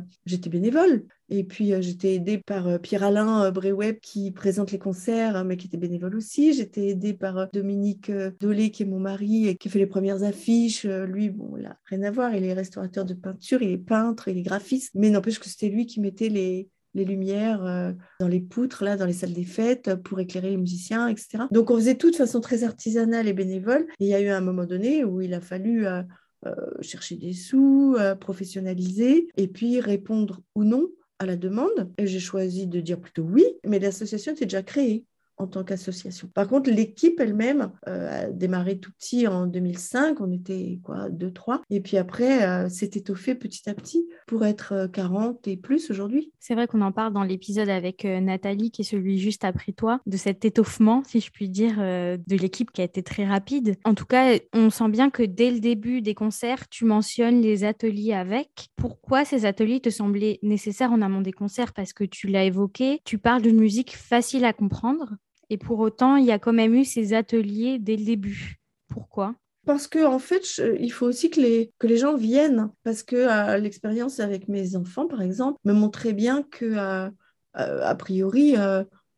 bénévole 0.51 1.07
Et 1.31 1.43
puis, 1.43 1.73
j'étais 1.81 2.15
aidée 2.15 2.39
par 2.39 2.81
Pierre-Alain 2.81 3.51
Bréweb 3.51 3.99
qui 4.01 4.31
présente 4.31 4.73
les 4.73 4.79
concerts, 4.79 5.45
mais 5.45 5.57
qui 5.57 5.67
était 5.67 5.79
bénévole 5.79 6.15
aussi. 6.15 6.53
J'étais 6.53 6.89
aidée 6.89 7.15
par 7.15 7.51
Dominique 7.51 8.13
Dolé, 8.41 8.71
qui 8.71 8.83
est 8.83 8.87
mon 8.87 9.01
mari 9.01 9.49
et 9.49 9.57
qui 9.57 9.69
fait 9.69 9.79
les 9.79 9.87
premières 9.87 10.23
affiches. 10.23 10.85
Lui, 10.85 11.31
bon, 11.31 11.57
n'a 11.57 11.79
rien 11.87 12.03
à 12.03 12.11
voir. 12.11 12.35
Il 12.35 12.45
est 12.45 12.53
restaurateur 12.53 13.05
de 13.05 13.15
peinture, 13.15 13.63
il 13.63 13.71
est 13.71 13.79
peintre, 13.79 14.29
il 14.29 14.39
est 14.39 14.43
graphiste. 14.43 14.93
Mais 14.95 15.11
n'empêche 15.11 15.41
que 15.41 15.49
c'était 15.49 15.71
lui 15.71 15.87
qui 15.87 16.01
mettait 16.01 16.29
les, 16.29 16.69
les 16.95 17.05
lumières 17.05 17.65
euh, 17.65 17.93
dans 18.21 18.29
les 18.29 18.41
poutres, 18.41 18.85
là, 18.85 18.97
dans 18.97 19.07
les 19.07 19.13
salles 19.13 19.33
des 19.33 19.45
fêtes, 19.45 19.95
pour 19.97 20.21
éclairer 20.21 20.51
les 20.51 20.57
musiciens, 20.57 21.09
etc. 21.09 21.45
Donc 21.51 21.71
on 21.71 21.77
faisait 21.77 21.97
tout 21.97 22.11
de 22.11 22.17
façon 22.17 22.41
très 22.41 22.65
artisanale 22.65 23.29
et 23.29 23.33
bénévole. 23.33 23.87
Il 23.99 24.09
y 24.09 24.15
a 24.15 24.21
eu 24.21 24.29
un 24.29 24.41
moment 24.41 24.65
donné 24.65 25.05
où 25.05 25.21
il 25.21 25.35
a 25.35 25.41
fallu 25.41 25.87
euh, 25.87 26.03
euh, 26.47 26.55
chercher 26.81 27.17
des 27.17 27.33
sous, 27.33 27.97
professionnaliser, 28.21 29.29
et 29.37 29.49
puis 29.49 29.81
répondre 29.81 30.41
ou 30.55 30.65
non 30.65 30.89
à 31.19 31.27
la 31.27 31.37
demande. 31.37 31.93
Et 31.99 32.07
j'ai 32.07 32.21
choisi 32.21 32.67
de 32.67 32.81
dire 32.81 33.01
plutôt 33.01 33.23
oui, 33.23 33.45
mais 33.67 33.79
l'association 33.79 34.33
était 34.33 34.47
déjà 34.47 34.63
créée 34.63 35.05
en 35.39 35.47
tant 35.47 35.65
qu'association. 35.65 36.29
Par 36.35 36.49
contre, 36.49 36.71
l'équipe 36.71 37.19
elle-même 37.21 37.71
euh, 37.89 38.27
a 38.27 38.31
démarré 38.31 38.79
tout 38.79 38.93
petit 38.93 39.27
en 39.27 39.47
2005, 39.47 40.21
on 40.21 40.31
était 40.33 40.81
quoi, 40.83 41.09
2-3, 41.09 41.61
et 41.71 41.81
puis 41.81 41.97
après, 41.97 42.47
euh, 42.47 42.69
s'est 42.69 42.91
étoffé 42.95 43.35
petit 43.35 43.69
à 43.69 43.75
petit 43.75 44.09
pour 44.27 44.45
être 44.45 44.89
40 44.93 45.47
euh, 45.47 45.51
et 45.51 45.57
plus 45.57 45.91
aujourd'hui. 45.91 46.33
C'est 46.41 46.55
vrai 46.55 46.67
qu'on 46.67 46.81
en 46.81 46.93
parle 46.93 47.13
dans 47.13 47.23
l'épisode 47.23 47.69
avec 47.69 48.05
Nathalie, 48.05 48.71
qui 48.71 48.83
est 48.83 48.85
celui 48.85 49.19
juste 49.19 49.45
après 49.45 49.73
toi, 49.73 50.01
de 50.07 50.17
cet 50.17 50.45
étoffement, 50.45 51.03
si 51.05 51.21
je 51.21 51.31
puis 51.31 51.49
dire, 51.49 51.77
de 51.77 52.37
l'équipe 52.37 52.71
qui 52.71 52.81
a 52.81 52.85
été 52.85 53.03
très 53.03 53.27
rapide. 53.27 53.77
En 53.85 53.95
tout 53.95 54.07
cas, 54.07 54.39
on 54.55 54.71
sent 54.71 54.89
bien 54.89 55.11
que 55.11 55.23
dès 55.23 55.51
le 55.51 55.61
début 55.61 56.01
des 56.01 56.15
concerts, 56.15 56.69
tu 56.69 56.85
mentionnes 56.85 57.41
les 57.41 57.65
ateliers 57.65 58.15
avec. 58.15 58.69
Pourquoi 58.77 59.25
ces 59.25 59.45
ateliers 59.45 59.81
te 59.81 59.91
semblaient 59.91 60.39
nécessaires 60.43 60.93
en 60.93 61.03
amont 61.03 61.21
des 61.21 61.33
concerts? 61.33 61.73
Parce 61.73 61.93
que 61.93 62.05
tu 62.05 62.29
l'as 62.29 62.45
évoqué, 62.45 63.01
tu 63.05 63.19
parles 63.19 63.43
d'une 63.43 63.61
musique 63.61 63.97
facile 63.97 64.45
à 64.45 64.53
comprendre 64.53 65.17
et 65.51 65.59
pour 65.59 65.79
autant, 65.81 66.17
il 66.17 66.27
y 66.27 66.33
a 66.33 66.39
quand 66.39 66.53
même 66.53 66.75
eu 66.75 66.85
ces 66.85 67.15
ateliers 67.15 67.79
dès 67.79 67.97
le 67.97 68.05
début. 68.05 68.57
Pourquoi? 68.89 69.35
Parce 69.67 69.87
que 69.87 70.05
en 70.05 70.19
fait, 70.19 70.45
il 70.81 70.91
faut 70.91 71.07
aussi 71.07 71.31
que 71.31 71.41
les, 71.41 71.73
que 71.79 71.87
les 71.87 71.99
gens 71.99 72.17
viennent, 72.17 72.71
parce 72.85 73.03
que 73.03 73.17
euh, 73.17 73.59
l'expérience 73.59 74.19
avec 74.19 74.49
mes 74.49 74.77
enfants, 74.77 75.07
par 75.07 75.21
exemple, 75.21 75.59
me 75.65 75.75
montrait 75.75 76.15
bien 76.15 76.43
que, 76.43 76.65
euh, 76.65 77.11
euh, 77.59 77.83
a 77.83 77.95
priori, 77.95 78.55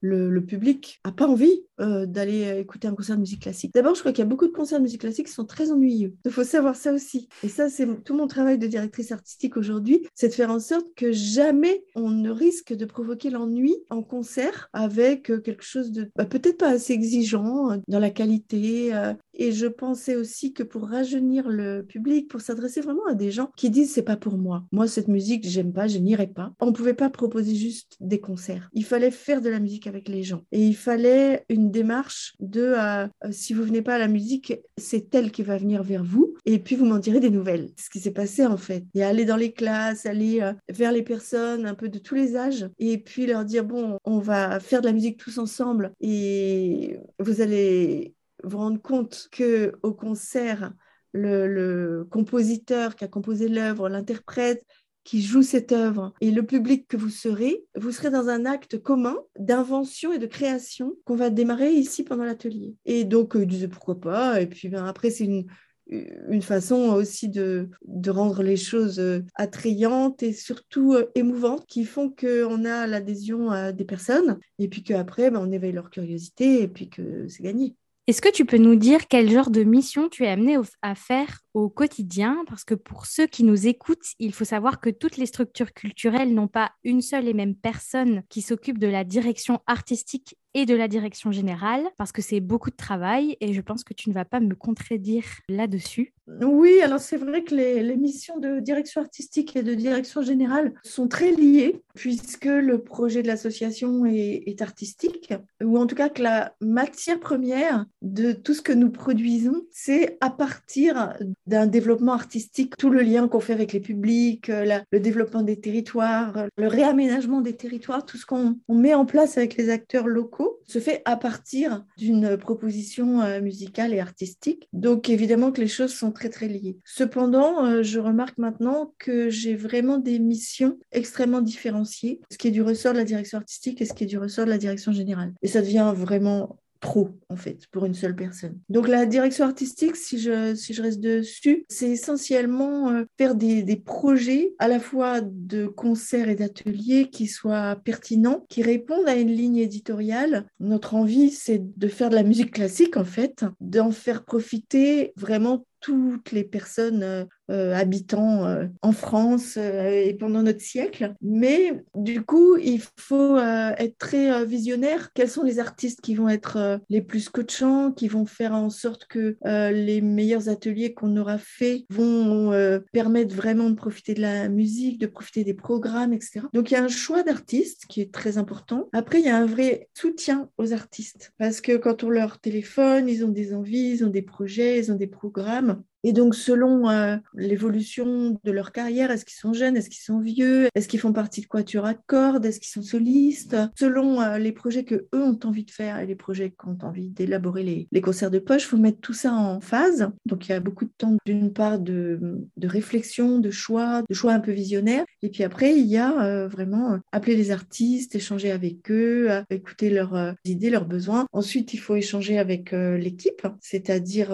le, 0.01 0.41
public 0.41 1.01
n'a 1.05 1.13
pas 1.13 1.29
envie 1.29 1.67
euh, 1.81 2.07
d'aller 2.07 2.59
écouter 2.59 2.89
un 2.89 2.95
concert 2.95 3.17
de 3.17 3.21
musique 3.21 3.43
classique. 3.43 3.73
D'abord, 3.75 3.95
je 3.95 4.01
crois 4.01 4.13
qu'il 4.13 4.23
y 4.23 4.27
a 4.27 4.29
beaucoup 4.29 4.47
de 4.47 4.53
concerts 4.53 4.79
de 4.79 4.85
musique 4.85 5.01
classique 5.01 5.27
qui 5.27 5.33
sont 5.33 5.45
très 5.45 5.71
ennuyeux. 5.71 6.15
Il 6.25 6.31
faut 6.31 6.45
savoir 6.45 6.77
ça 6.77 6.93
aussi. 6.93 7.29
Et 7.43 7.49
ça, 7.49 7.69
c'est 7.69 7.87
tout 8.05 8.15
mon 8.15 8.27
travail 8.27 8.59
de 8.59 8.67
directrice 8.67 9.13
artistique 9.13 9.57
aujourd'hui, 9.57 10.07
c'est 10.15 10.29
de 10.29 10.35
faire 10.35 10.51
en 10.51 10.61
sorte 10.61 10.87
que 10.97 11.13
jamais 11.13 11.85
on 11.95 12.11
ne 12.11 12.31
risque 12.31 12.73
de 12.73 12.85
provoquer 12.85 13.31
l'ennui 13.31 13.77
en 13.91 14.03
concert 14.03 14.69
avec 14.73 15.31
euh, 15.31 15.41
quelque 15.41 15.65
chose 15.65 15.93
de 15.93 16.11
bah, 16.17 16.25
peut-être 16.25 16.59
pas 16.59 16.69
assez 16.69 16.93
exigeant 16.93 17.73
euh, 17.73 17.77
dans 17.89 17.99
la 17.99 18.11
qualité. 18.11 18.93
Et 19.35 19.53
je 19.53 19.67
pensais 19.67 20.17
aussi 20.17 20.53
que 20.53 20.63
pour 20.63 20.89
rajeunir 20.89 21.49
le 21.49 21.83
public, 21.83 22.29
pour 22.29 22.41
s'adresser 22.41 22.81
vraiment 22.81 23.07
à 23.09 23.15
des 23.15 23.31
gens 23.31 23.51
qui 23.57 23.71
disent 23.71 23.93
c'est 23.93 24.03
pas 24.03 24.17
pour 24.17 24.37
moi. 24.37 24.65
Moi, 24.73 24.87
cette 24.87 25.09
musique, 25.09 25.49
j'aime 25.49 25.73
pas, 25.73 25.89
je 25.89 25.99
n'irai 25.99 26.27
pas. 26.27 26.53
On 26.61 26.73
pouvait 26.73 26.95
pas 26.95 27.11
proposer 27.11 27.55
juste 27.55 27.97
des 28.01 28.21
concerts. 28.21 28.69
Il 28.75 28.85
fallait 28.85 29.11
faire 29.11 29.41
de 29.41 29.49
la 29.49 29.61
musique 29.61 29.87
avec 29.87 30.09
les 30.09 30.23
gens. 30.23 30.43
Et 30.53 30.67
il 30.67 30.77
fallait 30.77 31.45
une 31.49 31.70
démarche 31.71 32.35
de 32.41 32.75
euh, 32.77 33.07
euh, 33.25 33.33
si 33.33 33.55
vous 33.55 33.63
venez 33.63 33.83
pas 33.83 33.95
à 33.95 33.99
la 33.99 34.09
musique, 34.09 34.55
c'est 34.77 35.15
elle 35.15 35.31
qui 35.31 35.43
va 35.43 35.57
venir 35.57 35.83
vers 35.83 36.05
vous. 36.05 36.35
Et 36.45 36.59
puis 36.59 36.77
vous 36.77 36.85
m'en 36.85 36.99
direz 36.99 37.21
des 37.21 37.31
nouvelles. 37.31 37.71
Ce 37.77 37.89
qui 37.91 38.01
s'est 38.01 38.13
passé 38.13 38.47
en 38.47 38.57
fait. 38.57 38.85
Et 38.95 39.03
aller 39.03 39.25
dans 39.25 39.37
les 39.37 39.53
classes, 39.53 40.07
aller 40.07 40.41
euh, 40.41 40.53
vers 40.69 40.93
les 40.93 41.03
personnes 41.03 41.67
un 41.67 41.75
peu 41.75 41.89
de 41.89 41.99
tous 41.99 42.15
les 42.15 42.37
âges. 42.37 42.69
Et 42.79 42.99
puis 42.99 43.27
leur 43.27 43.45
dire 43.45 43.65
bon, 43.65 43.99
on 44.05 44.19
va 44.19 44.61
faire 44.61 44.81
de 44.81 44.87
la 44.87 44.93
musique 44.93 45.19
tous 45.19 45.39
ensemble. 45.39 45.93
Et 46.01 46.99
vous 47.19 47.41
allez 47.41 48.15
vous 48.45 48.59
rendre 48.59 48.81
compte 48.81 49.29
que 49.31 49.73
au 49.83 49.93
concert, 49.93 50.73
le 51.13 52.07
compositeur 52.11 52.95
qui 52.95 53.05
a 53.05 53.09
composé 53.09 53.49
l'œuvre, 53.49 53.89
l'interprète, 53.89 54.65
qui 55.11 55.23
joue 55.23 55.43
cette 55.43 55.73
œuvre 55.73 56.15
et 56.21 56.31
le 56.31 56.47
public 56.47 56.87
que 56.87 56.97
vous 56.97 57.09
serez, 57.09 57.65
vous 57.75 57.91
serez 57.91 58.11
dans 58.11 58.29
un 58.29 58.47
acte 58.47 58.81
commun 58.81 59.17
d'invention 59.37 60.13
et 60.13 60.21
de 60.21 60.27
création 60.27 60.95
qu'on 61.05 61.17
va 61.17 61.31
démarrer 61.31 61.73
ici 61.73 62.05
pendant 62.05 62.23
l'atelier. 62.23 62.77
Et 62.85 63.03
donc, 63.03 63.35
euh, 63.35 63.45
disait 63.45 63.67
pourquoi 63.67 64.01
pas. 64.01 64.41
Et 64.41 64.47
puis 64.47 64.69
ben, 64.69 64.85
après, 64.85 65.11
c'est 65.11 65.25
une, 65.25 65.47
une 65.89 66.43
façon 66.43 66.91
aussi 66.95 67.29
de, 67.29 67.71
de, 67.87 68.11
rendre 68.13 68.45
les 68.45 68.57
choses 68.57 69.01
euh, 69.01 69.25
attrayantes 69.35 70.23
et 70.23 70.33
surtout 70.33 70.95
euh, 70.95 71.11
émouvantes 71.17 71.67
qui 71.67 71.85
font 71.85 72.09
qu'on 72.09 72.65
a 72.65 72.87
l'adhésion 72.87 73.73
des 73.73 73.85
personnes 73.85 74.39
et 74.61 74.69
puis 74.69 74.85
qu'après, 74.85 75.33
ben, 75.33 75.41
on 75.43 75.51
éveille 75.51 75.73
leur 75.73 75.91
curiosité 75.91 76.63
et 76.63 76.69
puis 76.69 76.89
que 76.89 77.27
c'est 77.27 77.43
gagné. 77.43 77.75
Est-ce 78.11 78.23
que 78.23 78.29
tu 78.29 78.45
peux 78.45 78.57
nous 78.57 78.75
dire 78.75 79.07
quel 79.07 79.31
genre 79.31 79.51
de 79.51 79.63
mission 79.63 80.09
tu 80.09 80.25
es 80.25 80.29
amené 80.29 80.59
à 80.83 80.97
faire 80.97 81.43
au 81.55 81.69
quotidien? 81.69 82.43
Parce 82.49 82.65
que 82.65 82.75
pour 82.75 83.07
ceux 83.07 83.29
qui 83.29 83.45
nous 83.45 83.69
écoutent, 83.69 84.17
il 84.19 84.35
faut 84.35 84.45
savoir 84.45 84.81
que 84.81 84.91
toutes 84.91 85.17
les 85.17 85.27
structures 85.27 85.73
culturelles 85.73 86.35
n'ont 86.35 86.49
pas 86.49 86.73
une 86.83 87.03
seule 87.03 87.29
et 87.29 87.35
même 87.35 87.55
personne 87.55 88.25
qui 88.29 88.43
s'occupe 88.43 88.79
de 88.79 88.89
la 88.89 89.05
direction 89.05 89.61
artistique 89.69 90.37
et 90.55 90.67
de 90.67 90.75
la 90.75 90.89
direction 90.89 91.33
générale, 91.33 91.85
parce 91.97 92.13
que 92.13 92.23
c'est 92.23 92.41
beaucoup 92.41 92.71
de 92.71 92.77
travail 92.77 93.37
et 93.41 93.53
je 93.53 93.61
pense 93.61 93.85
que 93.85 93.95
tu 93.95 94.09
ne 94.09 94.15
vas 94.15 94.25
pas 94.25 94.41
me 94.41 94.55
contredire 94.55 95.25
là-dessus. 95.49 96.13
Oui, 96.43 96.81
alors 96.83 97.01
c'est 97.01 97.17
vrai 97.17 97.43
que 97.43 97.55
les, 97.55 97.97
missions 97.97 98.39
de 98.39 98.61
direction 98.61 99.01
artistique 99.01 99.57
et 99.57 99.63
de 99.63 99.75
direction 99.75 100.23
générale 100.23 100.73
sont 100.85 101.09
très 101.09 101.33
liées, 101.33 101.83
puisque 101.95 102.45
le 102.45 102.79
projet 102.83 103.23
de 103.23 103.27
l'association 103.27 104.05
est, 104.07 104.63
artistique, 104.63 105.35
ou 105.63 105.77
en 105.77 105.87
tout 105.87 105.97
cas 105.97 106.09
que 106.09 106.23
la 106.23 106.55
matière 106.61 107.19
première 107.19 107.85
de 108.01 108.33
tout 108.33 108.55
ce 108.55 108.63
que 108.63 108.73
nous 108.73 108.91
produisons, 108.91 109.63
c'est 109.71 110.19
à 110.21 110.31
partir 110.31 111.15
d'un 111.47 111.67
développement 111.67 112.13
artistique, 112.13 112.77
tout 112.77 112.91
le 112.91 113.03
lien 113.03 113.27
qu'on 113.29 113.41
fait 113.41 113.53
avec 113.53 113.73
les 113.73 113.81
publics, 113.81 114.49
le 114.49 114.99
développement 114.99 115.43
des 115.43 115.61
territoires, 115.61 116.47
le 116.57 116.69
réaménagement 116.69 117.41
des 117.41 117.57
territoires, 117.57 118.05
tout 118.05 118.17
ce 118.17 118.27
qu'on 118.27 118.57
met 118.69 118.95
en 118.95 119.05
place 119.05 119.37
avec 119.37 119.57
les 119.57 119.69
acteurs 119.69 120.07
locaux 120.07 120.40
se 120.67 120.79
fait 120.79 121.03
à 121.05 121.17
partir 121.17 121.85
d'une 121.97 122.37
proposition 122.37 123.21
euh, 123.21 123.41
musicale 123.41 123.95
et 123.95 124.01
artistique. 124.01 124.69
Donc 124.73 125.09
évidemment 125.09 125.53
que 125.53 125.61
les 125.61 125.69
choses 125.69 125.93
sont 125.93 126.13
très 126.13 126.29
très 126.29 126.49
liées. 126.49 126.79
Cependant, 126.85 127.65
euh, 127.65 127.83
je 127.83 127.99
remarque 127.99 128.39
maintenant 128.39 128.95
que 128.99 129.31
j'ai 129.31 129.55
vraiment 129.55 129.99
des 129.99 130.19
missions 130.19 130.79
extrêmement 130.93 131.41
différenciées, 131.41 132.21
ce 132.31 132.39
qui 132.39 132.49
est 132.49 132.53
du 132.53 132.63
ressort 132.63 132.93
de 132.93 132.99
la 132.99 133.05
direction 133.05 133.39
artistique 133.39 133.81
et 133.81 133.85
ce 133.85 133.95
qui 133.95 134.05
est 134.05 134.09
du 134.09 134.19
ressort 134.19 134.45
de 134.45 134.51
la 134.51 134.59
direction 134.59 134.93
générale. 134.93 135.33
Et 135.43 135.49
ça 135.49 135.61
devient 135.61 135.93
vraiment 135.95 136.59
trop, 136.81 137.11
en 137.29 137.37
fait, 137.37 137.67
pour 137.71 137.85
une 137.85 137.95
seule 137.95 138.17
personne. 138.17 138.59
Donc 138.69 138.89
la 138.89 139.07
direction 139.07 139.45
artistique, 139.45 139.97
si 139.97 140.19
je, 140.19 140.55
si 140.55 140.73
je 140.73 140.83
reste 140.83 141.01
dessus, 141.01 141.65
c'est 141.69 141.91
essentiellement 141.91 142.91
euh, 142.91 143.05
faire 143.19 143.35
des, 143.35 143.63
des, 143.63 143.77
projets 143.77 144.55
à 144.59 144.69
la 144.69 144.81
fois 144.81 145.21
de 145.21 145.67
concerts 145.67 146.29
et 146.29 146.35
d'ateliers 146.35 147.11
qui 147.11 147.27
soient 147.27 147.77
pertinents, 147.85 148.45
qui 148.49 148.63
répondent 148.63 149.09
à 149.09 149.17
une 149.17 149.31
ligne 149.31 149.59
éditoriale. 149.59 150.47
Notre 150.59 150.95
envie, 150.95 151.31
c'est 151.31 151.63
de 151.77 151.89
faire 151.89 152.11
de 152.11 152.15
la 152.15 152.23
musique 152.23 152.53
classique, 152.53 152.97
en 152.97 153.05
fait, 153.05 153.45
d'en 153.61 153.91
faire 153.91 154.25
profiter 154.25 155.13
vraiment 155.17 155.67
toutes 155.81 156.33
les 156.33 156.45
personnes 156.45 157.27
euh, 157.51 157.61
euh, 157.61 157.75
habitant 157.75 158.47
euh, 158.47 158.67
en 158.81 158.93
France 158.93 159.57
et 159.57 160.17
pendant 160.19 160.43
notre 160.43 160.61
siècle. 160.61 161.15
Mais 161.21 161.83
du 161.95 162.23
coup, 162.23 162.57
il 162.57 162.81
faut 162.97 163.39
être 163.39 163.99
très 163.99 164.45
visionnaire. 164.47 165.13
Quels 165.13 165.29
sont 165.29 165.43
les 165.43 165.59
artistes 165.59 166.01
qui 166.01 166.15
vont 166.15 166.29
être 166.29 166.81
les 166.89 167.03
plus 167.03 167.29
coachants, 167.29 167.93
qui 167.93 168.09
vont 168.09 168.27
faire 168.27 168.55
en 168.55 168.71
sorte 168.71 169.07
que 169.07 169.37
les 169.45 170.01
meilleurs 170.01 170.49
ateliers 170.49 170.95
qu'on 170.95 171.17
aura 171.17 171.39
faits 171.39 171.85
vont 171.91 172.53
permettre 172.93 173.35
vraiment 173.35 173.71
de 173.71 173.75
profiter 173.75 174.15
de 174.15 174.21
la 174.21 174.49
musique, 174.49 174.99
de 174.99 175.07
profiter 175.07 175.45
des 175.45 175.55
programmes, 175.55 176.13
etc. 176.13 176.41
Donc 176.53 176.71
il 176.71 176.75
y 176.75 176.77
a 176.77 176.85
un 176.85 176.89
choix 176.89 177.23
d'artistes 177.23 177.85
qui 177.89 178.01
est 178.01 178.13
très 178.13 178.39
important. 178.39 178.89
Après, 178.93 179.21
il 179.21 179.27
y 179.27 179.31
a 179.31 179.37
un 179.37 179.47
vrai 179.47 179.89
soutien 179.95 180.49
aux 180.59 180.73
artistes 180.73 181.33
parce 181.39 181.61
que 181.61 181.77
quand 181.77 182.05
on 182.05 182.11
leur 182.11 182.41
téléphone, 182.41 183.09
ils 183.09 183.25
ont 183.25 183.29
des 183.31 183.55
envies, 183.55 183.91
ils 183.91 184.05
ont 184.05 184.11
des 184.11 184.23
projets, 184.23 184.79
ils 184.79 184.91
ont 184.93 184.97
des 184.97 185.07
programmes 185.07 185.83
et 186.03 186.13
donc, 186.13 186.35
selon 186.35 186.89
euh, 186.89 187.17
l'évolution 187.35 188.41
de 188.43 188.51
leur 188.51 188.73
carrière, 188.73 189.11
est-ce 189.11 189.25
qu'ils 189.25 189.39
sont 189.39 189.53
jeunes, 189.53 189.77
est-ce 189.77 189.91
qu'ils 189.91 190.03
sont 190.03 190.21
vieux, 190.21 190.69
est-ce 190.75 190.89
qu'ils 190.89 191.01
font 191.01 191.13
partie 191.13 191.43
de 191.43 191.47
quatuor 191.47 191.85
à 191.85 191.95
cordes, 191.95 192.47
est-ce 192.47 192.61
qu'ils 192.61 192.71
sont 192.71 192.83
solistes, 192.83 193.57
selon 193.79 194.21
euh, 194.21 194.39
les 194.39 194.53
projets 194.53 194.85
que 194.85 195.07
eux 195.15 195.23
ont 195.23 195.39
envie 195.45 195.65
de 195.65 195.71
faire 195.71 195.99
et 195.99 196.07
les 196.07 196.15
projets 196.15 196.51
qu'ont 196.51 196.79
envie 196.83 197.09
d'élaborer 197.09 197.87
les, 197.91 198.01
concerts 198.01 198.31
de 198.31 198.39
poche, 198.39 198.63
il 198.63 198.69
faut 198.69 198.77
mettre 198.79 199.01
tout 199.01 199.13
ça 199.13 199.35
en 199.35 199.61
phase. 199.61 200.11
Donc, 200.25 200.49
il 200.49 200.53
y 200.53 200.55
a 200.55 200.61
beaucoup 200.61 200.87
de 200.87 200.93
temps, 200.97 201.17
d'une 201.27 201.53
part, 201.53 201.79
de, 201.79 202.19
de, 202.57 202.69
réflexion, 202.69 203.39
de 203.39 203.51
choix, 203.51 204.03
de 204.09 204.15
choix 204.15 204.33
un 204.33 204.41
peu 204.41 204.53
visionnaire. 204.53 205.05
Et 205.23 205.29
puis 205.29 205.45
après, 205.45 205.77
il 205.77 205.87
y 205.87 205.99
a 205.99 206.25
euh, 206.25 206.49
vraiment 206.49 206.99
appeler 207.13 207.37
les 207.37 207.51
artistes, 207.51 208.15
échanger 208.15 208.51
avec 208.51 208.91
eux, 208.91 209.29
écouter 209.51 209.91
leurs 209.91 210.35
idées, 210.47 210.71
leurs 210.71 210.87
besoins. 210.87 211.27
Ensuite, 211.33 211.75
il 211.75 211.79
faut 211.79 211.97
échanger 211.97 212.39
avec 212.39 212.73
l'équipe, 212.73 213.47
c'est-à-dire 213.61 214.31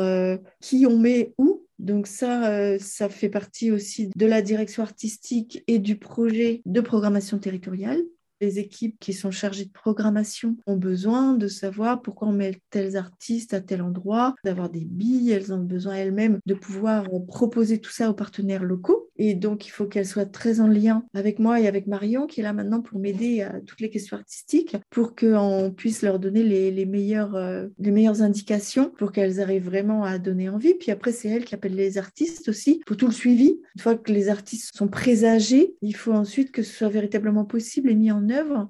qui 0.60 0.86
on 0.86 0.98
met 0.98 1.34
où 1.38 1.56
Donc 1.78 2.06
ça, 2.06 2.78
ça 2.78 3.08
fait 3.08 3.28
partie 3.28 3.70
aussi 3.70 4.10
de 4.14 4.26
la 4.26 4.42
direction 4.42 4.82
artistique 4.82 5.62
et 5.66 5.78
du 5.78 5.96
projet 5.96 6.62
de 6.64 6.80
programmation 6.80 7.38
territoriale. 7.38 8.02
Les 8.40 8.58
équipes 8.58 8.96
qui 9.00 9.12
sont 9.12 9.30
chargées 9.30 9.64
de 9.64 9.70
programmation 9.70 10.56
ont 10.66 10.76
besoin 10.76 11.34
de 11.34 11.48
savoir 11.48 12.02
pourquoi 12.02 12.28
on 12.28 12.32
met 12.32 12.60
tels 12.70 12.96
artistes 12.96 13.54
à 13.54 13.60
tel 13.60 13.82
endroit, 13.82 14.34
d'avoir 14.44 14.70
des 14.70 14.84
billes. 14.84 15.30
Elles 15.30 15.52
ont 15.52 15.62
besoin 15.62 15.94
elles-mêmes 15.94 16.38
de 16.44 16.54
pouvoir 16.54 17.08
proposer 17.26 17.78
tout 17.78 17.90
ça 17.90 18.10
aux 18.10 18.14
partenaires 18.14 18.64
locaux. 18.64 19.10
Et 19.18 19.34
donc, 19.34 19.66
il 19.66 19.70
faut 19.70 19.86
qu'elles 19.86 20.06
soient 20.06 20.26
très 20.26 20.60
en 20.60 20.66
lien 20.66 21.04
avec 21.14 21.38
moi 21.38 21.60
et 21.60 21.66
avec 21.66 21.86
Marion, 21.86 22.26
qui 22.26 22.40
est 22.40 22.42
là 22.42 22.52
maintenant 22.52 22.82
pour 22.82 22.98
m'aider 22.98 23.42
à 23.42 23.60
toutes 23.60 23.80
les 23.80 23.90
questions 23.90 24.16
artistiques, 24.16 24.76
pour 24.90 25.14
qu'on 25.14 25.72
puisse 25.74 26.02
leur 26.02 26.18
donner 26.18 26.42
les, 26.42 26.86
meilleures, 26.86 27.34
euh, 27.34 27.68
les 27.78 27.90
meilleures 27.90 28.22
indications, 28.22 28.90
pour 28.90 29.12
qu'elles 29.12 29.40
arrivent 29.40 29.64
vraiment 29.64 30.04
à 30.04 30.18
donner 30.18 30.48
envie. 30.48 30.74
Puis 30.74 30.90
après, 30.90 31.12
c'est 31.12 31.28
elles 31.28 31.44
qui 31.44 31.54
appellent 31.54 31.74
les 31.74 31.98
artistes 31.98 32.48
aussi, 32.48 32.82
pour 32.84 32.96
tout 32.96 33.06
le 33.06 33.12
suivi. 33.12 33.58
Une 33.76 33.82
fois 33.82 33.96
que 33.96 34.12
les 34.12 34.28
artistes 34.28 34.76
sont 34.76 34.88
présagés, 34.88 35.74
il 35.80 35.96
faut 35.96 36.12
ensuite 36.12 36.52
que 36.52 36.62
ce 36.62 36.72
soit 36.72 36.88
véritablement 36.88 37.44
possible 37.44 37.90
et 37.90 37.94
mis 37.94 38.10
en 38.10 38.25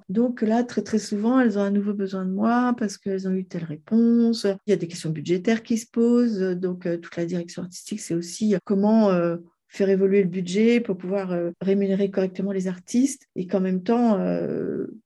Donc 0.09 0.43
là, 0.43 0.65
très 0.65 0.83
très 0.83 0.99
souvent, 0.99 1.41
elles 1.41 1.59
ont 1.59 1.63
à 1.63 1.71
nouveau 1.71 1.95
besoin 1.95 2.25
de 2.25 2.31
moi 2.31 2.75
parce 2.79 2.99
qu'elles 2.99 3.29
ont 3.29 3.33
eu 3.33 3.45
telle 3.45 3.65
réponse. 3.65 4.47
Il 4.67 4.71
y 4.71 4.73
a 4.73 4.77
des 4.77 4.89
questions 4.89 5.11
budgétaires 5.11 5.63
qui 5.63 5.79
se 5.79 5.87
posent. 5.87 6.41
Donc 6.41 6.87
euh, 6.87 6.97
toute 6.97 7.17
la 7.17 7.27
direction 7.27 7.63
artistique, 7.63 8.01
c'est 8.01 8.15
aussi 8.15 8.55
euh, 8.55 8.59
comment 8.65 9.11
euh, 9.11 9.37
faire 9.69 9.89
évoluer 9.89 10.23
le 10.23 10.29
budget 10.29 10.81
pour 10.81 10.97
pouvoir 10.97 11.37
rémunérer 11.61 12.11
correctement 12.11 12.53
les 12.53 12.67
artistes 12.67 13.27
et 13.35 13.47
qu'en 13.47 13.61
même 13.61 13.83
temps 13.83 14.19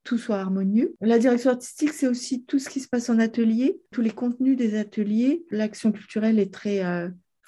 tout 0.04 0.18
soit 0.18 0.38
harmonieux. 0.38 0.94
La 1.00 1.18
direction 1.18 1.50
artistique, 1.50 1.92
c'est 1.92 2.06
aussi 2.06 2.44
tout 2.44 2.60
ce 2.60 2.68
qui 2.68 2.78
se 2.78 2.86
passe 2.86 3.10
en 3.10 3.18
atelier, 3.18 3.80
tous 3.90 4.02
les 4.02 4.10
contenus 4.10 4.56
des 4.56 4.78
ateliers. 4.78 5.44
L'action 5.50 5.90
culturelle 5.90 6.38
est 6.38 6.52
très 6.52 6.82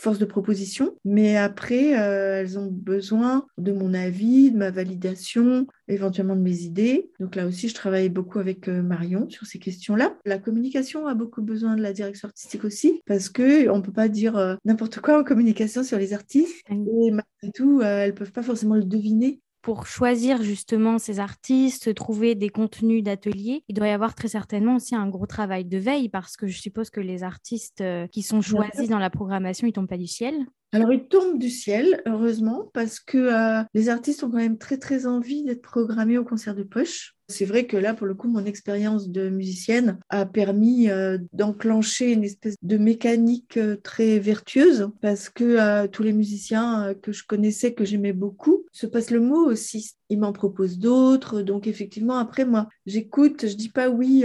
force 0.03 0.19
de 0.19 0.25
proposition, 0.25 0.97
mais 1.05 1.37
après, 1.37 1.99
euh, 1.99 2.41
elles 2.41 2.59
ont 2.59 2.69
besoin 2.71 3.47
de 3.57 3.73
mon 3.73 3.95
avis, 3.95 4.51
de 4.51 4.57
ma 4.57 4.73
validation, 4.73 5.69
éventuellement 5.87 6.35
de 6.35 6.41
mes 6.41 6.63
idées. 6.63 7.11
Donc 7.21 7.37
là 7.37 7.47
aussi, 7.47 7.69
je 7.69 7.75
travaille 7.75 8.09
beaucoup 8.09 8.41
avec 8.41 8.69
euh, 8.69 8.83
Marion 8.83 9.31
sur 9.31 9.47
ces 9.47 9.61
questions-là. 9.61 10.17
La 10.25 10.39
communication 10.39 11.07
a 11.07 11.15
beaucoup 11.15 11.41
besoin 11.41 11.77
de 11.77 11.83
la 11.83 11.93
direction 11.93 12.27
artistique 12.29 12.65
aussi, 12.65 13.01
parce 13.07 13.29
que 13.29 13.69
on 13.71 13.81
peut 13.81 13.93
pas 13.93 14.09
dire 14.09 14.37
euh, 14.37 14.57
n'importe 14.65 14.99
quoi 14.99 15.21
en 15.21 15.25
communication 15.25 15.85
sur 15.85 15.99
les 15.99 16.13
artistes. 16.13 16.65
Et 16.69 17.11
malgré 17.13 17.53
tout, 17.55 17.81
elles 17.83 18.15
peuvent 18.15 18.33
pas 18.33 18.43
forcément 18.43 18.75
le 18.75 18.85
deviner 18.85 19.41
pour 19.63 19.87
choisir 19.87 20.43
justement 20.43 20.99
ces 20.99 21.21
artistes, 21.21 21.95
trouver 21.95 22.35
des 22.35 22.49
contenus 22.49 23.03
d'ateliers, 23.03 23.65
il 23.69 23.75
doit 23.75 23.87
y 23.87 23.93
avoir 23.93 24.15
très 24.15 24.29
certainement 24.29 24.77
aussi 24.77 24.95
un 24.95 25.09
gros 25.09 25.27
travail 25.27 25.65
de 25.65 25.79
veille 25.79 26.09
parce 26.09 26.37
que 26.37 26.49
je 26.49 26.61
suppose 26.61 26.91
que 26.91 27.01
les 27.01 27.23
artistes 27.23 27.81
euh, 27.81 28.07
qui 28.09 28.23
sont 28.23 28.41
choisis 28.41 28.89
dans 28.89 28.99
la 28.99 29.11
programmation, 29.11 29.67
ils 29.67 29.73
tombent 29.73 29.89
pas 29.89 29.97
du 29.97 30.09
ciel. 30.09 30.35
Alors, 30.75 30.91
ils 30.93 31.07
tombent 31.07 31.39
du 31.39 31.51
ciel, 31.51 32.03
heureusement, 32.07 32.71
parce 32.73 32.99
que 32.99 33.19
euh, 33.19 33.63
les 33.75 33.91
artistes 33.91 34.25
ont 34.25 34.31
quand 34.31 34.39
même 34.39 34.57
très, 34.57 34.79
très 34.79 35.07
envie 35.07 35.45
d'être 35.45 35.61
programmés 35.61 36.17
au 36.17 36.25
concert 36.25 36.55
de 36.55 36.63
poche. 36.63 37.15
C'est 37.29 37.45
vrai 37.45 37.67
que 37.67 37.77
là, 37.77 37.95
pour 37.95 38.07
le 38.07 38.15
coup, 38.15 38.29
mon 38.29 38.45
expérience 38.45 39.09
de 39.09 39.29
musicienne 39.29 39.99
a 40.09 40.27
permis 40.27 40.91
euh, 40.91 41.19
d'enclencher 41.33 42.13
une 42.13 42.25
espèce 42.25 42.57
de 42.63 42.77
mécanique 42.77 43.57
euh, 43.57 43.77
très 43.83 44.19
vertueuse 44.19 44.91
parce 45.01 45.29
que 45.29 45.45
euh, 45.45 45.87
tous 45.87 46.03
les 46.03 46.13
musiciens 46.13 46.95
que 47.01 47.13
je 47.13 47.25
connaissais, 47.25 47.75
que 47.75 47.85
j'aimais 47.85 48.13
beaucoup, 48.13 48.65
se 48.73 48.87
passent 48.87 49.11
le 49.11 49.21
mot 49.21 49.47
aussi. 49.47 49.95
Ils 50.11 50.19
m'en 50.19 50.33
proposent 50.33 50.79
d'autres. 50.79 51.43
Donc, 51.43 51.67
effectivement, 51.67 52.19
après, 52.19 52.45
moi, 52.45 52.69
j'écoute, 52.87 53.47
je 53.47 53.55
dis 53.55 53.71
pas 53.71 53.89
oui 53.89 54.25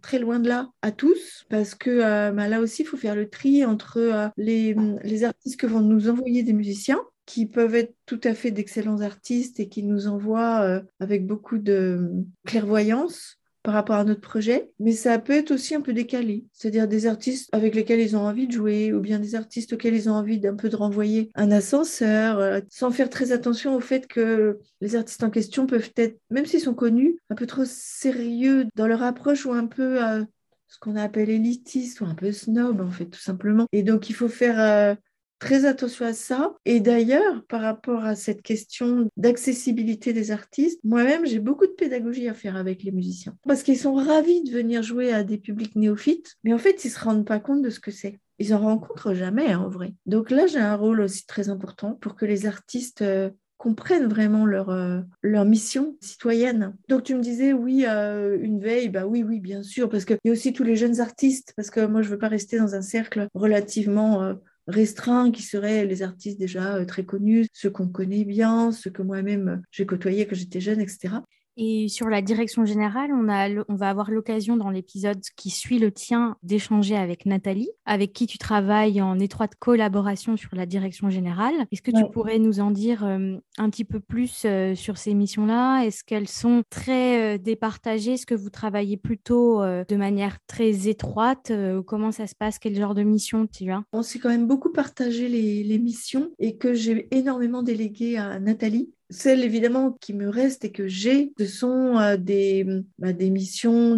très 0.00 0.20
loin 0.20 0.38
de 0.38 0.48
là 0.48 0.70
à 0.82 0.92
tous 0.92 1.46
parce 1.48 1.74
que 1.74 2.30
bah, 2.30 2.48
là 2.48 2.60
aussi, 2.60 2.82
il 2.82 2.84
faut 2.84 2.96
faire 2.96 3.16
le 3.16 3.28
tri 3.28 3.64
entre 3.64 4.30
les, 4.36 4.76
les 5.02 5.24
artistes 5.24 5.58
que 5.58 5.66
vont 5.66 5.80
nous 5.80 6.08
envoyer 6.08 6.44
des 6.44 6.52
musiciens 6.52 7.00
qui 7.26 7.46
peuvent 7.46 7.74
être 7.74 7.94
tout 8.06 8.20
à 8.24 8.34
fait 8.34 8.50
d'excellents 8.50 9.00
artistes 9.00 9.60
et 9.60 9.68
qui 9.68 9.82
nous 9.82 10.06
envoient 10.06 10.62
euh, 10.62 10.80
avec 11.00 11.26
beaucoup 11.26 11.58
de 11.58 12.10
clairvoyance 12.46 13.38
par 13.66 13.74
rapport 13.74 13.96
à 13.96 14.04
notre 14.04 14.20
projet, 14.20 14.70
mais 14.78 14.92
ça 14.92 15.18
peut 15.18 15.32
être 15.32 15.50
aussi 15.50 15.74
un 15.74 15.80
peu 15.80 15.92
décalé, 15.92 16.44
c'est-à-dire 16.52 16.86
des 16.86 17.08
artistes 17.08 17.48
avec 17.52 17.74
lesquels 17.74 17.98
ils 17.98 18.16
ont 18.16 18.20
envie 18.20 18.46
de 18.46 18.52
jouer, 18.52 18.92
ou 18.92 19.00
bien 19.00 19.18
des 19.18 19.34
artistes 19.34 19.72
auxquels 19.72 19.96
ils 19.96 20.08
ont 20.08 20.12
envie 20.12 20.38
d'un 20.38 20.54
peu 20.54 20.68
de 20.68 20.76
renvoyer 20.76 21.32
un 21.34 21.50
ascenseur, 21.50 22.38
euh, 22.38 22.60
sans 22.70 22.92
faire 22.92 23.10
très 23.10 23.32
attention 23.32 23.74
au 23.74 23.80
fait 23.80 24.06
que 24.06 24.60
les 24.80 24.94
artistes 24.94 25.24
en 25.24 25.30
question 25.30 25.66
peuvent 25.66 25.90
être, 25.96 26.16
même 26.30 26.46
s'ils 26.46 26.60
sont 26.60 26.74
connus, 26.74 27.18
un 27.28 27.34
peu 27.34 27.46
trop 27.46 27.64
sérieux 27.64 28.68
dans 28.76 28.86
leur 28.86 29.02
approche 29.02 29.46
ou 29.46 29.52
un 29.52 29.66
peu 29.66 30.00
euh, 30.00 30.24
ce 30.68 30.78
qu'on 30.78 30.94
appelle 30.94 31.28
élitiste 31.28 32.00
ou 32.00 32.04
un 32.04 32.14
peu 32.14 32.30
snob 32.30 32.80
en 32.80 32.90
fait 32.92 33.06
tout 33.06 33.20
simplement. 33.20 33.66
Et 33.72 33.82
donc 33.82 34.08
il 34.08 34.14
faut 34.14 34.28
faire 34.28 34.96
très 35.38 35.64
attention 35.64 36.06
à 36.06 36.12
ça. 36.12 36.54
Et 36.64 36.80
d'ailleurs, 36.80 37.44
par 37.48 37.60
rapport 37.60 38.04
à 38.04 38.14
cette 38.14 38.42
question 38.42 39.08
d'accessibilité 39.16 40.12
des 40.12 40.30
artistes, 40.30 40.80
moi-même, 40.84 41.26
j'ai 41.26 41.38
beaucoup 41.38 41.66
de 41.66 41.72
pédagogie 41.72 42.28
à 42.28 42.34
faire 42.34 42.56
avec 42.56 42.82
les 42.82 42.92
musiciens. 42.92 43.36
Parce 43.46 43.62
qu'ils 43.62 43.78
sont 43.78 43.94
ravis 43.94 44.42
de 44.42 44.50
venir 44.50 44.82
jouer 44.82 45.12
à 45.12 45.24
des 45.24 45.38
publics 45.38 45.76
néophytes, 45.76 46.36
mais 46.44 46.52
en 46.52 46.58
fait, 46.58 46.84
ils 46.84 46.88
ne 46.88 46.92
se 46.92 47.00
rendent 47.00 47.26
pas 47.26 47.40
compte 47.40 47.62
de 47.62 47.70
ce 47.70 47.80
que 47.80 47.90
c'est. 47.90 48.20
Ils 48.38 48.54
en 48.54 48.58
rencontrent 48.58 49.14
jamais, 49.14 49.54
en 49.54 49.68
vrai. 49.68 49.94
Donc 50.04 50.30
là, 50.30 50.46
j'ai 50.46 50.58
un 50.58 50.74
rôle 50.74 51.00
aussi 51.00 51.26
très 51.26 51.48
important 51.48 51.94
pour 51.94 52.16
que 52.16 52.26
les 52.26 52.46
artistes 52.46 53.00
euh, 53.00 53.30
comprennent 53.56 54.08
vraiment 54.08 54.44
leur, 54.44 54.68
euh, 54.68 55.00
leur 55.22 55.46
mission 55.46 55.96
citoyenne. 56.02 56.76
Donc 56.88 57.04
tu 57.04 57.14
me 57.14 57.22
disais, 57.22 57.54
oui, 57.54 57.86
euh, 57.88 58.36
une 58.38 58.60
veille, 58.60 58.90
bah 58.90 59.06
oui, 59.06 59.22
oui, 59.22 59.40
bien 59.40 59.62
sûr, 59.62 59.88
parce 59.88 60.04
qu'il 60.04 60.18
y 60.22 60.28
a 60.28 60.32
aussi 60.32 60.52
tous 60.52 60.64
les 60.64 60.76
jeunes 60.76 61.00
artistes, 61.00 61.54
parce 61.56 61.70
que 61.70 61.86
moi, 61.86 62.02
je 62.02 62.08
ne 62.08 62.12
veux 62.12 62.18
pas 62.18 62.28
rester 62.28 62.58
dans 62.58 62.74
un 62.74 62.82
cercle 62.82 63.28
relativement 63.32 64.36
restreints 64.66 65.30
qui 65.30 65.42
seraient 65.42 65.86
les 65.86 66.02
artistes 66.02 66.38
déjà 66.38 66.76
euh, 66.76 66.84
très 66.84 67.04
connus, 67.04 67.46
ceux 67.52 67.70
qu'on 67.70 67.88
connaît 67.88 68.24
bien, 68.24 68.72
ceux 68.72 68.90
que 68.90 69.02
moi-même 69.02 69.48
euh, 69.48 69.56
j'ai 69.70 69.86
côtoyés 69.86 70.26
quand 70.26 70.36
j'étais 70.36 70.60
jeune, 70.60 70.80
etc. 70.80 71.16
Et 71.56 71.88
sur 71.88 72.08
la 72.08 72.20
direction 72.20 72.64
générale, 72.64 73.10
on, 73.12 73.28
a, 73.28 73.48
on 73.68 73.74
va 73.76 73.88
avoir 73.88 74.10
l'occasion 74.10 74.56
dans 74.56 74.70
l'épisode 74.70 75.20
qui 75.36 75.50
suit 75.50 75.78
le 75.78 75.90
tien 75.90 76.36
d'échanger 76.42 76.96
avec 76.96 77.24
Nathalie, 77.24 77.70
avec 77.86 78.12
qui 78.12 78.26
tu 78.26 78.36
travailles 78.36 79.00
en 79.00 79.18
étroite 79.18 79.54
collaboration 79.58 80.36
sur 80.36 80.54
la 80.54 80.66
direction 80.66 81.08
générale. 81.08 81.54
Est-ce 81.72 81.82
que 81.82 81.90
tu 81.90 82.04
pourrais 82.12 82.38
nous 82.38 82.60
en 82.60 82.70
dire 82.70 83.04
euh, 83.04 83.36
un 83.58 83.70
petit 83.70 83.84
peu 83.84 84.00
plus 84.00 84.42
euh, 84.44 84.74
sur 84.74 84.98
ces 84.98 85.14
missions-là? 85.14 85.84
Est-ce 85.84 86.04
qu'elles 86.04 86.28
sont 86.28 86.62
très 86.68 87.36
euh, 87.36 87.38
départagées? 87.38 88.12
Est-ce 88.12 88.26
que 88.26 88.34
vous 88.34 88.50
travaillez 88.50 88.96
plutôt 88.96 89.62
de 89.62 89.96
manière 89.96 90.38
très 90.46 90.88
étroite? 90.88 91.52
Comment 91.86 92.12
ça 92.12 92.26
se 92.26 92.34
passe? 92.34 92.58
Quel 92.58 92.74
genre 92.74 92.94
de 92.94 93.02
mission 93.02 93.46
tu 93.46 93.70
as? 93.70 93.82
On 93.92 94.02
s'est 94.02 94.18
quand 94.18 94.28
même 94.28 94.46
beaucoup 94.46 94.72
partagé 94.72 95.28
les, 95.28 95.64
les 95.64 95.78
missions 95.78 96.30
et 96.38 96.56
que 96.56 96.74
j'ai 96.74 97.08
énormément 97.16 97.62
délégué 97.62 98.18
à 98.18 98.38
Nathalie 98.40 98.90
celles 99.10 99.44
évidemment 99.44 99.92
qui 100.00 100.14
me 100.14 100.28
restent 100.28 100.64
et 100.64 100.72
que 100.72 100.88
j'ai, 100.88 101.32
ce 101.38 101.46
sont 101.46 101.98
euh, 101.98 102.16
des, 102.16 102.66
bah, 102.98 103.12
des 103.12 103.30
missions 103.30 103.96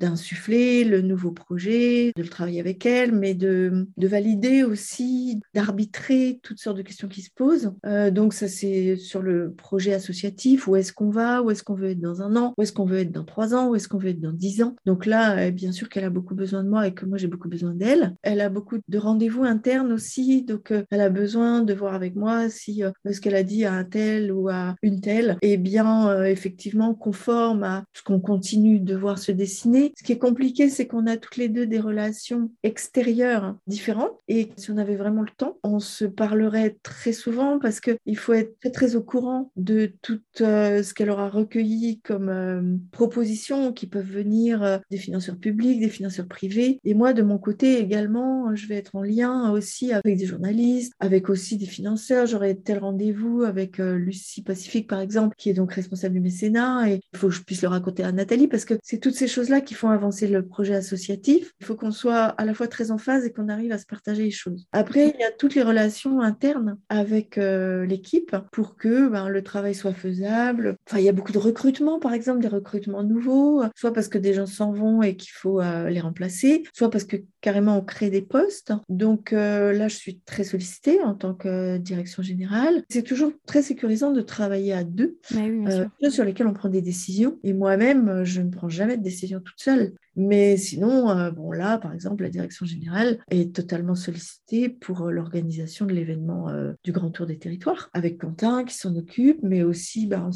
d'insuffler 0.00 0.84
le 0.84 1.00
nouveau 1.00 1.30
projet, 1.30 2.12
de 2.16 2.22
le 2.22 2.28
travailler 2.28 2.60
avec 2.60 2.84
elle, 2.86 3.12
mais 3.12 3.34
de, 3.34 3.86
de 3.96 4.08
valider 4.08 4.62
aussi, 4.62 5.40
d'arbitrer 5.54 6.40
toutes 6.42 6.58
sortes 6.58 6.76
de 6.76 6.82
questions 6.82 7.08
qui 7.08 7.22
se 7.22 7.30
posent. 7.34 7.72
Euh, 7.86 8.10
donc 8.10 8.34
ça 8.34 8.48
c'est 8.48 8.96
sur 8.96 9.22
le 9.22 9.52
projet 9.52 9.94
associatif, 9.94 10.68
où 10.68 10.76
est-ce 10.76 10.92
qu'on 10.92 11.10
va, 11.10 11.42
où 11.42 11.50
est-ce 11.50 11.62
qu'on 11.62 11.74
veut 11.74 11.90
être 11.90 12.00
dans 12.00 12.22
un 12.22 12.36
an, 12.36 12.54
où 12.58 12.62
est-ce 12.62 12.72
qu'on 12.72 12.84
veut 12.84 12.98
être 12.98 13.12
dans 13.12 13.24
trois 13.24 13.54
ans, 13.54 13.70
où 13.70 13.74
est-ce 13.74 13.88
qu'on 13.88 13.98
veut 13.98 14.10
être 14.10 14.20
dans 14.20 14.32
dix 14.32 14.62
ans? 14.62 14.76
Donc 14.86 15.06
là, 15.06 15.38
euh, 15.38 15.50
bien 15.50 15.72
sûr 15.72 15.88
qu'elle 15.88 16.04
a 16.04 16.10
beaucoup 16.10 16.34
besoin 16.34 16.62
de 16.62 16.68
moi 16.68 16.86
et 16.86 16.94
que 16.94 17.06
moi 17.06 17.18
j'ai 17.18 17.28
beaucoup 17.28 17.48
besoin 17.48 17.74
d'elle. 17.74 18.14
Elle 18.22 18.40
a 18.40 18.48
beaucoup 18.48 18.76
de 18.86 18.98
rendez-vous 18.98 19.44
internes 19.44 19.92
aussi, 19.92 20.44
donc 20.44 20.72
elle 20.90 21.00
a 21.00 21.08
besoin 21.08 21.62
de 21.62 21.74
voir 21.74 21.94
avec 21.94 22.16
moi 22.16 22.48
si 22.48 22.82
ce 23.10 23.20
qu'elle 23.20 23.34
a 23.34 23.42
dit 23.42 23.64
à 23.64 23.72
un 23.72 23.84
tel 23.84 24.32
ou 24.32 24.41
à 24.48 24.76
une 24.82 25.00
telle 25.00 25.38
est 25.42 25.56
bien 25.56 26.08
euh, 26.08 26.24
effectivement 26.24 26.94
conforme 26.94 27.62
à 27.64 27.84
ce 27.92 28.02
qu'on 28.02 28.20
continue 28.20 28.80
de 28.80 28.96
voir 28.96 29.18
se 29.18 29.32
dessiner. 29.32 29.92
Ce 29.98 30.02
qui 30.02 30.12
est 30.12 30.18
compliqué, 30.18 30.68
c'est 30.68 30.86
qu'on 30.86 31.06
a 31.06 31.16
toutes 31.16 31.36
les 31.36 31.48
deux 31.48 31.66
des 31.66 31.80
relations 31.80 32.50
extérieures 32.62 33.56
différentes 33.66 34.12
et 34.28 34.50
si 34.56 34.70
on 34.70 34.78
avait 34.78 34.96
vraiment 34.96 35.22
le 35.22 35.30
temps, 35.36 35.58
on 35.62 35.80
se 35.80 36.04
parlerait 36.04 36.76
très 36.82 37.12
souvent 37.12 37.58
parce 37.58 37.80
qu'il 37.80 38.16
faut 38.16 38.32
être 38.32 38.58
très 38.60 38.70
très 38.70 38.96
au 38.96 39.02
courant 39.02 39.50
de 39.56 39.92
tout 40.02 40.20
euh, 40.40 40.82
ce 40.82 40.94
qu'elle 40.94 41.10
aura 41.10 41.28
recueilli 41.28 42.00
comme 42.00 42.28
euh, 42.28 42.76
propositions 42.90 43.72
qui 43.72 43.86
peuvent 43.86 44.10
venir 44.10 44.80
des 44.90 44.96
financeurs 44.96 45.36
publics, 45.36 45.80
des 45.80 45.88
financeurs 45.88 46.26
privés. 46.26 46.80
Et 46.84 46.94
moi, 46.94 47.12
de 47.12 47.22
mon 47.22 47.38
côté 47.38 47.78
également, 47.78 48.54
je 48.54 48.66
vais 48.66 48.76
être 48.76 48.94
en 48.94 49.02
lien 49.02 49.50
aussi 49.50 49.92
avec 49.92 50.16
des 50.16 50.26
journalistes, 50.26 50.92
avec 51.00 51.28
aussi 51.28 51.56
des 51.56 51.66
financeurs. 51.66 52.26
J'aurai 52.26 52.56
tel 52.56 52.78
rendez-vous 52.78 53.42
avec 53.42 53.78
Lucie 53.78 54.31
Pacifique, 54.40 54.88
par 54.88 55.00
exemple, 55.00 55.34
qui 55.36 55.50
est 55.50 55.54
donc 55.54 55.74
responsable 55.74 56.14
du 56.14 56.20
mécénat. 56.20 56.88
Et 56.88 57.00
il 57.12 57.18
faut 57.18 57.28
que 57.28 57.34
je 57.34 57.42
puisse 57.42 57.60
le 57.60 57.68
raconter 57.68 58.04
à 58.04 58.12
Nathalie 58.12 58.48
parce 58.48 58.64
que 58.64 58.74
c'est 58.82 58.98
toutes 58.98 59.14
ces 59.14 59.28
choses-là 59.28 59.60
qui 59.60 59.74
font 59.74 59.90
avancer 59.90 60.26
le 60.28 60.46
projet 60.46 60.74
associatif. 60.74 61.52
Il 61.60 61.66
faut 61.66 61.74
qu'on 61.74 61.90
soit 61.90 62.24
à 62.24 62.44
la 62.44 62.54
fois 62.54 62.68
très 62.68 62.90
en 62.90 62.98
phase 62.98 63.26
et 63.26 63.32
qu'on 63.32 63.48
arrive 63.48 63.72
à 63.72 63.78
se 63.78 63.86
partager 63.86 64.22
les 64.22 64.30
choses. 64.30 64.66
Après, 64.72 65.08
il 65.14 65.20
y 65.20 65.24
a 65.24 65.30
toutes 65.30 65.54
les 65.54 65.62
relations 65.62 66.20
internes 66.20 66.78
avec 66.88 67.36
euh, 67.36 67.84
l'équipe 67.84 68.34
pour 68.52 68.76
que 68.76 69.08
ben, 69.08 69.28
le 69.28 69.42
travail 69.42 69.74
soit 69.74 69.92
faisable. 69.92 70.76
Enfin, 70.88 70.98
il 70.98 71.04
y 71.04 71.08
a 71.08 71.12
beaucoup 71.12 71.32
de 71.32 71.38
recrutements, 71.38 71.98
par 71.98 72.14
exemple, 72.14 72.40
des 72.40 72.48
recrutements 72.48 73.02
nouveaux, 73.02 73.62
soit 73.74 73.92
parce 73.92 74.08
que 74.08 74.18
des 74.18 74.34
gens 74.34 74.46
s'en 74.46 74.72
vont 74.72 75.02
et 75.02 75.16
qu'il 75.16 75.32
faut 75.32 75.60
euh, 75.60 75.90
les 75.90 76.00
remplacer, 76.00 76.62
soit 76.72 76.90
parce 76.90 77.04
que 77.04 77.16
carrément 77.42 77.76
on 77.76 77.82
crée 77.82 78.08
des 78.08 78.22
postes. 78.22 78.72
Donc 78.88 79.34
euh, 79.34 79.72
là, 79.72 79.88
je 79.88 79.96
suis 79.96 80.20
très 80.20 80.44
sollicitée 80.44 81.02
en 81.02 81.14
tant 81.14 81.34
que 81.34 81.76
direction 81.76 82.22
générale. 82.22 82.82
C'est 82.88 83.02
toujours 83.02 83.32
très 83.44 83.60
sécurisant 83.60 84.12
de 84.12 84.22
travailler 84.22 84.72
à 84.72 84.84
deux, 84.84 85.18
euh, 85.36 85.86
sur 86.08 86.24
lesquels 86.24 86.46
on 86.46 86.54
prend 86.54 86.70
des 86.70 86.80
décisions. 86.80 87.38
Et 87.42 87.52
moi-même, 87.52 88.24
je 88.24 88.40
ne 88.40 88.50
prends 88.50 88.70
jamais 88.70 88.96
de 88.96 89.02
décision 89.02 89.40
toute 89.40 89.60
seule. 89.60 89.92
Mais 90.16 90.56
sinon, 90.56 91.10
euh, 91.10 91.30
bon 91.30 91.52
là, 91.52 91.78
par 91.78 91.92
exemple, 91.92 92.22
la 92.22 92.30
direction 92.30 92.66
générale 92.66 93.18
est 93.30 93.54
totalement 93.54 93.94
sollicitée 93.94 94.68
pour 94.68 95.10
l'organisation 95.10 95.86
de 95.86 95.92
l'événement 95.92 96.48
du 96.84 96.92
Grand 96.92 97.10
Tour 97.10 97.26
des 97.26 97.38
Territoires, 97.38 97.90
avec 97.92 98.18
Quentin 98.18 98.64
qui 98.64 98.74
s'en 98.74 98.94
occupe, 98.96 99.38
mais 99.42 99.62
aussi 99.62 100.06
bah, 100.06 100.28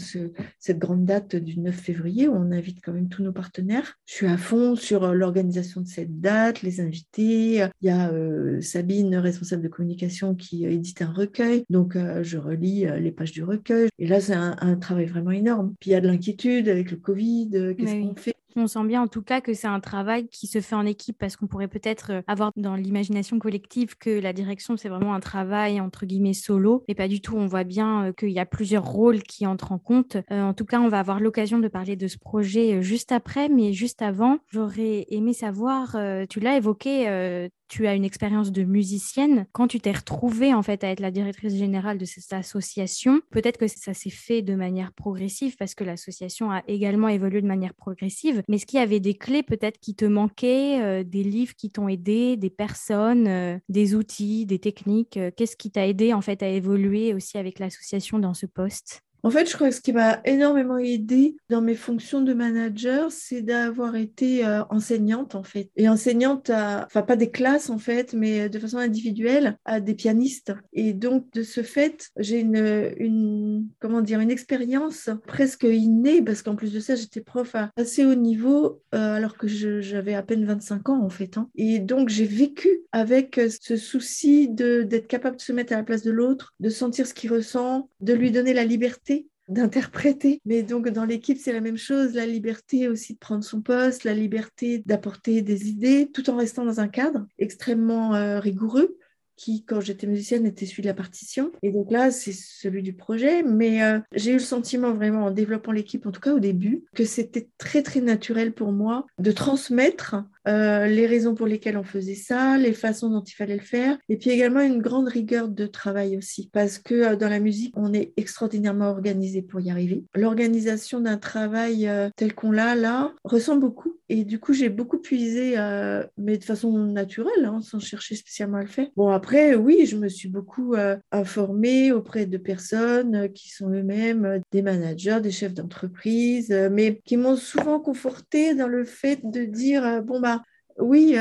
cette 0.58 0.78
grande 0.78 1.04
date 1.04 1.36
du 1.36 1.60
9 1.60 1.74
février 1.74 2.28
où 2.28 2.34
on 2.34 2.52
invite 2.52 2.78
quand 2.82 2.92
même 2.92 3.08
tous 3.08 3.22
nos 3.22 3.32
partenaires. 3.32 3.94
Je 4.06 4.14
suis 4.14 4.26
à 4.26 4.36
fond 4.36 4.76
sur 4.76 5.12
l'organisation 5.12 5.80
de 5.80 5.86
cette 5.86 6.20
date, 6.20 6.62
les 6.62 6.80
invités 6.80 7.06
il 7.18 7.70
y 7.82 7.90
a 7.90 8.10
euh, 8.10 8.60
Sabine, 8.60 9.16
responsable 9.16 9.62
de 9.62 9.68
communication, 9.68 10.34
qui 10.34 10.66
euh, 10.66 10.70
édite 10.70 11.02
un 11.02 11.12
recueil. 11.12 11.64
Donc, 11.70 11.96
euh, 11.96 12.22
je 12.22 12.38
relis 12.38 12.86
les 13.00 13.12
pages 13.12 13.32
du 13.32 13.42
recueil. 13.42 13.88
Et 13.98 14.06
là, 14.06 14.20
c'est 14.20 14.34
un, 14.34 14.76
travail 14.76 15.06
vraiment 15.06 15.30
énorme. 15.30 15.74
Puis, 15.80 15.90
il 15.90 15.92
y 15.92 15.96
a 15.96 16.00
de 16.00 16.06
l'inquiétude 16.06 16.68
avec 16.68 16.90
le 16.90 16.96
Covid. 16.96 17.74
Qu'est-ce 17.78 18.02
qu'on 18.02 18.14
fait? 18.14 18.36
On 18.56 18.66
sent 18.66 18.84
bien 18.84 19.02
en 19.02 19.08
tout 19.08 19.22
cas 19.22 19.40
que 19.40 19.54
c'est 19.54 19.66
un 19.66 19.80
travail 19.80 20.28
qui 20.28 20.46
se 20.46 20.60
fait 20.60 20.74
en 20.74 20.86
équipe 20.86 21.16
parce 21.18 21.36
qu'on 21.36 21.46
pourrait 21.46 21.68
peut-être 21.68 22.12
euh, 22.12 22.22
avoir 22.26 22.52
dans 22.56 22.74
l'imagination 22.74 23.38
collective 23.38 23.96
que 23.96 24.10
la 24.10 24.32
direction, 24.32 24.76
c'est 24.76 24.88
vraiment 24.88 25.14
un 25.14 25.20
travail 25.20 25.80
entre 25.80 26.06
guillemets 26.06 26.32
solo. 26.32 26.84
Mais 26.88 26.94
pas 26.94 27.08
du 27.08 27.20
tout. 27.20 27.36
On 27.36 27.46
voit 27.46 27.64
bien 27.64 28.06
euh, 28.06 28.12
qu'il 28.12 28.30
y 28.30 28.38
a 28.38 28.46
plusieurs 28.46 28.84
rôles 28.84 29.22
qui 29.22 29.46
entrent 29.46 29.72
en 29.72 29.78
compte. 29.78 30.16
Euh, 30.30 30.42
en 30.42 30.54
tout 30.54 30.64
cas, 30.64 30.80
on 30.80 30.88
va 30.88 31.00
avoir 31.00 31.20
l'occasion 31.20 31.58
de 31.58 31.68
parler 31.68 31.96
de 31.96 32.08
ce 32.08 32.18
projet 32.18 32.82
juste 32.82 33.12
après. 33.12 33.48
Mais 33.48 33.72
juste 33.72 34.02
avant, 34.02 34.38
j'aurais 34.48 35.06
aimé 35.10 35.32
savoir, 35.32 35.96
tu 36.28 36.40
l'as 36.40 36.56
évoqué, 36.56 37.48
tu 37.68 37.86
as 37.86 37.94
une 37.94 38.04
expérience 38.04 38.52
de 38.52 38.62
musicienne. 38.62 39.46
Quand 39.52 39.68
tu 39.68 39.80
t'es 39.80 39.92
retrouvée 39.92 40.54
en 40.54 40.62
fait 40.62 40.84
à 40.84 40.88
être 40.88 41.00
la 41.00 41.10
directrice 41.10 41.54
générale 41.54 41.98
de 41.98 42.04
cette 42.04 42.32
association, 42.32 43.20
peut-être 43.30 43.58
que 43.58 43.66
ça 43.66 43.94
s'est 43.94 44.10
fait 44.10 44.42
de 44.42 44.54
manière 44.54 44.92
progressive 44.92 45.56
parce 45.56 45.74
que 45.74 45.84
l'association 45.84 46.50
a 46.50 46.62
également 46.68 47.08
évolué 47.08 47.40
de 47.40 47.46
manière 47.46 47.74
progressive. 47.74 48.42
Mais 48.48 48.56
est-ce 48.56 48.66
qu'il 48.66 48.78
y 48.78 48.82
avait 48.82 49.00
des 49.00 49.14
clés 49.14 49.42
peut-être 49.42 49.78
qui 49.80 49.94
te 49.96 50.04
manquaient, 50.04 50.80
euh, 50.82 51.04
des 51.04 51.22
livres 51.24 51.54
qui 51.56 51.70
t'ont 51.70 51.88
aidé, 51.88 52.36
des 52.36 52.50
personnes, 52.50 53.26
euh, 53.26 53.58
des 53.68 53.94
outils, 53.94 54.46
des 54.46 54.58
techniques 54.60 55.16
euh, 55.16 55.30
Qu'est-ce 55.36 55.56
qui 55.56 55.70
t'a 55.70 55.86
aidé 55.86 56.12
en 56.12 56.20
fait 56.20 56.42
à 56.42 56.48
évoluer 56.48 57.12
aussi 57.14 57.38
avec 57.38 57.58
l'association 57.58 58.18
dans 58.18 58.34
ce 58.34 58.46
poste? 58.46 59.02
En 59.22 59.30
fait, 59.30 59.50
je 59.50 59.54
crois 59.54 59.68
que 59.68 59.74
ce 59.74 59.80
qui 59.80 59.92
m'a 59.92 60.20
énormément 60.24 60.78
aidé 60.78 61.36
dans 61.48 61.60
mes 61.60 61.74
fonctions 61.74 62.20
de 62.20 62.32
manager, 62.32 63.10
c'est 63.10 63.42
d'avoir 63.42 63.96
été 63.96 64.46
euh, 64.46 64.62
enseignante, 64.70 65.34
en 65.34 65.42
fait. 65.42 65.70
Et 65.76 65.88
enseignante 65.88 66.50
à, 66.50 66.84
enfin, 66.86 67.02
pas 67.02 67.16
des 67.16 67.30
classes, 67.30 67.70
en 67.70 67.78
fait, 67.78 68.12
mais 68.12 68.48
de 68.48 68.58
façon 68.58 68.78
individuelle 68.78 69.58
à 69.64 69.80
des 69.80 69.94
pianistes. 69.94 70.52
Et 70.72 70.92
donc, 70.92 71.30
de 71.32 71.42
ce 71.42 71.62
fait, 71.62 72.10
j'ai 72.18 72.40
une, 72.40 72.92
une, 72.98 73.66
comment 73.80 74.00
dire, 74.00 74.20
une 74.20 74.30
expérience 74.30 75.10
presque 75.26 75.64
innée, 75.64 76.22
parce 76.22 76.42
qu'en 76.42 76.54
plus 76.54 76.72
de 76.72 76.80
ça, 76.80 76.94
j'étais 76.94 77.20
prof 77.20 77.54
à 77.54 77.70
assez 77.76 78.04
haut 78.04 78.14
niveau, 78.14 78.80
euh, 78.94 79.16
alors 79.16 79.36
que 79.36 79.48
j'avais 79.48 80.14
à 80.14 80.22
peine 80.22 80.44
25 80.44 80.88
ans, 80.88 81.02
en 81.02 81.10
fait. 81.10 81.36
Hein. 81.36 81.48
Et 81.56 81.78
donc, 81.78 82.08
j'ai 82.08 82.26
vécu 82.26 82.82
avec 82.92 83.40
ce 83.60 83.76
souci 83.76 84.48
d'être 84.48 85.08
capable 85.08 85.36
de 85.36 85.42
se 85.42 85.52
mettre 85.52 85.72
à 85.72 85.76
la 85.76 85.82
place 85.82 86.02
de 86.02 86.10
l'autre, 86.10 86.54
de 86.60 86.68
sentir 86.68 87.06
ce 87.06 87.14
qu'il 87.14 87.32
ressent, 87.32 87.88
de 88.00 88.12
lui 88.12 88.30
donner 88.30 88.54
la 88.54 88.64
liberté 88.64 89.15
d'interpréter. 89.48 90.40
Mais 90.44 90.62
donc 90.62 90.88
dans 90.88 91.04
l'équipe, 91.04 91.38
c'est 91.38 91.52
la 91.52 91.60
même 91.60 91.76
chose, 91.76 92.14
la 92.14 92.26
liberté 92.26 92.88
aussi 92.88 93.14
de 93.14 93.18
prendre 93.18 93.44
son 93.44 93.60
poste, 93.60 94.04
la 94.04 94.14
liberté 94.14 94.82
d'apporter 94.86 95.42
des 95.42 95.68
idées, 95.68 96.10
tout 96.12 96.28
en 96.30 96.36
restant 96.36 96.64
dans 96.64 96.80
un 96.80 96.88
cadre 96.88 97.26
extrêmement 97.38 98.14
euh, 98.14 98.40
rigoureux 98.40 98.96
qui, 99.36 99.64
quand 99.64 99.80
j'étais 99.80 100.06
musicienne, 100.06 100.46
était 100.46 100.66
celui 100.66 100.82
de 100.82 100.88
la 100.88 100.94
partition. 100.94 101.52
Et 101.62 101.70
donc 101.70 101.92
là, 101.92 102.10
c'est 102.10 102.32
celui 102.32 102.82
du 102.82 102.94
projet. 102.94 103.42
Mais 103.42 103.82
euh, 103.82 104.00
j'ai 104.12 104.30
eu 104.30 104.34
le 104.34 104.38
sentiment 104.40 104.92
vraiment, 104.94 105.26
en 105.26 105.30
développant 105.30 105.72
l'équipe, 105.72 106.06
en 106.06 106.10
tout 106.10 106.20
cas 106.20 106.34
au 106.34 106.40
début, 106.40 106.84
que 106.94 107.04
c'était 107.04 107.48
très, 107.58 107.82
très 107.82 108.00
naturel 108.00 108.52
pour 108.52 108.72
moi 108.72 109.06
de 109.18 109.30
transmettre 109.30 110.16
euh, 110.46 110.86
les 110.86 111.06
raisons 111.06 111.34
pour 111.34 111.46
lesquelles 111.46 111.76
on 111.76 111.84
faisait 111.84 112.14
ça, 112.14 112.58
les 112.58 112.72
façons 112.72 113.10
dont 113.10 113.22
il 113.22 113.34
fallait 113.34 113.56
le 113.56 113.62
faire, 113.62 113.98
et 114.08 114.16
puis 114.16 114.30
également 114.30 114.60
une 114.60 114.80
grande 114.80 115.08
rigueur 115.08 115.48
de 115.48 115.66
travail 115.66 116.16
aussi, 116.16 116.50
parce 116.52 116.78
que 116.78 116.94
euh, 116.94 117.16
dans 117.16 117.28
la 117.28 117.40
musique, 117.40 117.74
on 117.76 117.92
est 117.92 118.12
extraordinairement 118.16 118.90
organisé 118.90 119.42
pour 119.42 119.60
y 119.60 119.70
arriver. 119.70 120.04
L'organisation 120.14 121.00
d'un 121.00 121.18
travail 121.18 121.90
tel 122.16 122.34
qu'on 122.34 122.50
l'a 122.50 122.74
là 122.74 123.12
ressemble 123.24 123.60
beaucoup 123.60 123.96
et 124.08 124.24
du 124.24 124.38
coup, 124.38 124.52
j'ai 124.52 124.68
beaucoup 124.68 124.98
puisé, 124.98 125.54
euh, 125.58 126.04
mais 126.16 126.38
de 126.38 126.44
façon 126.44 126.72
naturelle, 126.72 127.44
hein, 127.44 127.60
sans 127.60 127.80
chercher 127.80 128.14
spécialement 128.14 128.58
à 128.58 128.62
le 128.62 128.68
faire. 128.68 128.86
Bon, 128.96 129.08
après, 129.08 129.56
oui, 129.56 129.84
je 129.86 129.96
me 129.96 130.08
suis 130.08 130.28
beaucoup 130.28 130.74
euh, 130.74 130.96
informée 131.10 131.90
auprès 131.90 132.26
de 132.26 132.38
personnes 132.38 133.16
euh, 133.16 133.28
qui 133.28 133.50
sont 133.50 133.68
eux-mêmes 133.70 134.40
des 134.52 134.62
managers, 134.62 135.18
des 135.20 135.32
chefs 135.32 135.54
d'entreprise, 135.54 136.50
mais 136.70 137.00
qui 137.04 137.16
m'ont 137.16 137.36
souvent 137.36 137.80
confortée 137.80 138.54
dans 138.54 138.68
le 138.68 138.84
fait 138.84 139.20
de 139.24 139.44
dire, 139.44 140.02
bon, 140.04 140.20
bah, 140.20 140.35
oui, 140.78 141.16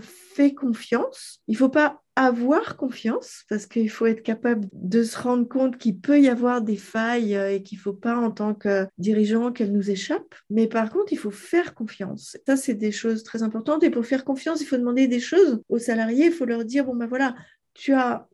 fais 0.00 0.54
confiance. 0.54 1.40
Il 1.48 1.52
ne 1.52 1.58
faut 1.58 1.68
pas 1.68 2.02
avoir 2.18 2.76
confiance 2.76 3.44
parce 3.48 3.66
qu'il 3.66 3.88
faut 3.88 4.06
être 4.06 4.24
capable 4.24 4.68
de 4.72 5.04
se 5.04 5.16
rendre 5.16 5.46
compte 5.46 5.78
qu'il 5.78 6.00
peut 6.00 6.20
y 6.20 6.28
avoir 6.28 6.62
des 6.62 6.76
failles 6.76 7.36
euh, 7.36 7.52
et 7.52 7.62
qu'il 7.62 7.78
ne 7.78 7.82
faut 7.82 7.92
pas 7.92 8.16
en 8.16 8.32
tant 8.32 8.54
que 8.54 8.88
dirigeant 8.98 9.52
qu'elles 9.52 9.72
nous 9.72 9.88
échappent. 9.88 10.34
Mais 10.50 10.66
par 10.66 10.90
contre, 10.90 11.12
il 11.12 11.18
faut 11.18 11.30
faire 11.30 11.74
confiance. 11.74 12.36
Ça, 12.44 12.56
c'est 12.56 12.74
des 12.74 12.90
choses 12.90 13.22
très 13.22 13.44
importantes. 13.44 13.84
Et 13.84 13.90
pour 13.90 14.04
faire 14.04 14.24
confiance, 14.24 14.60
il 14.60 14.64
faut 14.64 14.76
demander 14.76 15.06
des 15.06 15.20
choses 15.20 15.62
aux 15.68 15.78
salariés. 15.78 16.26
Il 16.26 16.32
faut 16.32 16.44
leur 16.44 16.64
dire, 16.64 16.86
bon 16.86 16.96
ben 16.96 17.06
voilà, 17.06 17.36
tu 17.72 17.92
as 17.92 18.26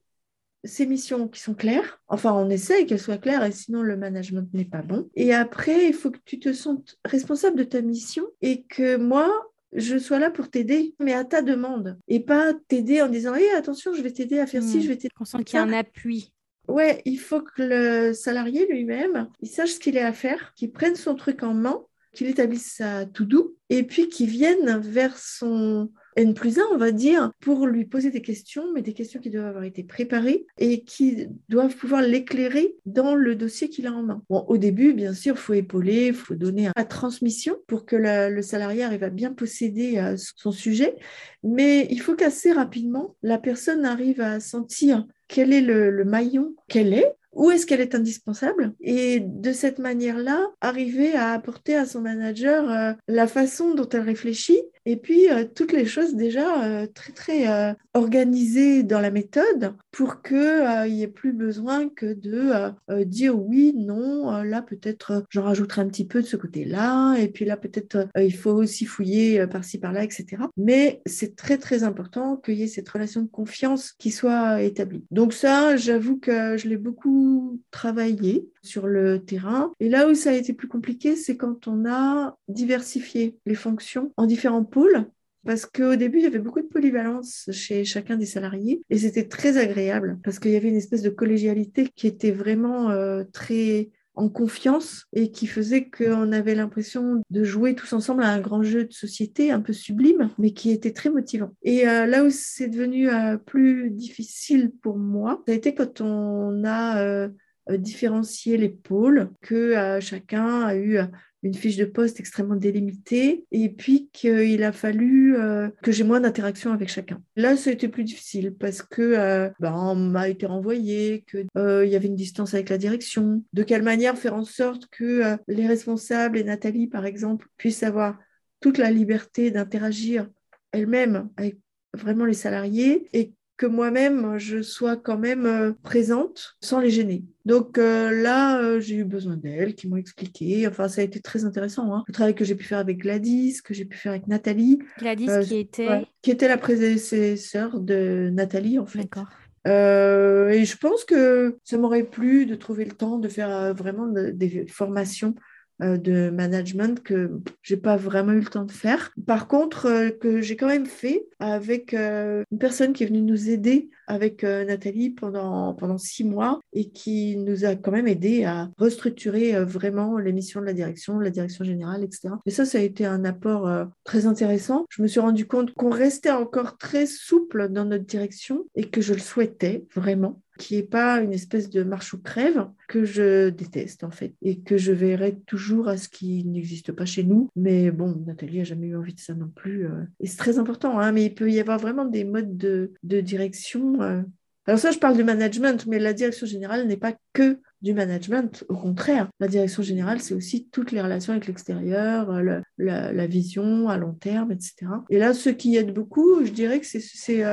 ces 0.65 0.87
missions 0.87 1.29
qui 1.29 1.41
sont 1.41 1.55
claires. 1.55 2.01
Enfin, 2.09 2.33
on 2.33 2.49
essaye 2.49 2.87
qu'elles 2.87 2.99
soient 2.99 3.19
claires 3.19 3.45
et 3.45 3.53
sinon 3.53 3.83
le 3.83 3.99
management 3.99 4.49
n'est 4.55 4.65
pas 4.65 4.81
bon. 4.81 5.11
Et 5.15 5.35
après, 5.35 5.89
il 5.89 5.93
faut 5.93 6.11
que 6.11 6.21
tu 6.25 6.39
te 6.39 6.55
sentes 6.55 6.97
responsable 7.05 7.59
de 7.59 7.65
ta 7.65 7.83
mission 7.83 8.25
et 8.41 8.63
que 8.63 8.97
moi, 8.97 9.31
je 9.75 9.99
sois 9.99 10.19
là 10.19 10.31
pour 10.31 10.51
t'aider, 10.51 10.95
mais 10.99 11.13
à 11.13 11.25
ta 11.25 11.43
demande. 11.43 11.99
Et 12.09 12.21
pas 12.21 12.55
t'aider 12.69 13.03
en 13.03 13.09
disant, 13.09 13.35
hé, 13.35 13.51
attention, 13.51 13.95
je 13.95 14.03
vais 14.03 14.13
t'aider 14.13 14.39
à 14.39 14.47
faire 14.47 14.63
ci, 14.63 14.83
je 14.83 14.89
vais 14.89 14.97
t'aider. 14.97 15.15
On 15.21 15.25
sent 15.25 15.45
qu'il 15.45 15.57
y 15.57 15.59
a 15.59 15.63
un 15.63 15.73
appui. 15.73 16.33
Ouais, 16.69 17.03
il 17.05 17.19
faut 17.19 17.43
que 17.43 17.63
le 17.63 18.13
salarié 18.15 18.67
lui-même, 18.67 19.29
il 19.41 19.49
sache 19.49 19.73
ce 19.73 19.81
qu'il 19.81 19.99
a 19.99 20.07
à 20.07 20.13
faire, 20.13 20.55
qu'il 20.55 20.73
prenne 20.73 20.97
son 20.97 21.15
truc 21.15 21.43
en 21.43 21.53
main, 21.53 21.83
qu'il 22.15 22.29
établisse 22.29 22.77
sa 22.77 23.05
tout 23.05 23.27
doux, 23.27 23.57
et 23.69 23.83
puis 23.83 24.09
qu'il 24.09 24.31
vienne 24.31 24.79
vers 24.79 25.19
son, 25.19 25.91
N 26.17 26.35
plus 26.35 26.59
1, 26.59 26.63
on 26.73 26.77
va 26.77 26.93
dire, 26.93 27.33
pour 27.41 27.67
lui 27.67 27.85
poser 27.85 28.11
des 28.11 28.23
questions, 28.23 28.65
mais 28.73 28.83
des 28.83 28.93
questions 28.93 29.21
qui 29.21 29.31
doivent 29.31 29.47
avoir 29.47 29.65
été 29.65 29.83
préparées 29.83 30.47
et 30.59 30.83
qui 30.83 31.29
doivent 31.49 31.75
pouvoir 31.77 32.03
l'éclairer 32.03 32.77
dans 32.87 33.15
le 33.15 33.35
dossier 33.35 33.69
qu'il 33.69 33.87
a 33.87 33.93
en 33.93 34.03
main. 34.03 34.23
Au 34.29 34.57
début, 34.57 34.93
bien 34.93 35.15
sûr, 35.15 35.39
faut 35.39 35.55
épauler, 35.55 36.13
faut 36.13 36.35
donner 36.35 36.71
la 36.77 36.85
transmission 36.85 37.57
pour 37.67 37.85
que 37.85 37.97
le 37.97 38.43
salarié 38.43 38.85
arrive 38.85 39.05
à 39.05 39.11
bien 39.11 39.33
posséder 39.33 39.99
euh, 39.99 40.17
son 40.37 40.53
sujet, 40.53 40.95
mais 41.43 41.87
il 41.91 42.01
faut 42.01 42.15
qu'assez 42.15 42.53
rapidement, 42.53 43.17
la 43.23 43.39
personne 43.39 43.85
arrive 43.85 44.21
à 44.21 44.41
sentir 44.41 45.07
quel 45.29 45.53
est 45.53 45.61
le 45.61 46.05
maillon 46.05 46.55
qu'elle 46.69 46.93
est 46.93 47.15
où 47.35 47.51
est-ce 47.51 47.67
qu'elle 47.67 47.81
est 47.81 47.95
indispensable 47.95 48.73
et 48.81 49.21
de 49.21 49.53
cette 49.53 49.79
manière-là, 49.79 50.51
arriver 50.61 51.15
à 51.15 51.33
apporter 51.33 51.75
à 51.75 51.87
son 51.87 52.01
manager 52.01 52.71
euh, 52.71 52.93
la 53.09 53.27
façon 53.27 53.75
dont 53.75 53.89
elle 53.89 54.01
réfléchit 54.01 54.61
et 54.87 54.97
puis 54.97 55.31
euh, 55.31 55.45
toutes 55.45 55.73
les 55.73 55.87
choses 55.87 56.15
déjà 56.15 56.65
euh, 56.65 56.87
très 56.87 57.13
très 57.13 57.75
organisées 57.95 58.83
dans 58.83 59.01
la 59.01 59.11
méthode 59.11 59.75
pour 59.91 60.23
qu'il 60.23 60.85
n'y 60.89 61.03
ait 61.03 61.09
plus 61.09 61.33
besoin 61.33 61.89
que 61.89 62.13
de 62.13 63.05
dire 63.05 63.39
oui, 63.39 63.73
non, 63.77 64.43
là 64.43 64.63
peut-être 64.63 65.25
j'en 65.31 65.45
rajouterai 65.45 65.83
un 65.83 65.89
petit 65.89 66.07
peu 66.07 66.21
de 66.21 66.27
ce 66.27 66.37
côté-là 66.37 67.17
et 67.17 67.29
puis 67.29 67.45
là 67.45 67.57
peut-être 67.57 68.09
il 68.19 68.35
faut 68.35 68.53
aussi 68.53 68.85
fouiller 68.85 69.47
par-ci 69.47 69.79
par-là, 69.79 70.05
etc. 70.05 70.43
Mais 70.57 71.03
c'est 71.07 71.37
très 71.37 71.59
très 71.59 71.85
important 71.85 72.37
qu'il 72.37 72.55
y 72.55 72.63
ait 72.65 72.69
cette 72.69 72.89
relation 72.89 73.23
de 73.23 73.29
confiance 73.29 73.93
qui 73.93 74.11
soit 74.11 74.63
établie. 74.63 75.05
Donc 75.11 75.33
ça, 75.33 75.77
j'avoue 75.77 76.19
que 76.19 76.57
je 76.57 76.69
l'ai 76.69 76.77
beaucoup 76.77 77.61
travaillé 77.71 78.49
sur 78.65 78.87
le 78.87 79.25
terrain. 79.25 79.73
Et 79.81 79.89
là 79.89 80.09
où 80.09 80.15
ça 80.15 80.31
a 80.31 80.35
été 80.35 80.53
plus 80.53 80.69
compliqué, 80.69 81.17
c'est 81.17 81.37
quand 81.37 81.69
on 81.69 81.85
a 81.87 82.37
diversifié 82.49 83.37
les 83.47 83.55
fonctions 83.55 84.13
en 84.17 84.27
différents 84.27 84.65
pôles. 84.65 85.07
Parce 85.45 85.67
qu'au 85.67 85.95
début, 85.97 86.19
il 86.19 86.25
y 86.25 86.27
avait 86.27 86.39
beaucoup 86.39 86.63
de 86.63 86.67
polyvalence 86.67 87.51
chez 87.53 87.85
chacun 87.85 88.17
des 88.17 88.27
salariés 88.27 88.83
et 88.89 88.99
c'était 88.99 89.29
très 89.29 89.59
agréable 89.59 90.19
parce 90.25 90.39
qu'il 90.39 90.53
y 90.53 90.57
avait 90.57 90.69
une 90.71 90.77
espèce 90.77 91.03
de 91.03 91.11
collégialité 91.11 91.91
qui 91.95 92.07
était 92.07 92.31
vraiment 92.31 92.91
euh, 92.91 93.25
très 93.33 93.91
en 94.15 94.29
confiance 94.29 95.07
et 95.13 95.31
qui 95.33 95.47
faisait 95.47 95.91
qu'on 95.91 96.33
avait 96.33 96.55
l'impression 96.55 97.23
de 97.31 97.45
jouer 97.45 97.75
tous 97.75 97.93
ensemble 97.93 98.23
à 98.23 98.31
un 98.31 98.41
grand 98.41 98.63
jeu 98.63 98.85
de 98.85 98.93
société 98.93 99.51
un 99.51 99.61
peu 99.61 99.73
sublime, 99.73 100.31
mais 100.39 100.53
qui 100.53 100.71
était 100.71 100.93
très 100.93 101.11
motivant. 101.11 101.51
Et 101.63 101.89
euh, 101.89 102.07
là 102.07 102.25
où 102.25 102.31
c'est 102.31 102.69
devenu 102.69 103.11
euh, 103.11 103.37
plus 103.37 103.91
difficile 103.91 104.71
pour 104.83 104.97
moi, 104.97 105.43
ça 105.47 105.53
a 105.53 105.57
été 105.57 105.75
quand 105.75 106.01
on 106.01 106.65
a 106.65 107.29
différencier 107.71 108.57
les 108.57 108.69
pôles, 108.69 109.31
que 109.41 109.99
chacun 110.01 110.63
a 110.63 110.77
eu 110.77 110.99
une 111.45 111.55
fiche 111.55 111.77
de 111.77 111.85
poste 111.85 112.19
extrêmement 112.19 112.57
délimitée 112.57 113.45
et 113.53 113.69
puis 113.69 114.09
qu'il 114.13 114.65
a 114.65 114.73
fallu 114.73 115.37
euh, 115.37 115.69
que 115.83 115.93
j'ai 115.93 116.03
moins 116.03 116.21
d'interaction 116.21 116.73
avec 116.73 116.89
chacun. 116.89 117.23
Là, 117.37 117.55
ça 117.57 117.69
a 117.69 117.75
été 117.75 117.87
plus 117.89 118.03
difficile 118.03 118.55
parce 118.55 118.83
que 118.83 119.03
euh, 119.03 119.51
ben, 119.61 119.95
m'a 119.95 120.31
été 120.31 120.47
renvoyé, 120.47 121.23
qu'il 121.31 121.47
euh, 121.59 121.85
y 121.85 121.95
avait 121.95 122.09
une 122.09 122.17
distance 122.17 122.55
avec 122.55 122.71
la 122.71 122.79
direction. 122.79 123.45
De 123.53 123.63
quelle 123.63 123.83
manière 123.83 124.17
faire 124.17 124.35
en 124.35 124.45
sorte 124.45 124.87
que 124.87 125.37
les 125.47 125.67
responsables 125.67 126.39
et 126.39 126.45
Nathalie, 126.45 126.87
par 126.87 127.05
exemple, 127.05 127.47
puissent 127.59 127.83
avoir 127.83 128.19
toute 128.61 128.79
la 128.79 128.91
liberté 128.91 129.51
d'interagir 129.51 130.29
elles-mêmes 130.73 131.29
avec 131.37 131.59
vraiment 131.93 132.25
les 132.25 132.35
salariés 132.35 133.07
et 133.13 133.35
que 133.57 133.67
moi-même, 133.67 134.39
je 134.39 134.63
sois 134.63 134.97
quand 134.97 135.19
même 135.19 135.47
euh, 135.47 135.73
présente 135.83 136.57
sans 136.61 136.81
les 136.81 136.91
gêner. 136.91 137.25
Donc 137.45 137.79
euh, 137.79 138.11
là, 138.11 138.59
euh, 138.61 138.81
j'ai 138.81 138.97
eu 138.97 139.05
besoin 139.05 139.37
d'elles 139.37 139.75
qui 139.75 139.89
m'ont 139.89 139.97
expliqué. 139.97 140.67
Enfin, 140.67 140.89
ça 140.89 141.03
a 141.03 141.05
été 141.05 141.21
très 141.21 141.45
intéressant. 141.45 141.95
Hein. 141.95 142.05
Le 142.09 142.13
travail 142.13 142.35
que 142.35 142.45
j'ai 142.45 142.55
pu 142.55 142.65
faire 142.65 142.79
avec 142.79 142.99
Gladys, 142.99 143.61
que 143.63 143.75
j'ai 143.75 143.85
pu 143.85 143.97
faire 143.97 144.13
avec 144.13 144.27
Nathalie. 144.27 144.81
Gladys 144.99 145.29
qui 145.47 145.59
était... 145.59 146.07
qui 146.23 146.31
était 146.31 146.49
la 146.49 146.59
prédécesseur 146.59 147.81
de 147.81 148.31
Nathalie, 148.33 148.79
en 148.79 148.87
fait. 148.87 149.01
D'accord. 149.01 149.29
et 149.67 150.65
je 150.65 150.77
pense 150.77 151.05
que 151.05 151.59
ça 151.63 151.79
m'aurait 151.79 152.05
plu 152.05 152.47
de 152.47 152.57
trouver 152.57 152.85
le 152.85 152.93
temps 152.93 153.19
de 153.19 153.29
faire 153.29 153.73
vraiment 153.75 154.09
des 154.09 154.67
formations 154.67 155.35
de 155.81 156.31
management 156.31 157.03
que 157.03 157.31
j'ai 157.63 157.77
pas 157.77 157.97
vraiment 157.97 158.33
eu 158.33 158.41
le 158.41 158.47
temps 158.47 158.65
de 158.65 158.73
faire. 158.73 159.13
Par 159.27 159.49
contre, 159.49 160.11
que 160.21 160.41
j'ai 160.41 160.57
quand 160.57 160.69
même 160.69 160.87
fait 160.87 161.27
avec 161.39 161.95
euh, 161.95 162.45
une 162.51 162.59
personne 162.59 162.93
qui 162.93 163.05
est 163.05 163.07
venue 163.07 163.23
nous 163.23 163.51
aider 163.51 163.91
avec 164.07 164.43
Nathalie 164.43 165.11
pendant, 165.11 165.73
pendant 165.73 165.97
six 165.97 166.25
mois 166.25 166.61
et 166.75 166.91
qui 166.91 167.39
nous 167.39 167.65
a 167.65 167.75
quand 167.75 167.91
même 167.91 168.07
aidé 168.07 168.45
à 168.45 168.71
restructurer 168.77 169.65
vraiment 169.65 170.19
les 170.19 170.35
missions 170.35 170.61
de 170.61 170.67
la 170.67 170.75
direction, 170.75 171.19
la 171.19 171.31
direction 171.31 171.65
générale, 171.65 172.05
etc. 172.05 172.35
Et 172.45 172.51
ça, 172.51 172.67
ça 172.67 172.77
a 172.77 172.83
été 172.83 173.07
un 173.07 173.25
apport 173.25 173.67
très 174.05 174.27
intéressant. 174.27 174.85
Je 174.91 175.01
me 175.01 175.09
suis 175.09 175.21
rendu 175.21 175.47
compte 175.47 175.73
qu'on 175.73 175.89
restait 175.89 176.31
encore 176.31 176.77
très 176.77 177.07
souple 177.07 177.71
dans 177.71 177.87
notre 177.87 178.05
direction 178.05 178.67
et 178.75 178.91
que 178.91 179.01
je 179.01 179.15
le 179.15 179.21
souhaitais 179.21 179.87
vraiment 179.95 180.43
qui 180.59 180.77
n'est 180.77 180.83
pas 180.83 181.21
une 181.21 181.33
espèce 181.33 181.69
de 181.69 181.83
marche 181.83 182.15
ou 182.15 182.19
crève 182.19 182.67
que 182.89 183.05
je 183.05 183.49
déteste 183.49 184.05
en 184.05 184.11
fait 184.11 184.35
et 184.43 184.61
que 184.61 184.77
je 184.77 184.93
verrai 184.93 185.37
toujours 185.47 185.89
à 185.89 185.97
ce 185.97 186.09
qui 186.09 186.45
n'existe 186.45 186.93
pas 186.93 187.07
chez 187.07 187.25
nous. 187.25 187.49
Mais 187.57 187.91
bon, 187.91 188.23
Nathalie 188.27 188.61
a 188.61 188.65
jamais 188.65 188.89
eu 188.89 188.97
envie 188.97 189.15
de 189.15 189.21
ça 189.21 189.35
non 189.35 189.49
plus. 189.55 189.87
Euh. 189.87 190.05
Et 190.21 190.27
c'est 190.27 190.37
très 190.37 190.59
important, 190.59 190.99
hein, 190.99 191.13
mais 191.13 191.24
il 191.27 191.35
peut 191.35 191.51
y 191.51 191.61
avoir 191.61 191.79
vraiment 191.79 192.05
des 192.05 192.25
modes 192.25 192.57
de, 192.57 193.21
direction. 193.21 194.01
Euh. 194.03 194.23
Alors 194.67 194.81
ça, 194.81 194.91
je 194.91 194.99
parle 194.99 195.17
du 195.17 195.25
management, 195.25 195.87
mais 195.87 195.99
la 195.99 196.13
direction 196.13 196.47
générale 196.47 196.87
n'est 196.87 196.97
pas 196.97 197.15
que 197.33 197.61
du 197.83 197.93
management. 197.93 198.65
Au 198.69 198.77
contraire, 198.77 199.29
la 199.41 199.49
direction 199.49 199.83
générale, 199.83 200.21
c'est 200.21 200.35
aussi 200.35 200.69
toutes 200.71 200.91
les 200.91 201.03
relations 201.03 201.33
avec 201.33 201.47
l'extérieur, 201.47 202.31
euh, 202.31 202.61
la, 202.79 203.27
vision 203.27 203.89
à 203.89 203.99
long 203.99 204.15
terme, 204.15 204.53
etc. 204.53 204.87
Et 205.11 205.19
là, 205.19 205.35
ce 205.35 205.51
qui 205.51 205.77
aide 205.77 205.93
beaucoup, 205.93 206.45
je 206.45 206.51
dirais 206.51 206.81
que 206.81 206.87
c'est 206.87 207.45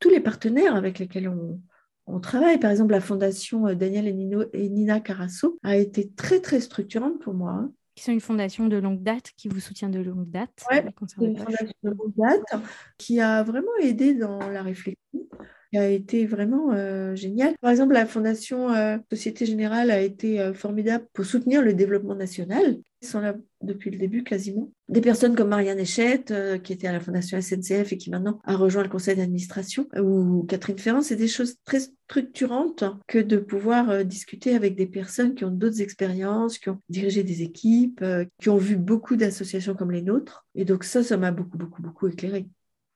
tous 0.00 0.10
les 0.10 0.20
partenaires 0.20 0.74
avec 0.74 0.98
lesquels 0.98 1.28
on, 1.28 2.20
travaille. 2.20 2.58
Par 2.58 2.70
exemple, 2.70 2.92
la 2.92 3.00
fondation 3.00 3.66
euh, 3.66 3.74
Daniel 3.74 4.14
Nino, 4.14 4.44
et 4.52 4.68
Nina 4.68 5.00
Carasso 5.00 5.58
a 5.62 5.76
été 5.76 6.10
très, 6.10 6.40
très 6.40 6.60
structurante 6.60 7.20
pour 7.20 7.34
moi. 7.34 7.68
Qui 7.96 8.04
sont 8.04 8.12
une 8.12 8.20
fondation 8.20 8.68
de 8.68 8.76
longue 8.76 9.02
date, 9.02 9.32
qui 9.36 9.48
vous 9.48 9.58
soutient 9.58 9.88
de 9.88 9.98
longue 10.00 10.28
date. 10.30 10.64
Oui, 10.70 10.78
une 11.20 11.36
fondation 11.36 11.74
de 11.82 11.90
longue 11.90 12.12
date 12.14 12.62
qui 12.98 13.20
a 13.20 13.42
vraiment 13.42 13.74
aidé 13.80 14.14
dans 14.14 14.38
la 14.38 14.62
réflexion 14.62 15.26
qui 15.70 15.78
a 15.78 15.88
été 15.88 16.26
vraiment 16.26 16.72
euh, 16.72 17.14
génial. 17.14 17.54
Par 17.60 17.70
exemple, 17.70 17.94
la 17.94 18.06
Fondation 18.06 18.70
euh, 18.70 18.98
Société 19.10 19.46
Générale 19.46 19.90
a 19.90 20.00
été 20.00 20.52
formidable 20.54 21.06
pour 21.12 21.24
soutenir 21.24 21.62
le 21.62 21.74
développement 21.74 22.14
national. 22.14 22.78
Ils 23.02 23.08
sont 23.08 23.20
là 23.20 23.34
depuis 23.60 23.90
le 23.90 23.98
début 23.98 24.24
quasiment. 24.24 24.72
Des 24.88 25.00
personnes 25.00 25.36
comme 25.36 25.50
Marianne 25.50 25.78
Echette, 25.78 26.30
euh, 26.30 26.58
qui 26.58 26.72
était 26.72 26.86
à 26.86 26.92
la 26.92 27.00
Fondation 27.00 27.40
SNCF 27.40 27.92
et 27.92 27.98
qui 27.98 28.10
maintenant 28.10 28.40
a 28.44 28.56
rejoint 28.56 28.82
le 28.82 28.88
conseil 28.88 29.16
d'administration, 29.16 29.86
ou 29.98 30.44
Catherine 30.44 30.78
Ferrand, 30.78 31.02
c'est 31.02 31.16
des 31.16 31.28
choses 31.28 31.56
très 31.64 31.80
structurantes 31.80 32.84
que 33.06 33.18
de 33.18 33.36
pouvoir 33.36 33.90
euh, 33.90 34.02
discuter 34.02 34.54
avec 34.54 34.76
des 34.76 34.86
personnes 34.86 35.34
qui 35.34 35.44
ont 35.44 35.50
d'autres 35.50 35.82
expériences, 35.82 36.58
qui 36.58 36.70
ont 36.70 36.80
dirigé 36.88 37.22
des 37.22 37.42
équipes, 37.42 38.00
euh, 38.02 38.24
qui 38.40 38.48
ont 38.48 38.56
vu 38.56 38.76
beaucoup 38.76 39.16
d'associations 39.16 39.74
comme 39.74 39.90
les 39.90 40.02
nôtres. 40.02 40.46
Et 40.54 40.64
donc 40.64 40.84
ça, 40.84 41.02
ça 41.02 41.16
m'a 41.16 41.32
beaucoup, 41.32 41.58
beaucoup, 41.58 41.82
beaucoup 41.82 42.08
éclairé. 42.08 42.46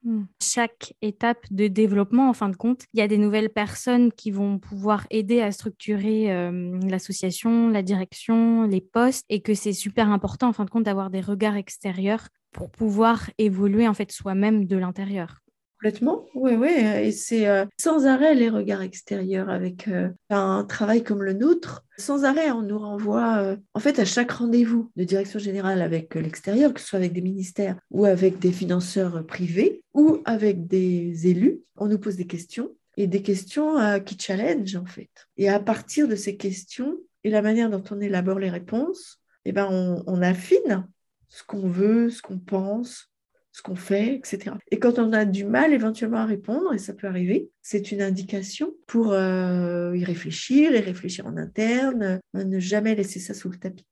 Hmm. 0.03 0.23
Chaque 0.43 0.95
étape 1.03 1.45
de 1.51 1.69
développement, 1.69 2.31
en 2.31 2.33
fin 2.33 2.49
de 2.49 2.57
compte, 2.57 2.85
il 2.95 3.01
y 3.01 3.03
a 3.03 3.09
des 3.09 3.19
nouvelles 3.19 3.51
personnes 3.51 4.13
qui 4.13 4.31
vont 4.31 4.59
pouvoir 4.59 5.07
aider 5.11 5.43
à 5.43 5.53
structurer 5.53 6.33
euh, 6.33 6.79
l'association, 6.89 7.69
la 7.69 7.83
direction, 7.83 8.63
les 8.63 8.81
postes, 8.81 9.27
et 9.29 9.43
que 9.43 9.53
c'est 9.53 9.75
super 9.75 10.09
important, 10.09 10.49
en 10.49 10.53
fin 10.55 10.65
de 10.65 10.71
compte, 10.71 10.85
d'avoir 10.85 11.11
des 11.11 11.21
regards 11.21 11.57
extérieurs 11.57 12.29
pour 12.51 12.71
pouvoir 12.71 13.31
évoluer 13.37 13.87
en 13.87 13.95
fait 13.95 14.11
soi-même 14.11 14.65
de 14.65 14.77
l'intérieur. 14.77 15.41
Complètement, 15.81 16.27
oui, 16.35 16.57
oui. 16.57 16.69
Et 16.69 17.11
c'est 17.11 17.49
euh, 17.49 17.65
sans 17.81 18.05
arrêt 18.05 18.35
les 18.35 18.51
regards 18.51 18.83
extérieurs 18.83 19.49
avec 19.49 19.89
euh, 19.89 20.11
un 20.29 20.63
travail 20.65 21.03
comme 21.03 21.23
le 21.23 21.33
nôtre. 21.33 21.87
Sans 21.97 22.25
arrêt, 22.25 22.51
on 22.51 22.61
nous 22.61 22.79
renvoie, 22.79 23.39
euh, 23.39 23.57
en 23.73 23.81
fait, 23.81 23.99
à 23.99 24.05
chaque 24.05 24.31
rendez-vous 24.31 24.93
de 24.97 25.05
direction 25.05 25.39
générale 25.39 25.81
avec 25.81 26.15
l'extérieur, 26.17 26.75
que 26.75 26.81
ce 26.83 26.87
soit 26.87 26.99
avec 26.99 27.15
des 27.15 27.23
ministères 27.23 27.79
ou 27.91 28.05
avec 28.05 28.39
des 28.39 28.53
financeurs 28.53 29.25
privés 29.25 29.83
ou 29.95 30.19
avec 30.27 30.67
des 30.67 31.27
élus. 31.27 31.63
On 31.77 31.87
nous 31.87 31.99
pose 31.99 32.17
des 32.17 32.27
questions 32.27 32.69
et 32.99 33.07
des 33.07 33.23
questions 33.23 33.77
qui 34.05 34.19
challenge, 34.21 34.77
en 34.77 34.85
fait. 34.85 35.09
Et 35.39 35.49
à 35.49 35.61
partir 35.61 36.09
de 36.09 36.15
ces 36.15 36.37
questions 36.37 36.99
et 37.25 37.31
la 37.31 37.41
manière 37.41 37.71
dont 37.71 37.85
on 37.91 38.03
élabore 38.03 38.39
les 38.39 38.51
réponses, 38.51 39.23
eh 39.47 39.53
ben, 39.53 39.67
on, 39.71 40.03
on 40.07 40.21
affine 40.21 40.87
ce 41.29 41.43
qu'on 41.43 41.69
veut, 41.69 42.11
ce 42.11 42.21
qu'on 42.21 42.39
pense, 42.39 43.10
ce 43.53 43.63
qu'on 43.63 43.75
fait, 43.75 44.15
etc. 44.15 44.57
Et 44.71 44.79
quand 44.79 44.99
on 44.99 45.13
a 45.13 45.25
du 45.25 45.45
mal 45.45 45.73
éventuellement 45.73 46.19
à 46.19 46.27
répondre, 46.27 46.73
et 46.73 46.79
ça 46.79 46.95
peut 46.95 47.07
arriver, 47.07 47.51
c'est 47.63 47.91
une 47.91 48.03
indication 48.03 48.75
pour 48.87 49.13
euh, 49.13 49.97
y 49.97 50.05
réfléchir 50.05 50.73
et 50.75 50.81
réfléchir 50.81 51.27
en 51.27 51.37
interne, 51.37 52.21
ne 52.35 52.59
jamais 52.59 52.95
laisser 52.95 53.19
ça 53.19 53.35
sous 53.35 53.49
le 53.49 53.59
tapis. 53.59 53.87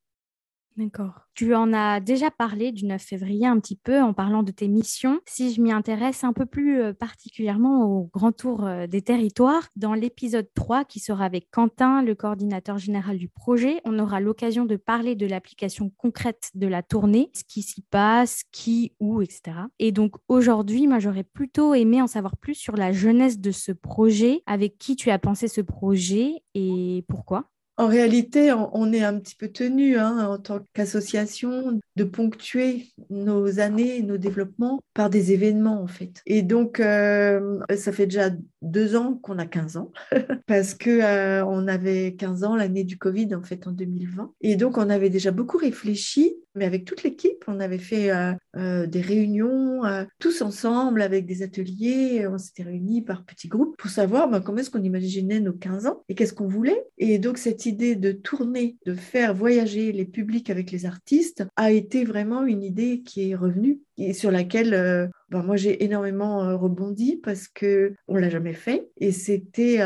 D'accord. 0.79 1.27
Tu 1.35 1.57
en 1.57 1.73
as 1.73 1.99
déjà 1.99 2.31
parlé 2.31 2.71
du 2.71 2.87
9 2.87 3.03
février 3.03 3.49
un 3.49 3.59
petit 3.59 3.75
peu 3.75 4.01
en 4.01 4.15
parlant 4.15 4.45
de 4.45 4.53
tes 4.53 4.69
missions. 4.69 5.19
Si 5.27 5.53
je 5.53 5.61
m'y 5.61 5.73
intéresse 5.73 6.23
un 6.23 6.33
peu 6.33 6.47
plus 6.47 6.81
euh, 6.81 6.93
particulièrement 6.93 7.85
au 7.85 8.05
grand 8.05 8.31
tour 8.31 8.65
euh, 8.65 8.87
des 8.87 9.03
territoires, 9.03 9.67
dans 9.75 9.95
l'épisode 9.95 10.47
3 10.55 10.85
qui 10.85 11.01
sera 11.01 11.25
avec 11.25 11.51
Quentin, 11.51 12.01
le 12.03 12.15
coordinateur 12.15 12.79
général 12.79 13.19
du 13.19 13.29
projet, 13.29 13.81
on 13.85 13.99
aura 13.99 14.21
l'occasion 14.21 14.67
de 14.67 14.77
parler 14.77 15.17
de 15.17 15.27
l'application 15.27 15.91
concrète 15.97 16.53
de 16.55 16.69
la 16.69 16.85
tournée, 16.85 17.33
ce 17.35 17.43
qui 17.43 17.63
s'y 17.63 17.83
passe, 17.83 18.45
qui, 18.53 18.93
où, 19.01 19.21
etc. 19.21 19.57
Et 19.81 19.91
donc 19.91 20.15
aujourd'hui, 20.29 20.87
moi 20.87 21.01
j'aurais 21.01 21.25
plutôt 21.25 21.75
aimé 21.75 22.01
en 22.01 22.07
savoir 22.07 22.37
plus 22.37 22.55
sur 22.55 22.77
la 22.77 22.93
jeunesse 22.93 23.41
de 23.41 23.51
ce 23.51 23.73
projet, 23.73 24.43
avec 24.47 24.79
qui 24.79 24.95
tu 24.95 25.11
as 25.11 25.19
pensé 25.19 25.49
ce 25.49 25.61
projet 25.61 26.35
et 26.55 27.05
pourquoi. 27.09 27.51
En 27.79 27.87
réalité, 27.87 28.53
on 28.53 28.93
est 28.93 29.05
un 29.05 29.21
petit 29.21 29.37
peu 29.37 29.47
tenu 29.47 29.97
hein, 29.97 30.27
en 30.29 30.39
tant 30.39 30.59
qu'association 30.75 31.81
de 31.95 32.05
ponctuer 32.05 32.89
nos 33.09 33.61
années, 33.61 34.03
nos 34.03 34.19
développements 34.19 34.81
par 34.95 35.11
des 35.11 35.33
événements 35.33 35.81
en 35.81 35.87
fait. 35.87 36.21
Et 36.27 36.43
donc, 36.43 36.81
euh, 36.81 37.61
ça 37.77 37.93
fait 37.93 38.07
déjà 38.07 38.31
deux 38.63 38.97
ans 38.97 39.15
qu'on 39.23 39.39
a 39.39 39.47
15 39.47 39.77
ans 39.77 39.93
parce 40.49 40.75
que 40.75 40.91
euh, 40.91 41.45
on 41.47 41.69
avait 41.69 42.17
15 42.17 42.43
ans 42.43 42.57
l'année 42.57 42.83
du 42.83 42.99
Covid 42.99 43.33
en 43.37 43.45
fait 43.45 43.69
en 43.69 43.71
2020. 43.71 44.33
Et 44.41 44.57
donc, 44.57 44.77
on 44.77 44.91
avait 44.91 45.11
déjà 45.11 45.31
beaucoup 45.31 45.59
réfléchi 45.59 46.35
mais 46.59 46.65
avec 46.65 46.85
toute 46.85 47.03
l'équipe, 47.05 47.45
on 47.47 47.61
avait 47.61 47.79
fait 47.79 48.11
euh, 48.11 48.33
euh, 48.57 48.87
des 48.87 49.01
réunions 49.01 49.85
euh, 49.85 50.05
tous 50.19 50.43
ensemble 50.43 51.01
avec 51.01 51.25
des 51.25 51.43
ateliers. 51.43 52.27
On 52.27 52.37
s'était 52.37 52.65
réunis 52.65 53.03
par 53.03 53.25
petits 53.25 53.49
groupes 53.49 53.77
pour 53.79 53.91
savoir 53.91 54.29
ben, 54.29 54.41
comment 54.41 54.59
est-ce 54.59 54.71
qu'on 54.71 54.83
imaginait 54.83 55.41
nos 55.41 55.53
15 55.53 55.87
ans 55.87 56.03
et 56.09 56.15
qu'est-ce 56.15 56.35
qu'on 56.35 56.49
voulait. 56.49 56.85
Et 56.99 57.19
donc 57.19 57.39
cette 57.39 57.65
idée 57.65 57.95
de 57.95 58.13
tourner, 58.13 58.77
de 58.85 58.95
faire 58.95 59.35
voyager 59.35 59.93
les 59.93 60.05
publics 60.05 60.51
avec 60.51 60.71
les 60.71 60.85
artistes 60.85 61.47
a 61.57 61.71
été 61.71 62.05
vraiment 62.05 62.45
une 62.45 62.63
idée 62.63 63.03
qui 63.03 63.31
est 63.31 63.35
revenue 63.37 63.81
et 63.97 64.13
sur 64.13 64.31
laquelle 64.31 65.11
ben, 65.31 65.43
moi 65.43 65.57
j'ai 65.57 65.85
énormément 65.85 66.59
rebondi 66.59 67.17
parce 67.17 67.49
que 67.49 67.95
on 68.09 68.17
l'a 68.17 68.31
jamais 68.31 68.53
fait 68.53 68.89
et 68.97 69.13
c'était 69.13 69.79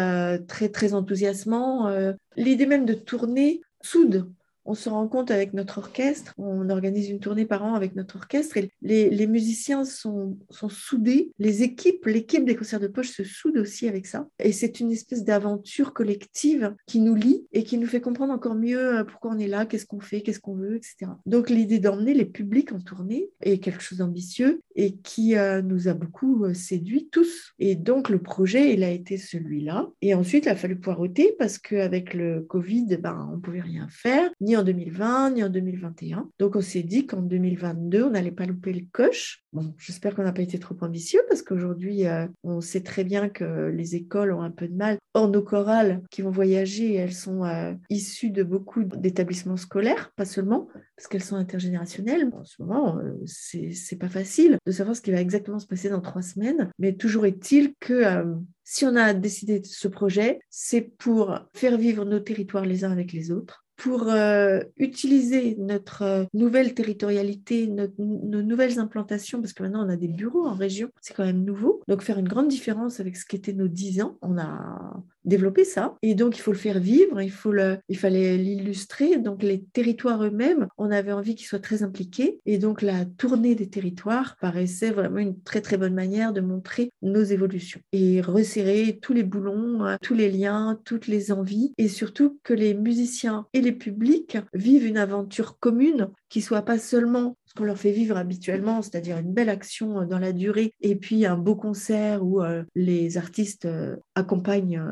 très 0.48 0.68
très 0.68 0.94
enthousiasmant. 0.94 1.90
L'idée 2.37 2.66
même 2.66 2.87
de 2.87 2.94
tourner 2.94 3.61
soude 3.82 4.30
on 4.64 4.75
se 4.75 4.88
rend 4.88 5.09
compte 5.09 5.31
avec 5.31 5.55
notre 5.55 5.79
orchestre, 5.79 6.35
on 6.38 6.70
organise 6.70 7.09
une 7.11 7.20
tournée 7.20 7.46
par 7.46 7.64
an 7.64 7.75
avec 7.75 7.94
notre 7.94 8.16
orchestre 8.16 8.57
et 8.57 8.70
les, 8.83 9.27
musiciens 9.27 9.85
sont, 9.85 10.37
sont 10.51 10.68
soudés, 10.68 11.33
les 11.38 11.62
équipes, 11.62 12.07
l'équipe 12.07 12.44
des 12.44 12.57
concerts 12.57 12.81
de 12.81 12.88
poche 12.88 13.11
se 13.11 13.25
soude 13.25 13.57
aussi 13.57 13.88
avec 13.88 14.07
ça. 14.07 14.29
Et 14.38 14.53
c'est 14.53 14.81
une 14.81 14.92
espèce 14.92 15.25
d'aventure 15.25 15.92
collective 15.92 16.75
qui 16.87 17.01
nous 17.01 17.14
lie 17.14 17.46
et 17.53 17.64
qui 17.64 17.79
nous 17.79 17.87
fait 17.87 18.01
comprendre 18.01 18.33
encore 18.33 18.55
mieux 18.55 18.98
euh, 18.98 19.05
pourquoi 19.05 19.33
on 19.33 19.38
est 19.38 19.48
là, 19.48 19.66
qu'est-ce 19.66 19.87
qu'on 19.87 20.01
fait, 20.01 20.22
qu'est-ce 20.22 20.40
qu'on 20.40 20.55
veut, 20.55 20.77
etc. 20.77 21.12
Donc 21.27 21.51
l'idée 21.51 21.79
d'emmener 21.79 22.14
les 22.14 22.25
publics 22.25 22.72
en 22.72 22.81
tournée 22.81 23.31
est 23.40 23.59
quelque 23.59 23.83
chose 23.83 23.98
d'ambitieux 23.98 24.61
et 24.75 24.96
qui 24.96 25.37
euh, 25.37 25.62
nous 25.62 25.88
a 25.88 25.94
beaucoup 25.94 26.44
euh, 26.44 26.55
séduit 26.55 27.09
tous. 27.11 27.53
Et 27.59 27.75
donc 27.75 28.09
le 28.09 28.20
projet, 28.20 28.72
il 28.75 28.83
a 28.83 28.90
été 28.90 29.16
celui-là. 29.16 29.88
Et 30.01 30.14
ensuite, 30.14 30.46
il 30.46 30.48
a 30.48 30.57
fallu 30.57 30.77
poireauter 30.77 31.35
parce 31.38 31.59
qu'avec 31.59 32.15
le 32.15 32.42
Covid, 32.42 32.96
ben, 32.98 33.29
on 33.31 33.37
ne 33.37 33.40
pouvait 33.40 33.60
rien 33.60 33.87
faire, 33.90 34.31
ni 34.40 34.52
en 34.57 34.63
2020, 34.63 35.31
ni 35.33 35.44
en 35.44 35.48
2021. 35.48 36.29
Donc 36.38 36.57
on 36.57 36.61
s'est 36.61 36.83
dit 36.83 37.07
qu'en 37.07 37.23
2022, 37.23 38.05
on 38.05 38.11
n'allait 38.11 38.31
pas 38.31 38.46
louper 38.46 38.73
le 38.73 38.87
coche. 38.92 39.42
Bon, 39.53 39.75
j'espère 39.79 40.15
qu'on 40.15 40.23
n'a 40.23 40.33
pas 40.33 40.42
été 40.42 40.59
trop 40.59 40.77
ambitieux 40.81 41.21
parce 41.29 41.42
qu'aujourd'hui, 41.42 42.05
on 42.42 42.61
sait 42.61 42.81
très 42.81 43.05
bien 43.05 43.29
que 43.29 43.69
les 43.69 43.96
écoles 43.96 44.33
ont 44.33 44.40
un 44.40 44.50
peu 44.50 44.67
de 44.67 44.75
mal. 44.75 44.96
Or, 45.15 45.29
nos 45.29 45.42
chorales 45.42 46.03
qui 46.11 46.23
vont 46.23 46.31
voyager, 46.31 46.94
elles 46.94 47.13
sont 47.13 47.42
issues 47.90 48.31
de 48.31 48.42
beaucoup 48.42 48.85
d'établissements 48.85 49.59
scolaires, 49.59 50.11
pas 50.17 50.25
seulement, 50.25 50.69
parce 50.96 51.09
qu'elles 51.09 51.25
sont 51.25 51.37
intergénérationnelles. 51.37 52.31
en 52.33 52.44
ce 52.44 52.63
moment, 52.63 52.98
euh, 52.98 53.15
c'est 53.27 53.98
pas 53.98 54.09
facile 54.09 54.59
de 54.65 54.73
savoir 54.73 54.96
ce 54.96 55.03
qui 55.03 55.11
va 55.11 55.21
exactement 55.21 55.59
se 55.59 55.67
passer 55.67 55.88
dans 55.88 56.00
trois 56.00 56.23
semaines, 56.23 56.71
mais 56.79 56.92
toujours 56.94 57.27
est-il 57.27 57.75
que 57.81 57.92
euh, 57.92 58.35
si 58.65 58.85
on 58.85 58.96
a 58.96 59.13
décidé 59.13 59.61
de 59.61 59.67
ce 59.67 59.88
projet, 59.88 60.38
c'est 60.48 60.81
pour 60.81 61.38
faire 61.55 61.77
vivre 61.77 62.05
nos 62.05 62.21
territoires 62.21 62.65
les 62.65 62.85
uns 62.85 62.92
avec 62.92 63.13
les 63.13 63.31
autres, 63.31 63.62
pour 63.83 64.08
euh, 64.08 64.60
utiliser 64.76 65.56
notre 65.58 66.28
nouvelle 66.35 66.72
territorialité, 66.72 67.66
nos 67.66 68.42
nouvelles 68.42 68.78
implantations, 68.78 69.40
parce 69.40 69.52
que 69.52 69.64
maintenant 69.64 69.85
on 69.85 69.88
a 69.88 69.96
des 69.96 70.06
bureaux 70.06 70.46
en 70.46 70.54
région, 70.54 70.88
c'est 71.00 71.14
quand 71.14 71.24
même 71.24 71.42
nouveau. 71.42 71.83
Donc 71.88 72.02
faire 72.02 72.16
une 72.16 72.28
grande 72.28 72.46
différence 72.46 73.00
avec 73.00 73.16
ce 73.16 73.26
qu'étaient 73.26 73.52
nos 73.52 73.66
dix 73.66 74.00
ans. 74.00 74.18
On 74.22 74.38
a 74.38 75.02
développer 75.25 75.64
ça. 75.64 75.96
Et 76.02 76.14
donc, 76.14 76.37
il 76.37 76.40
faut 76.40 76.52
le 76.52 76.58
faire 76.58 76.81
vivre, 76.81 77.20
il, 77.20 77.31
faut 77.31 77.52
le, 77.52 77.79
il 77.88 77.98
fallait 77.98 78.37
l'illustrer. 78.37 79.18
Donc, 79.18 79.42
les 79.42 79.62
territoires 79.62 80.25
eux-mêmes, 80.25 80.66
on 80.79 80.90
avait 80.90 81.12
envie 81.12 81.35
qu'ils 81.35 81.46
soient 81.46 81.58
très 81.58 81.83
impliqués. 81.83 82.40
Et 82.46 82.58
donc, 82.58 82.83
la 82.83 83.04
tournée 83.04 83.54
des 83.54 83.68
territoires 83.68 84.37
paraissait 84.40 84.90
vraiment 84.90 85.18
une 85.18 85.40
très, 85.40 85.60
très 85.60 85.77
bonne 85.77 85.94
manière 85.94 86.33
de 86.33 86.40
montrer 86.40 86.90
nos 87.02 87.23
évolutions 87.23 87.81
et 87.92 88.20
resserrer 88.20 88.98
tous 89.00 89.12
les 89.12 89.23
boulons, 89.23 89.85
euh, 89.85 89.96
tous 90.02 90.14
les 90.14 90.31
liens, 90.31 90.81
toutes 90.85 91.06
les 91.06 91.33
envies. 91.33 91.73
Et 91.79 91.88
surtout 91.88 92.38
que 92.42 92.54
les 92.54 92.75
musiciens 92.75 93.46
et 93.52 93.60
les 93.60 93.73
publics 93.73 94.38
vivent 94.54 94.87
une 94.87 94.98
aventure 94.98 95.58
commune 95.58 96.08
qui 96.29 96.40
soit 96.40 96.62
pas 96.62 96.79
seulement 96.79 97.37
qu'on 97.55 97.65
leur 97.65 97.79
fait 97.79 97.92
vivre 97.92 98.17
habituellement, 98.17 98.83
c'est-à-dire 98.83 99.19
une 99.19 99.33
belle 99.33 99.48
action 99.48 100.00
euh, 100.00 100.07
dans 100.07 100.19
la 100.19 100.33
durée 100.33 100.75
et 100.81 100.96
puis 100.96 101.27
un 101.27 101.37
beau 101.37 101.57
concert 101.57 102.25
où 102.25 102.42
euh, 102.42 102.65
les 102.75 103.17
artistes 103.17 103.69
accompagnent 104.15 104.83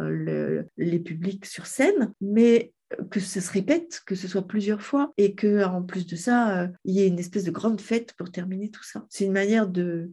les 0.76 0.98
publics 0.98 1.46
sur 1.46 1.66
scène, 1.66 2.12
mais 2.20 2.72
que 3.10 3.20
ça 3.20 3.40
se 3.40 3.52
répète, 3.52 4.02
que 4.04 4.14
ce 4.14 4.28
soit 4.28 4.46
plusieurs 4.46 4.82
fois, 4.82 5.12
et 5.16 5.34
que 5.34 5.64
en 5.64 5.82
plus 5.82 6.06
de 6.06 6.16
ça, 6.16 6.62
euh, 6.62 6.68
il 6.84 6.94
y 6.94 7.00
ait 7.00 7.08
une 7.08 7.18
espèce 7.18 7.44
de 7.44 7.50
grande 7.50 7.80
fête 7.80 8.14
pour 8.14 8.30
terminer 8.30 8.70
tout 8.70 8.82
ça. 8.82 9.06
C'est 9.08 9.24
une 9.24 9.32
manière 9.32 9.68
de, 9.68 10.10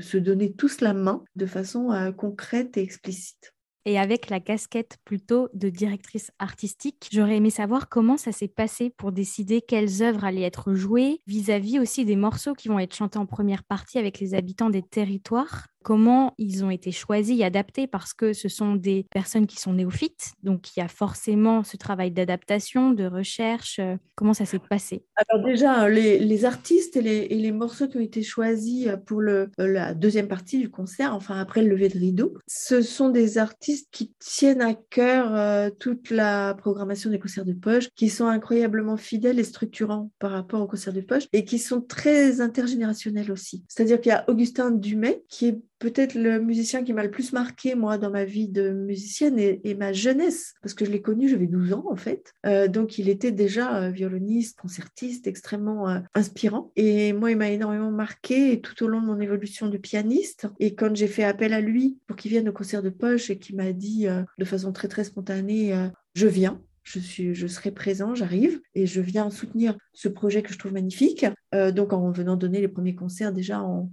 se 0.00 0.16
donner 0.16 0.52
tous 0.52 0.80
la 0.80 0.94
main 0.94 1.24
de 1.34 1.46
façon 1.46 1.92
euh, 1.92 2.12
concrète 2.12 2.76
et 2.76 2.82
explicite 2.82 3.52
et 3.86 3.98
avec 3.98 4.28
la 4.28 4.40
casquette 4.40 4.98
plutôt 5.04 5.48
de 5.54 5.70
directrice 5.70 6.32
artistique. 6.40 7.08
J'aurais 7.12 7.36
aimé 7.36 7.50
savoir 7.50 7.88
comment 7.88 8.16
ça 8.16 8.32
s'est 8.32 8.48
passé 8.48 8.90
pour 8.90 9.12
décider 9.12 9.62
quelles 9.62 10.02
œuvres 10.02 10.24
allaient 10.24 10.42
être 10.42 10.74
jouées, 10.74 11.22
vis-à-vis 11.26 11.78
-vis 11.78 11.80
aussi 11.80 12.04
des 12.04 12.16
morceaux 12.16 12.54
qui 12.54 12.68
vont 12.68 12.80
être 12.80 12.94
chantés 12.94 13.18
en 13.18 13.26
première 13.26 13.62
partie 13.64 13.98
avec 13.98 14.18
les 14.18 14.34
habitants 14.34 14.70
des 14.70 14.82
territoires 14.82 15.68
comment 15.86 16.34
ils 16.36 16.64
ont 16.64 16.70
été 16.70 16.90
choisis 16.90 17.38
et 17.38 17.44
adaptés 17.44 17.86
parce 17.86 18.12
que 18.12 18.32
ce 18.32 18.48
sont 18.48 18.74
des 18.74 19.06
personnes 19.12 19.46
qui 19.46 19.60
sont 19.60 19.72
néophytes, 19.72 20.32
donc 20.42 20.74
il 20.74 20.80
y 20.80 20.82
a 20.82 20.88
forcément 20.88 21.62
ce 21.62 21.76
travail 21.76 22.10
d'adaptation, 22.10 22.90
de 22.90 23.04
recherche. 23.04 23.78
Euh, 23.78 23.94
comment 24.16 24.34
ça 24.34 24.46
s'est 24.46 24.58
passé? 24.58 25.04
Alors 25.28 25.46
déjà, 25.46 25.88
les, 25.88 26.44
artistes 26.44 26.96
et 26.96 27.02
les, 27.02 27.52
morceaux 27.52 27.86
qui 27.86 27.98
ont 27.98 28.00
été 28.00 28.24
choisis 28.24 28.88
pour 29.06 29.20
le, 29.20 29.48
la 29.58 29.94
deuxième 29.94 30.26
partie 30.26 30.58
du 30.58 30.70
concert, 30.70 31.14
enfin 31.14 31.38
après 31.38 31.62
le 31.62 31.68
lever 31.68 31.88
de 31.88 31.98
rideau, 32.00 32.34
ce 32.48 32.82
sont 32.82 33.10
des 33.10 33.38
artistes 33.38 33.86
qui 33.92 34.12
tiennent 34.18 34.62
à 34.62 34.74
cœur 34.74 35.36
euh, 35.36 35.70
toute 35.70 36.10
la 36.10 36.54
programmation 36.54 37.10
des 37.10 37.20
concerts 37.20 37.44
de 37.44 37.52
poche, 37.52 37.90
qui 37.94 38.08
sont 38.08 38.26
incroyablement 38.26 38.96
fidèles 38.96 39.38
et 39.38 39.44
structurants 39.44 40.10
par 40.18 40.32
rapport 40.32 40.60
aux 40.60 40.66
concerts 40.66 40.92
de 40.92 41.00
poche 41.00 41.28
et 41.32 41.44
qui 41.44 41.60
sont 41.60 41.80
très 41.80 42.40
intergénérationnels 42.40 43.30
aussi. 43.30 43.62
C'est-à-dire 43.68 44.00
qu'il 44.00 44.10
y 44.10 44.14
a 44.16 44.28
Augustin 44.28 44.72
Dumay 44.72 45.22
qui 45.28 45.46
est 45.46 45.60
peut-être 45.78 46.14
le 46.14 46.40
musicien 46.40 46.84
qui 46.84 46.92
m'a 46.92 47.02
le 47.02 47.10
plus 47.10 47.32
marqué, 47.32 47.74
moi, 47.74 47.98
dans 47.98 48.10
ma 48.10 48.24
vie 48.24 48.48
de 48.48 48.70
musicienne 48.70 49.38
et, 49.38 49.74
ma 49.74 49.92
jeunesse, 49.92 50.54
parce 50.62 50.74
que 50.74 50.84
je 50.84 50.90
l'ai 50.90 51.02
connu, 51.02 51.28
j'avais 51.28 51.46
12 51.46 51.72
ans, 51.72 51.84
en 51.90 51.96
fait. 51.96 52.32
Euh, 52.46 52.68
donc, 52.68 52.98
il 52.98 53.08
était 53.08 53.32
déjà 53.32 53.82
euh, 53.82 53.90
violoniste, 53.90 54.58
concertiste, 54.58 55.26
extrêmement 55.26 55.88
euh, 55.88 56.00
inspirant. 56.14 56.72
Et 56.76 57.12
moi, 57.12 57.30
il 57.30 57.36
m'a 57.36 57.50
énormément 57.50 57.90
marqué 57.90 58.60
tout 58.60 58.82
au 58.84 58.88
long 58.88 59.00
de 59.00 59.06
mon 59.06 59.20
évolution 59.20 59.68
de 59.68 59.76
pianiste. 59.76 60.46
Et 60.60 60.74
quand 60.74 60.94
j'ai 60.96 61.08
fait 61.08 61.24
appel 61.24 61.52
à 61.52 61.60
lui 61.60 61.98
pour 62.06 62.16
qu'il 62.16 62.30
vienne 62.30 62.48
au 62.48 62.52
concert 62.52 62.82
de 62.82 62.90
poche 62.90 63.30
et 63.30 63.38
qu'il 63.38 63.56
m'a 63.56 63.72
dit 63.72 64.06
de 64.38 64.44
façon 64.44 64.72
très, 64.72 64.88
très 64.88 65.04
spontanée, 65.04 65.74
je 66.14 66.26
viens, 66.26 66.60
je, 66.82 66.98
suis, 66.98 67.34
je 67.34 67.46
serai 67.46 67.70
présent, 67.70 68.14
j'arrive 68.14 68.60
et 68.74 68.86
je 68.86 69.00
viens 69.00 69.30
soutenir 69.30 69.76
ce 69.92 70.08
projet 70.08 70.42
que 70.42 70.52
je 70.52 70.58
trouve 70.58 70.72
magnifique. 70.72 71.26
donc 71.52 71.92
en 71.92 72.10
venant 72.10 72.36
donner 72.36 72.60
les 72.60 72.68
premiers 72.68 72.94
concerts 72.94 73.32
déjà 73.32 73.60
en, 73.60 73.90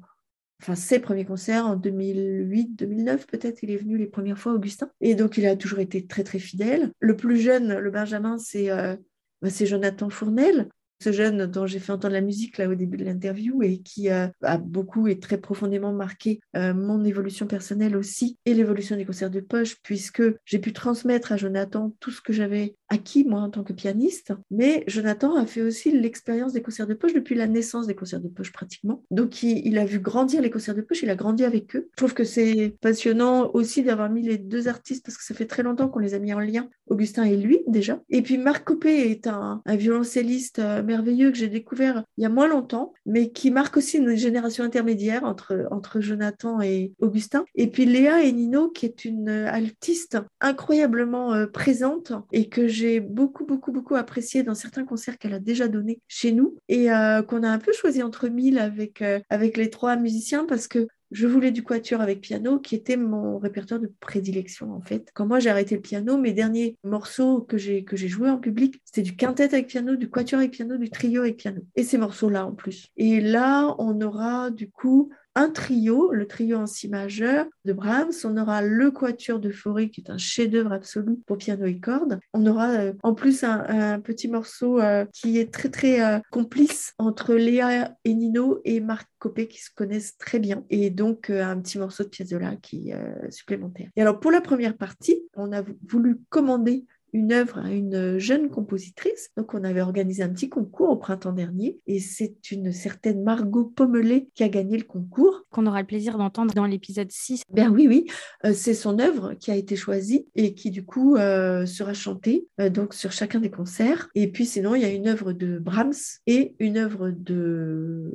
enfin 0.63 0.75
ses 0.75 0.99
premiers 0.99 1.25
concerts 1.25 1.65
en 1.65 1.75
2008, 1.75 2.75
2009 2.77 3.27
peut-être, 3.27 3.63
il 3.63 3.71
est 3.71 3.77
venu 3.77 3.97
les 3.97 4.07
premières 4.07 4.39
fois, 4.39 4.53
Augustin. 4.53 4.89
Et 5.01 5.15
donc 5.15 5.37
il 5.37 5.45
a 5.45 5.55
toujours 5.55 5.79
été 5.79 6.07
très 6.07 6.23
très 6.23 6.39
fidèle. 6.39 6.91
Le 6.99 7.15
plus 7.15 7.37
jeune, 7.39 7.77
le 7.77 7.91
Benjamin, 7.91 8.37
c'est 8.37 8.69
euh, 8.69 8.95
bah, 9.41 9.49
Jonathan 9.49 10.09
Fournel, 10.09 10.69
ce 11.03 11.11
jeune 11.11 11.45
dont 11.47 11.67
j'ai 11.67 11.79
fait 11.79 11.91
entendre 11.91 12.13
la 12.13 12.21
musique 12.21 12.57
là 12.57 12.69
au 12.69 12.75
début 12.75 12.97
de 12.97 13.03
l'interview 13.03 13.61
et 13.61 13.79
qui 13.81 14.09
a 14.09 14.31
beaucoup 14.57 15.07
et 15.07 15.19
très 15.19 15.37
profondément 15.37 15.91
marqué 15.91 16.39
euh, 16.55 16.73
mon 16.73 17.03
évolution 17.03 17.45
personnelle 17.45 17.97
aussi 17.97 18.37
et 18.45 18.53
l'évolution 18.53 18.95
des 18.95 19.05
concerts 19.05 19.29
de 19.29 19.41
poche 19.41 19.75
puisque 19.83 20.23
j'ai 20.45 20.59
pu 20.59 20.71
transmettre 20.71 21.33
à 21.33 21.37
Jonathan 21.37 21.93
tout 21.99 22.11
ce 22.11 22.21
que 22.21 22.31
j'avais 22.31 22.75
acquis 22.93 23.23
moi 23.23 23.41
en 23.41 23.49
tant 23.49 23.63
que 23.63 23.73
pianiste. 23.73 24.33
Mais 24.51 24.83
Jonathan 24.87 25.35
a 25.35 25.45
fait 25.45 25.61
aussi 25.61 25.91
l'expérience 25.91 26.53
des 26.53 26.61
concerts 26.61 26.87
de 26.87 26.93
poche 26.93 27.13
depuis 27.13 27.35
la 27.35 27.47
naissance 27.47 27.87
des 27.87 27.95
concerts 27.95 28.21
de 28.21 28.27
poche 28.27 28.51
pratiquement. 28.51 29.03
Donc 29.11 29.43
il, 29.43 29.77
a 29.77 29.85
vu 29.85 29.99
grandir 29.99 30.41
les 30.41 30.49
concerts 30.49 30.75
de 30.75 30.81
poche, 30.81 31.01
il 31.03 31.09
a 31.09 31.15
grandi 31.15 31.43
avec 31.43 31.75
eux. 31.75 31.89
Je 31.91 31.97
trouve 31.97 32.13
que 32.13 32.23
c'est 32.23 32.75
passionnant 32.81 33.49
aussi 33.53 33.83
d'avoir 33.83 34.09
mis 34.09 34.21
les 34.21 34.37
deux 34.37 34.67
artistes 34.67 35.05
parce 35.05 35.17
que 35.17 35.23
ça 35.23 35.33
fait 35.33 35.47
très 35.47 35.63
longtemps 35.63 35.89
qu'on 35.89 35.99
les 35.99 36.13
a 36.13 36.19
mis 36.19 36.33
en 36.33 36.39
lien, 36.39 36.69
Augustin 36.87 37.23
et 37.23 37.35
lui 37.35 37.59
déjà. 37.67 37.99
Et 38.09 38.21
puis 38.21 38.37
Marc 38.37 38.63
Copé 38.63 39.11
est 39.11 39.27
un, 39.27 39.61
un 39.65 39.75
violoncelliste 39.75 40.59
euh, 40.59 40.83
merveilleux 40.83 41.31
que 41.31 41.37
j'ai 41.37 41.49
découvert 41.49 42.03
il 42.17 42.23
y 42.23 42.25
a 42.25 42.29
moins 42.29 42.47
longtemps, 42.47 42.93
mais 43.05 43.31
qui 43.31 43.51
marque 43.51 43.77
aussi 43.77 43.97
une 43.97 44.15
génération 44.15 44.63
intermédiaire 44.63 45.23
entre, 45.23 45.67
entre 45.71 45.99
Jonathan 45.99 46.61
et 46.61 46.93
Augustin. 46.99 47.45
Et 47.55 47.67
puis 47.67 47.85
Léa 47.85 48.23
et 48.23 48.31
Nino, 48.31 48.69
qui 48.69 48.85
est 48.85 49.05
une 49.05 49.29
altiste 49.29 50.17
incroyablement 50.41 51.33
euh, 51.33 51.47
présente 51.47 52.13
et 52.31 52.49
que 52.49 52.67
j'ai 52.67 52.82
beaucoup, 52.99 53.45
beaucoup, 53.45 53.71
beaucoup 53.71 53.95
apprécié 53.95 54.43
dans 54.43 54.55
certains 54.55 54.85
concerts 54.85 55.17
qu'elle 55.17 55.33
a 55.33 55.39
déjà 55.39 55.67
donnés 55.67 56.01
chez 56.07 56.31
nous 56.31 56.55
et 56.67 56.91
euh, 56.91 57.21
qu'on 57.21 57.43
a 57.43 57.49
un 57.49 57.59
peu 57.59 57.73
choisi 57.73 58.03
entre 58.03 58.27
mille 58.27 58.59
avec, 58.59 59.01
euh, 59.01 59.19
avec 59.29 59.57
les 59.57 59.69
trois 59.69 59.95
musiciens 59.95 60.45
parce 60.45 60.67
que 60.67 60.87
je 61.13 61.27
voulais 61.27 61.51
du 61.51 61.63
quatuor 61.63 62.01
avec 62.01 62.21
piano, 62.21 62.59
qui 62.59 62.73
était 62.73 62.97
mon 62.97 63.37
répertoire 63.37 63.79
de 63.79 63.91
prédilection 63.99 64.73
en 64.73 64.81
fait. 64.81 65.11
Quand 65.13 65.27
moi 65.27 65.39
j'ai 65.39 65.51
arrêté 65.51 65.75
le 65.75 65.81
piano, 65.81 66.17
mes 66.17 66.33
derniers 66.33 66.75
morceaux 66.83 67.41
que 67.41 67.57
j'ai 67.57 67.83
que 67.83 67.95
j'ai 67.95 68.07
joués 68.07 68.31
en 68.31 68.39
public, 68.39 68.81
c'était 68.83 69.03
du 69.03 69.15
quintet 69.15 69.53
avec 69.53 69.67
piano, 69.67 69.95
du 69.95 70.09
quatuor 70.09 70.39
avec 70.39 70.51
piano, 70.51 70.75
du 70.77 70.89
trio 70.89 71.21
avec 71.21 71.37
piano. 71.37 71.61
Et 71.75 71.83
ces 71.83 71.99
morceaux-là 71.99 72.47
en 72.47 72.53
plus. 72.53 72.87
Et 72.97 73.21
là, 73.21 73.75
on 73.77 74.01
aura 74.01 74.49
du 74.49 74.71
coup 74.71 75.11
un 75.35 75.49
trio, 75.49 76.11
le 76.11 76.27
trio 76.27 76.57
en 76.57 76.67
si 76.67 76.89
majeur 76.89 77.45
de 77.65 77.73
Brahms. 77.73 78.13
On 78.23 78.37
aura 78.37 78.61
le 78.61 78.91
quatuor 78.91 79.39
de 79.39 79.51
Fauré, 79.51 79.89
qui 79.89 80.01
est 80.01 80.09
un 80.09 80.17
chef-d'œuvre 80.17 80.71
absolu 80.71 81.17
pour 81.25 81.37
piano 81.37 81.65
et 81.65 81.79
cordes. 81.79 82.19
On 82.33 82.45
aura 82.45 82.69
euh, 82.71 82.93
en 83.03 83.13
plus 83.13 83.43
un, 83.43 83.99
petit 83.99 84.27
morceau 84.27 84.79
euh, 84.79 85.05
qui 85.13 85.37
est 85.39 85.51
très 85.51 85.69
très 85.69 86.01
euh, 86.01 86.19
complice 86.31 86.93
entre 86.97 87.33
Léa 87.33 87.95
et 88.03 88.13
Nino 88.13 88.59
et 88.65 88.79
Marc 88.79 89.07
Copé 89.19 89.47
qui 89.47 89.61
se 89.61 89.69
connaissent 89.73 90.17
très 90.17 90.39
bien. 90.39 90.63
Et 90.69 90.89
donc 90.89 91.29
un 91.29 91.59
petit 91.59 91.77
morceau 91.77 92.03
de 92.03 92.09
Piazzolla 92.09 92.55
qui 92.57 92.91
est 92.91 93.31
supplémentaire. 93.31 93.89
Et 93.95 94.01
alors 94.01 94.19
pour 94.19 94.31
la 94.31 94.41
première 94.41 94.75
partie, 94.75 95.23
on 95.35 95.51
a 95.53 95.63
voulu 95.87 96.19
commander 96.29 96.85
une 97.13 97.31
œuvre 97.31 97.59
à 97.59 97.71
une 97.71 98.17
jeune 98.17 98.49
compositrice. 98.49 99.29
Donc, 99.37 99.53
on 99.53 99.63
avait 99.63 99.81
organisé 99.81 100.23
un 100.23 100.29
petit 100.29 100.49
concours 100.49 100.89
au 100.89 100.95
printemps 100.95 101.31
dernier 101.31 101.79
et 101.87 101.99
c'est 101.99 102.51
une 102.51 102.71
certaine 102.71 103.23
Margot 103.23 103.65
Pommelet 103.65 104.27
qui 104.33 104.43
a 104.43 104.49
gagné 104.49 104.77
le 104.77 104.83
concours. 104.83 105.45
Qu'on 105.51 105.67
aura 105.67 105.81
le 105.81 105.87
plaisir 105.87 106.17
d'entendre 106.17 106.53
dans 106.53 106.65
l'épisode 106.65 107.11
6. 107.11 107.43
Ben 107.51 107.69
oui, 107.69 107.87
oui, 107.87 108.05
euh, 108.45 108.53
c'est 108.53 108.73
son 108.73 108.99
œuvre 108.99 109.33
qui 109.35 109.51
a 109.51 109.55
été 109.55 109.75
choisie 109.75 110.25
et 110.35 110.53
qui 110.55 110.71
du 110.71 110.85
coup 110.85 111.15
euh, 111.15 111.65
sera 111.65 111.93
chantée 111.93 112.47
euh, 112.59 112.69
donc 112.69 112.93
sur 112.93 113.11
chacun 113.11 113.39
des 113.39 113.51
concerts. 113.51 114.09
Et 114.15 114.31
puis 114.31 114.45
sinon, 114.45 114.75
il 114.75 114.81
y 114.81 114.85
a 114.85 114.89
une 114.89 115.07
œuvre 115.07 115.33
de 115.33 115.59
Brahms 115.59 115.93
et 116.25 116.55
une 116.59 116.77
œuvre 116.77 117.11
de 117.11 118.11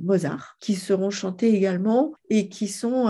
Mozart 0.00 0.56
qui 0.60 0.74
seront 0.74 1.10
chantées 1.10 1.54
également 1.54 2.12
et 2.30 2.48
qui 2.48 2.68
sont 2.68 3.06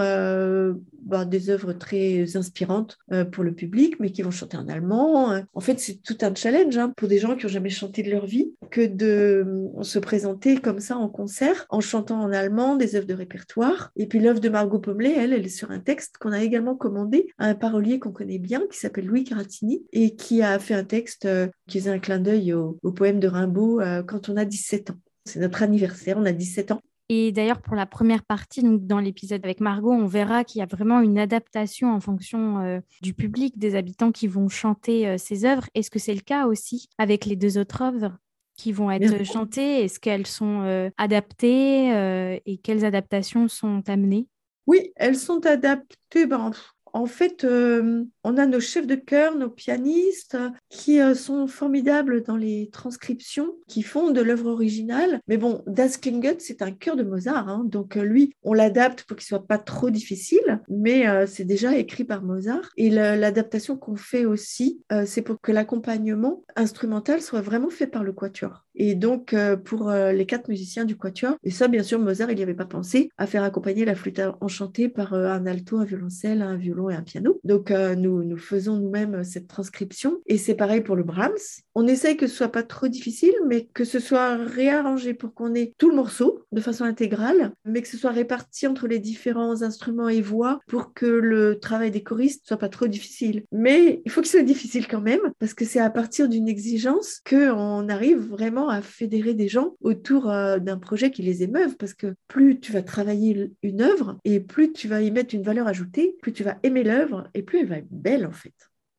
bah, 1.07 1.24
des 1.24 1.50
œuvres 1.50 1.72
très 1.72 2.36
inspirantes 2.36 2.98
pour 3.32 3.44
le 3.44 3.54
public, 3.54 3.98
mais 4.00 4.11
qui 4.11 4.22
vont 4.22 4.30
chanter 4.30 4.57
en 4.57 4.68
allemand. 4.68 5.40
En 5.54 5.61
fait, 5.61 5.80
c'est 5.80 6.02
tout 6.02 6.18
un 6.22 6.34
challenge 6.34 6.76
hein, 6.76 6.92
pour 6.96 7.09
des 7.09 7.18
gens 7.18 7.36
qui 7.36 7.46
n'ont 7.46 7.52
jamais 7.52 7.70
chanté 7.70 8.02
de 8.02 8.11
leur 8.11 8.26
vie 8.26 8.52
que 8.70 8.86
de 8.86 9.70
se 9.82 9.98
présenter 9.98 10.59
comme 10.59 10.80
ça 10.80 10.96
en 10.96 11.09
concert 11.09 11.66
en 11.68 11.80
chantant 11.80 12.20
en 12.20 12.32
allemand 12.32 12.76
des 12.76 12.96
œuvres 12.96 13.07
de 13.07 13.14
répertoire. 13.14 13.90
Et 13.96 14.07
puis 14.07 14.18
l'œuvre 14.18 14.40
de 14.40 14.48
Margot 14.48 14.78
Pommelet, 14.78 15.14
elle, 15.16 15.32
elle 15.32 15.44
est 15.44 15.48
sur 15.48 15.70
un 15.70 15.80
texte 15.80 16.18
qu'on 16.18 16.32
a 16.32 16.42
également 16.42 16.76
commandé 16.76 17.28
à 17.38 17.46
un 17.46 17.54
parolier 17.54 17.98
qu'on 17.98 18.12
connaît 18.12 18.38
bien, 18.38 18.62
qui 18.70 18.78
s'appelle 18.78 19.07
Louis 19.07 19.24
Caratini, 19.24 19.84
et 19.92 20.14
qui 20.16 20.42
a 20.42 20.59
fait 20.59 20.74
un 20.74 20.84
texte 20.84 21.26
euh, 21.26 21.48
qui 21.68 21.78
faisait 21.78 21.90
un 21.90 21.98
clin 21.98 22.18
d'œil 22.18 22.52
au, 22.52 22.78
poème 22.96 23.20
de 23.20 23.28
Rimbaud 23.28 23.80
euh, 23.80 24.02
quand 24.02 24.28
on 24.28 24.36
a 24.36 24.44
17 24.44 24.90
ans. 24.90 24.98
C'est 25.24 25.40
notre 25.40 25.62
anniversaire, 25.62 26.16
on 26.18 26.24
a 26.24 26.32
17 26.32 26.72
ans. 26.72 26.80
Et 27.09 27.32
d'ailleurs, 27.32 27.61
pour 27.61 27.76
la 27.76 27.86
première 27.86 28.24
partie, 28.24 28.62
donc 28.62 28.86
dans 28.86 28.98
l'épisode 28.98 29.44
avec 29.44 29.61
Margot, 29.61 29.92
on 29.92 30.07
verra 30.07 30.44
qu'il 30.44 30.59
y 30.59 30.62
a 30.62 30.66
vraiment 30.66 31.00
une 31.00 31.18
adaptation 31.18 31.92
en 31.92 32.00
fonction 32.00 32.59
euh, 32.59 32.80
du 33.00 33.14
public, 33.14 33.59
des 33.59 33.76
habitants 33.76 34.12
qui 34.12 34.26
vont 34.26 34.48
chanter 34.48 35.16
ces 35.18 35.44
œuvres. 35.44 35.68
Est-ce 35.74 35.90
que 35.90 35.98
c'est 35.98 36.14
le 36.14 36.20
cas 36.20 36.46
aussi 36.46 36.88
avec 36.98 37.24
les 37.24 37.36
deux 37.36 37.59
autres 37.59 37.82
œuvres 37.82 38.16
qui 38.57 38.72
vont 38.72 38.90
être 38.90 39.24
chantées? 39.24 39.84
Est-ce 39.84 40.00
qu'elles 40.00 40.26
sont 40.26 40.90
adaptées 40.98 42.40
et 42.44 42.59
quelles 42.59 42.84
adaptations 42.84 43.46
sont 43.48 43.82
amenées? 43.88 44.26
Oui, 44.66 44.92
elles 44.96 45.16
sont 45.16 45.46
adaptées. 45.46 46.26
Ben, 46.26 46.50
en 46.96 47.07
fait, 47.07 47.44
euh, 47.44 48.04
on 48.27 48.39
a 48.39 48.47
nos 48.47 48.59
chefs 48.59 48.89
de 48.89 48.97
chœur, 48.97 49.37
nos 49.37 49.49
pianistes, 49.49 50.37
qui 50.68 51.01
euh, 51.01 51.14
sont 51.14 51.47
formidables 51.47 52.24
dans 52.24 52.37
les 52.37 52.68
transcriptions, 52.72 53.55
qui 53.68 53.83
font 53.83 54.11
de 54.11 54.20
l'œuvre 54.20 54.51
originale. 54.51 55.20
Mais 55.29 55.37
bon, 55.37 55.62
Das 55.68 55.97
Klinget, 55.97 56.39
c'est 56.41 56.61
un 56.61 56.72
chœur 56.72 56.97
de 56.97 57.05
Mozart, 57.05 57.49
hein. 57.49 57.62
donc 57.64 57.97
euh, 57.97 58.03
lui, 58.03 58.35
on 58.43 58.53
l'adapte 58.53 59.05
pour 59.05 59.16
qu'il 59.16 59.27
soit 59.27 59.47
pas 59.47 59.59
trop 59.59 59.91
difficile, 59.91 60.61
mais 60.68 61.05
c'est 61.27 61.45
déjà 61.45 61.77
écrit 61.77 62.05
par 62.05 62.22
Mozart. 62.22 62.72
Et 62.77 62.91
l'adaptation 62.91 63.77
qu'on 63.77 63.97
fait 63.97 64.24
aussi, 64.24 64.81
c'est 65.05 65.22
pour 65.22 65.41
que 65.41 65.53
l'accompagnement 65.53 66.45
instrumental 66.57 67.20
soit 67.20 67.41
vraiment 67.41 67.70
fait 67.70 67.87
par 67.87 68.03
le 68.03 68.12
quatuor. 68.12 68.64
Et 68.74 68.95
donc, 68.95 69.35
pour 69.64 69.91
les 69.91 70.27
quatre 70.27 70.49
musiciens 70.49 70.85
du 70.85 70.97
quatuor, 70.97 71.37
et 71.43 71.51
ça, 71.51 71.68
bien 71.68 71.83
sûr, 71.83 71.99
Mozart, 71.99 72.31
il 72.31 72.37
n'y 72.37 72.43
avait 72.43 72.55
pas 72.55 72.66
pensé 72.66 73.11
à 73.18 73.27
faire 73.27 73.43
accompagner 73.43 73.85
la 73.85 73.95
flûte 73.95 74.20
enchantée 74.41 74.89
par 74.89 75.14
un 75.14 75.47
alto, 75.47 75.79
un 75.79 75.85
violoncelle, 75.85 76.43
un 76.43 76.57
violon 76.57 76.91
et 76.91 76.95
un 76.95 77.03
piano. 77.03 77.41
Donc, 77.45 77.70
euh, 77.70 77.95
nous, 78.23 78.37
faisons 78.37 78.77
nous-mêmes 78.77 79.17
euh, 79.17 79.25
cette 79.25 79.49
transcription. 79.49 80.19
Et 80.27 80.39
c'est 80.39 80.55
pareil 80.55 80.81
pour 80.81 80.97
le 80.97 81.03
Brahms. 81.03 81.33
On 81.75 81.87
essaye 81.87 82.17
que 82.17 82.27
ce 82.27 82.35
soit 82.35 82.49
pas 82.49 82.62
trop 82.62 82.89
difficile, 82.89 83.35
mais 83.47 83.69
que 83.75 83.85
ce 83.85 83.99
soit 83.99 84.37
réarrangé 84.37 85.14
pour 85.14 85.35
qu'on 85.35 85.55
ait 85.55 85.75
tout 85.79 85.91
le 85.91 85.97
morceau 85.97 86.43
de 86.53 86.61
façon 86.61 86.85
intégrale, 86.85 87.53
mais 87.64 87.83
que 87.83 87.89
ce 87.89 87.97
soit 87.97 88.11
réparti 88.11 88.67
entre 88.67 88.87
les 88.87 88.99
différents 88.99 89.62
instruments 89.62 90.09
et 90.09 90.21
voix 90.21 90.61
pour 90.67 90.95
que 90.95 91.07
le 91.07 91.59
travail 91.59 91.91
des 91.91 92.03
choristes 92.03 92.47
soit 92.47 92.57
pas 92.57 92.69
trop 92.69 92.87
difficile. 92.87 93.45
Mais 93.53 94.03
il 94.05 94.11
faut 94.11 94.21
qu'il 94.21 94.31
soit 94.31 94.43
difficile 94.43 94.87
quand 94.89 95.01
même, 95.01 95.21
parce 95.39 95.55
que 95.55 95.64
c'est 95.64 95.81
à 95.81 95.91
partir 95.91 96.29
d'une 96.29 96.49
exigence 96.49 97.21
qu'on 97.29 97.89
arrive 97.89 98.19
vraiment 98.19 98.69
à 98.69 98.81
fédérer 98.83 99.35
des 99.35 99.49
gens 99.49 99.77
autour 99.81 100.31
euh, 100.31 100.59
d'un 100.59 100.79
projet 100.79 101.11
qui 101.11 101.23
les 101.23 101.43
émeuve, 101.43 101.77
parce 101.77 101.95
que 101.95 102.14
plus 102.29 102.61
tu 102.61 102.73
vas 102.73 102.83
travailler 102.83 103.53
une 103.62 103.83
œuvre 103.83 104.19
et 104.25 104.41
plus 104.41 104.73
tu 104.73 104.89
vas 104.89 105.03
y 105.03 105.11
mettre 105.11 105.35
une 105.35 105.43
valeur 105.43 105.67
ajoutée, 105.67 106.17
plus 106.23 106.33
tu 106.33 106.45
vas 106.45 106.59
aimer 106.62 106.85
l'œuvre 106.85 107.29
et 107.35 107.43
plus 107.43 107.61
elle 107.61 107.69
va 107.69 107.79
être 107.79 107.91
belle 108.07 108.26
en 108.26 108.32
fait. 108.32 108.54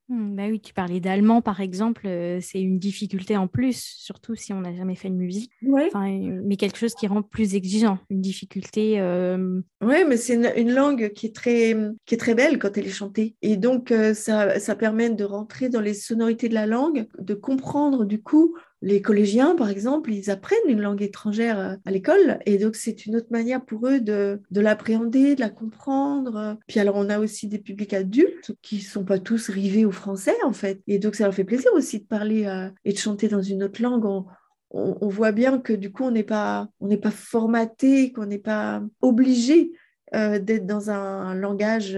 Hmm, 0.09 0.35
bah 0.35 0.43
oui, 0.49 0.61
tu 0.61 0.73
parlais 0.73 1.01
d'allemand 1.01 1.41
par 1.41 1.59
exemple, 1.59 2.07
euh, 2.07 2.39
c'est 2.41 2.61
une 2.61 2.79
difficulté 2.79 3.35
en 3.35 3.47
plus, 3.47 3.77
surtout 3.97 4.35
si 4.35 4.53
on 4.53 4.61
n'a 4.61 4.73
jamais 4.73 4.95
fait 4.95 5.09
de 5.09 5.15
musique. 5.15 5.51
Euh, 5.65 6.41
mais 6.45 6.55
quelque 6.55 6.77
chose 6.77 6.93
qui 6.93 7.07
rend 7.07 7.21
plus 7.21 7.55
exigeant, 7.55 7.99
une 8.09 8.21
difficulté. 8.21 9.01
Euh, 9.01 9.59
Oui, 9.81 10.05
mais 10.07 10.15
c'est 10.15 10.35
une, 10.35 10.71
langue 10.71 11.09
qui 11.09 11.25
est, 11.25 11.35
très, 11.35 11.75
qui 12.05 12.15
est 12.15 12.17
très 12.17 12.35
belle 12.35 12.57
quand 12.57 12.77
elle 12.77 12.87
est 12.87 12.91
chantée. 12.91 13.35
Et 13.41 13.57
donc, 13.57 13.93
ça, 14.13 14.59
ça 14.59 14.75
permet 14.77 15.09
de 15.09 15.25
rentrer 15.25 15.67
dans 15.67 15.81
les 15.81 15.93
sonorités 15.93 16.47
de 16.47 16.53
la 16.53 16.67
langue, 16.67 17.07
de 17.19 17.33
comprendre 17.33 18.05
du 18.05 18.21
coup 18.21 18.55
les 18.81 19.01
collégiens, 19.01 19.55
par 19.55 19.69
exemple, 19.69 20.11
ils 20.11 20.29
apprennent 20.29 20.57
une 20.67 20.81
langue 20.81 21.01
étrangère 21.01 21.59
euh, 21.59 21.75
à 21.85 21.91
l'école 21.91 22.39
et 22.45 22.57
donc 22.57 22.75
c'est 22.75 23.05
une 23.05 23.15
autre 23.15 23.31
manière 23.31 23.63
pour 23.63 23.87
eux 23.87 23.99
de, 23.99 24.39
l'appréhender, 24.51 25.35
de 25.35 25.39
la 25.39 25.49
comprendre. 25.49 26.57
Puis 26.67 26.79
alors 26.79 26.95
on 26.95 27.09
a 27.09 27.19
aussi 27.19 27.47
des 27.47 27.57
publics 27.57 27.93
adultes 27.93 28.51
qui 28.61 28.81
sont 28.81 29.03
pas 29.03 29.19
tous 29.19 29.49
rivés 29.49 29.85
au 29.85 29.91
français 29.91 30.35
en 30.43 30.53
fait 30.53 30.81
et 30.87 30.99
donc 30.99 31.15
ça 31.15 31.23
leur 31.23 31.33
fait 31.33 31.43
plaisir 31.43 31.71
aussi 31.73 31.99
de 31.99 32.05
parler 32.05 32.45
euh, 32.45 32.69
et 32.85 32.93
de 32.93 32.97
chanter 32.97 33.27
dans 33.27 33.41
une 33.41 33.63
autre 33.63 33.81
langue. 33.81 34.05
On, 34.69 35.07
voit 35.07 35.31
bien 35.31 35.59
que 35.59 35.73
du 35.73 35.91
coup 35.91 36.03
on 36.03 36.11
n'est 36.11 36.23
pas 36.23 36.67
on 36.79 36.87
n'est 36.87 36.97
pas 36.97 37.11
formaté, 37.11 38.11
qu'on 38.11 38.25
n'est 38.25 38.37
pas 38.37 38.83
obligé 39.01 39.71
euh, 40.13 40.39
d'être 40.39 40.67
dans 40.67 40.91
un 40.91 41.33
langage 41.33 41.97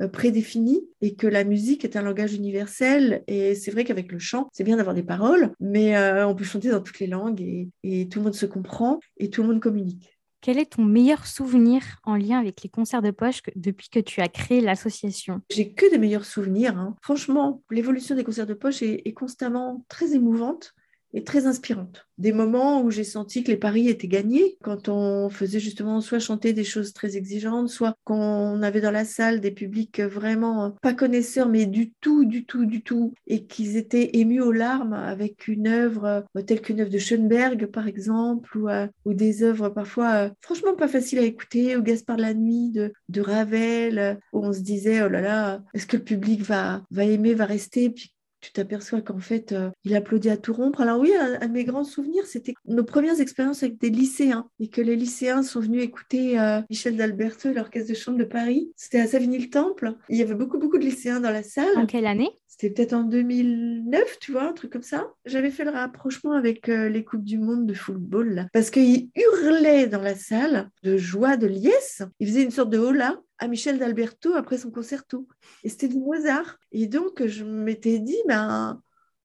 euh, 0.00 0.08
prédéfini 0.08 0.80
et 1.00 1.14
que 1.14 1.26
la 1.26 1.44
musique 1.44 1.84
est 1.84 1.96
un 1.96 2.02
langage 2.02 2.34
universel. 2.34 3.22
Et 3.26 3.54
c'est 3.54 3.70
vrai 3.70 3.84
qu'avec 3.84 4.10
le 4.12 4.18
chant, 4.18 4.48
c'est 4.52 4.64
bien 4.64 4.76
d'avoir 4.76 4.94
des 4.94 5.02
paroles, 5.02 5.52
mais 5.60 5.96
euh, 5.96 6.26
on 6.26 6.34
peut 6.34 6.44
chanter 6.44 6.70
dans 6.70 6.80
toutes 6.80 7.00
les 7.00 7.06
langues 7.06 7.40
et, 7.40 8.08
tout 8.08 8.18
le 8.18 8.24
monde 8.24 8.34
se 8.34 8.46
comprend 8.46 8.98
et 9.18 9.30
tout 9.30 9.42
le 9.42 9.48
monde 9.48 9.60
communique. 9.60 10.16
Quel 10.40 10.58
est 10.58 10.72
ton 10.72 10.84
meilleur 10.84 11.26
souvenir 11.26 11.82
en 12.04 12.16
lien 12.16 12.38
avec 12.38 12.62
les 12.62 12.70
concerts 12.70 13.02
de 13.02 13.10
poche 13.10 13.42
depuis 13.56 13.90
que 13.90 14.00
tu 14.00 14.22
as 14.22 14.28
créé 14.28 14.62
l'association? 14.62 15.42
J'ai 15.50 15.72
que 15.72 15.90
des 15.90 15.98
meilleurs 15.98 16.24
souvenirs. 16.24 16.78
Hein. 16.78 16.96
Franchement, 17.02 17.62
l'évolution 17.70 18.16
des 18.16 18.24
concerts 18.24 18.46
de 18.46 18.54
poche 18.54 18.82
est 18.82 19.12
constamment 19.12 19.84
très 19.88 20.14
émouvante 20.14 20.74
et 21.12 21.24
très 21.24 21.46
inspirante. 21.46 22.06
Des 22.18 22.32
moments 22.32 22.82
où 22.82 22.90
j'ai 22.90 23.04
senti 23.04 23.42
que 23.42 23.50
les 23.50 23.56
paris 23.56 23.88
étaient 23.88 24.08
gagnés, 24.08 24.58
quand 24.62 24.88
on 24.88 25.30
faisait 25.30 25.60
justement 25.60 26.00
soit 26.00 26.18
chanter 26.18 26.52
des 26.52 26.64
choses 26.64 26.92
très 26.92 27.16
exigeantes, 27.16 27.68
soit 27.68 27.96
qu'on 28.04 28.62
avait 28.62 28.80
dans 28.80 28.90
la 28.90 29.04
salle 29.04 29.40
des 29.40 29.50
publics 29.50 30.00
vraiment 30.00 30.76
pas 30.82 30.92
connaisseurs, 30.92 31.48
mais 31.48 31.66
du 31.66 31.92
tout, 32.00 32.24
du 32.24 32.44
tout, 32.44 32.66
du 32.66 32.82
tout, 32.82 33.14
et 33.26 33.46
qu'ils 33.46 33.76
étaient 33.76 34.10
émus 34.18 34.40
aux 34.42 34.52
larmes 34.52 34.92
avec 34.92 35.48
une 35.48 35.66
œuvre 35.66 36.24
euh, 36.36 36.42
telle 36.42 36.60
qu'une 36.60 36.80
œuvre 36.80 36.90
de 36.90 36.98
Schoenberg, 36.98 37.66
par 37.66 37.88
exemple, 37.88 38.56
ou, 38.58 38.68
euh, 38.68 38.86
des 39.06 39.42
œuvres 39.42 39.68
parfois 39.68 40.14
euh, 40.14 40.30
franchement 40.40 40.74
pas 40.74 40.88
faciles 40.88 41.18
à 41.18 41.22
écouter, 41.22 41.76
ou 41.76 41.82
Gaspard 41.82 42.18
la 42.18 42.34
nuit 42.34 42.70
de, 42.70 42.92
de 43.08 43.20
Ravel, 43.20 44.18
où 44.32 44.44
on 44.44 44.52
se 44.52 44.60
disait, 44.60 45.02
oh 45.02 45.08
là 45.08 45.20
là, 45.20 45.62
est-ce 45.74 45.86
que 45.86 45.96
le 45.96 46.04
public 46.04 46.42
va, 46.42 46.82
va 46.90 47.04
aimer, 47.04 47.34
va 47.34 47.46
rester, 47.46 47.94
tu 48.40 48.52
t'aperçois 48.52 49.00
qu'en 49.00 49.18
fait, 49.18 49.52
euh, 49.52 49.70
il 49.84 49.94
applaudit 49.94 50.30
à 50.30 50.36
tout 50.36 50.52
rompre. 50.52 50.80
Alors 50.80 50.98
oui, 50.98 51.12
un, 51.14 51.46
de 51.46 51.52
mes 51.52 51.64
grands 51.64 51.84
souvenirs, 51.84 52.26
c'était 52.26 52.54
nos 52.66 52.84
premières 52.84 53.20
expériences 53.20 53.62
avec 53.62 53.78
des 53.78 53.90
lycéens 53.90 54.48
et 54.58 54.68
que 54.68 54.80
les 54.80 54.96
lycéens 54.96 55.42
sont 55.42 55.60
venus 55.60 55.82
écouter 55.82 56.38
euh, 56.40 56.60
Michel 56.70 56.96
d'Alberto 56.96 57.50
et 57.50 57.54
l'Orchestre 57.54 57.90
de 57.90 57.96
Chambre 57.96 58.18
de 58.18 58.24
Paris. 58.24 58.72
C'était 58.76 59.00
à 59.00 59.06
Savigny-le-Temple. 59.06 59.94
Il 60.08 60.16
y 60.16 60.22
avait 60.22 60.34
beaucoup, 60.34 60.58
beaucoup 60.58 60.78
de 60.78 60.84
lycéens 60.84 61.20
dans 61.20 61.30
la 61.30 61.42
salle. 61.42 61.76
En 61.76 61.86
quelle 61.86 62.06
année? 62.06 62.30
C'était 62.46 62.74
peut-être 62.74 62.92
en 62.92 63.04
2009, 63.04 64.18
tu 64.20 64.32
vois, 64.32 64.48
un 64.48 64.52
truc 64.52 64.72
comme 64.72 64.82
ça. 64.82 65.06
J'avais 65.24 65.50
fait 65.50 65.64
le 65.64 65.70
rapprochement 65.70 66.32
avec 66.32 66.68
euh, 66.68 66.88
les 66.88 67.04
Coupes 67.04 67.24
du 67.24 67.38
Monde 67.38 67.66
de 67.66 67.74
football, 67.74 68.34
là, 68.34 68.46
parce 68.52 68.70
qu'ils 68.70 69.08
hurlaient 69.14 69.86
dans 69.86 70.02
la 70.02 70.14
salle 70.14 70.68
de 70.82 70.96
joie, 70.96 71.36
de 71.36 71.46
liesse. 71.46 72.02
Ils 72.18 72.28
faisaient 72.28 72.42
une 72.42 72.50
sorte 72.50 72.70
de 72.70 72.78
hola 72.78 73.18
à 73.40 73.48
Michel 73.48 73.78
d'Alberto 73.78 74.34
après 74.34 74.58
son 74.58 74.70
concerto. 74.70 75.26
Et 75.64 75.68
c'était 75.68 75.88
du 75.88 75.98
Mozart. 75.98 76.58
Et 76.72 76.86
donc, 76.86 77.26
je 77.26 77.44
m'étais 77.44 77.98
dit, 77.98 78.18
ben, 78.28 78.80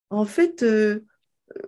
en 0.09 0.25
fait, 0.25 0.63
euh, 0.63 1.01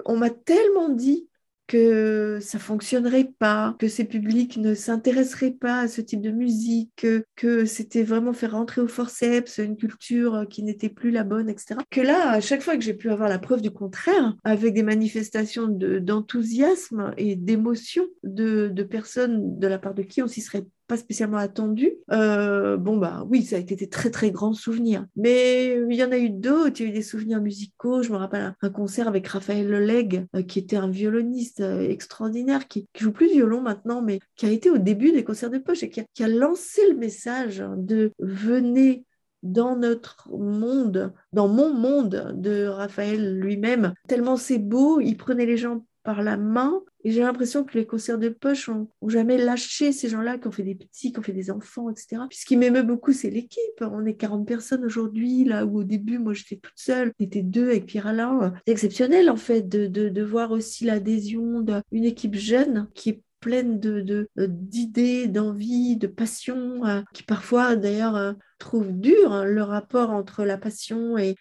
on 0.06 0.18
m'a 0.18 0.30
tellement 0.30 0.90
dit 0.90 1.28
que 1.68 2.40
ça 2.42 2.60
fonctionnerait 2.60 3.30
pas, 3.40 3.76
que 3.78 3.90
ces 3.90 4.06
publics 4.06 4.56
ne 4.56 4.74
s'intéresseraient 4.74 5.52
pas 5.52 5.82
à 5.82 5.88
ce 5.90 6.00
type 6.00 6.22
de 6.22 6.32
musique, 6.32 7.06
que, 7.36 7.66
c'était 7.66 8.04
vraiment 8.04 8.32
faire 8.32 8.54
rentrer 8.54 8.80
au 8.80 8.88
forceps 8.88 9.58
une 9.58 9.76
culture 9.76 10.46
qui 10.50 10.64
n'était 10.64 10.90
plus 10.90 11.12
la 11.12 11.26
bonne, 11.26 11.50
etc. 11.50 11.76
Que 11.92 12.00
là, 12.00 12.32
à 12.32 12.40
chaque 12.40 12.62
fois 12.62 12.78
que 12.78 12.84
j'ai 12.84 12.94
pu 12.94 13.10
avoir 13.10 13.28
la 13.28 13.38
preuve 13.38 13.62
du 13.62 13.72
contraire, 13.72 14.36
avec 14.46 14.74
des 14.74 14.84
manifestations 14.84 15.68
d'enthousiasme 15.68 17.14
et 17.18 17.36
d'émotion 17.36 18.06
de, 18.24 18.70
de, 18.70 18.84
personnes 18.84 19.60
de 19.60 19.68
la 19.68 19.78
part 19.78 19.94
de 19.94 20.04
qui 20.04 20.22
on 20.22 20.28
s'y 20.28 20.42
serait 20.42 20.64
pas 20.88 20.98
spécialement 20.98 21.38
attendu. 21.38 21.92
Euh, 22.12 22.78
bon, 22.78 22.98
bah 22.98 23.26
oui, 23.30 23.44
ça 23.44 23.58
a 23.58 23.60
été 23.60 23.76
des 23.76 23.90
très 23.90 24.10
très 24.10 24.32
grands 24.32 24.54
souvenirs. 24.54 25.06
Mais 25.16 25.78
il 25.90 25.96
y 25.96 26.04
en 26.04 26.12
a 26.12 26.18
eu 26.18 26.30
d'autres. 26.30 26.80
Il 26.80 26.84
y 26.84 26.86
a 26.88 26.90
eu 26.90 26.94
des 26.94 27.02
souvenirs 27.02 27.42
musicaux. 27.42 28.04
Je 28.04 28.12
me 28.12 28.18
rappelle 28.18 28.56
un, 28.62 28.70
concert 28.70 29.08
avec 29.08 29.28
Raphaël 29.28 29.68
Leleg, 29.68 30.26
euh, 30.36 30.44
qui 30.44 30.60
était 30.60 30.78
un 30.78 30.90
violoniste 30.90 31.60
euh, 31.60 31.90
extraordinaire, 31.90 32.68
qui, 32.68 32.88
qui, 32.94 33.04
joue 33.04 33.12
plus 33.12 33.28
de 33.28 33.34
violon 33.34 33.62
maintenant, 33.62 34.02
mais 34.02 34.20
qui 34.36 34.46
a 34.46 34.52
été 34.52 34.70
au 34.70 34.78
début 34.78 35.12
des 35.12 35.24
concerts 35.24 35.50
de 35.50 35.58
poche 35.58 35.84
et 35.84 35.90
qui 35.90 36.00
a, 36.00 36.06
qui 36.14 36.24
a 36.24 36.28
lancé 36.28 36.82
le 36.90 36.96
message 36.96 37.64
de 37.78 38.12
venez 38.20 39.06
dans 39.44 39.76
notre 39.76 40.30
monde, 40.32 41.14
dans 41.34 41.48
mon 41.48 41.74
monde 41.74 42.34
de 42.36 42.66
Raphaël 42.66 43.38
lui-même. 43.40 43.94
Tellement 44.08 44.38
c'est 44.38 44.58
beau, 44.58 45.00
il 45.00 45.16
prenait 45.16 45.46
les 45.46 45.58
gens 45.58 45.86
par 46.08 46.24
la 46.24 46.38
main. 46.38 46.82
Et 47.04 47.12
j'ai 47.12 47.20
l'impression 47.20 47.66
que 47.66 47.78
les 47.78 47.86
concerts 47.86 48.18
de 48.18 48.30
poche 48.30 48.70
ont, 48.70 48.88
jamais 49.08 49.38
lâché 49.38 49.92
ces 49.92 50.08
gens-là 50.08 50.38
qui 50.38 50.48
ont 50.48 50.52
fait 50.52 50.64
des 50.64 50.74
petits, 50.74 51.12
qui 51.12 51.20
ont 51.20 51.22
fait 51.22 51.34
des 51.34 51.52
enfants, 51.52 51.90
etc. 51.90 52.22
Puis 52.30 52.40
ce 52.40 52.46
qui 52.46 52.56
m'émeut 52.56 52.84
beaucoup, 52.84 53.12
c'est 53.12 53.30
l'équipe. 53.30 53.82
On 53.82 54.06
est 54.06 54.14
40 54.14 54.48
personnes 54.48 54.86
aujourd'hui, 54.86 55.44
là 55.44 55.66
où 55.66 55.80
au 55.80 55.84
début, 55.84 56.18
moi, 56.18 56.32
j'étais 56.32 56.56
toute 56.56 56.78
seule. 56.78 57.12
On 57.20 57.26
était 57.26 57.42
deux 57.42 57.72
avec 57.72 57.88
Pierre-Alain. 57.88 58.54
C'est 58.66 58.72
exceptionnel, 58.72 59.30
en 59.30 59.36
fait, 59.36 59.68
de, 59.68 59.88
de, 59.88 60.24
voir 60.24 60.52
aussi 60.52 60.86
l'adhésion 60.86 61.60
d'une 61.92 62.06
équipe 62.06 62.36
jeune 62.36 62.88
qui 62.94 63.10
est 63.10 63.22
pleine 63.42 63.78
de, 63.78 64.30
d'idées, 64.38 65.28
d'envie, 65.28 65.98
de 65.98 66.08
passion, 66.08 66.86
euh, 66.86 67.02
qui 67.14 67.24
parfois 67.24 67.76
d'ailleurs 67.76 68.16
euh, 68.16 68.32
trouve 68.60 68.94
dur 68.94 69.34
hein, 69.34 69.44
le 69.44 69.62
rapport 69.62 70.12
entre 70.12 70.46
la 70.46 70.58
passion 70.58 71.18
et, 71.18 71.36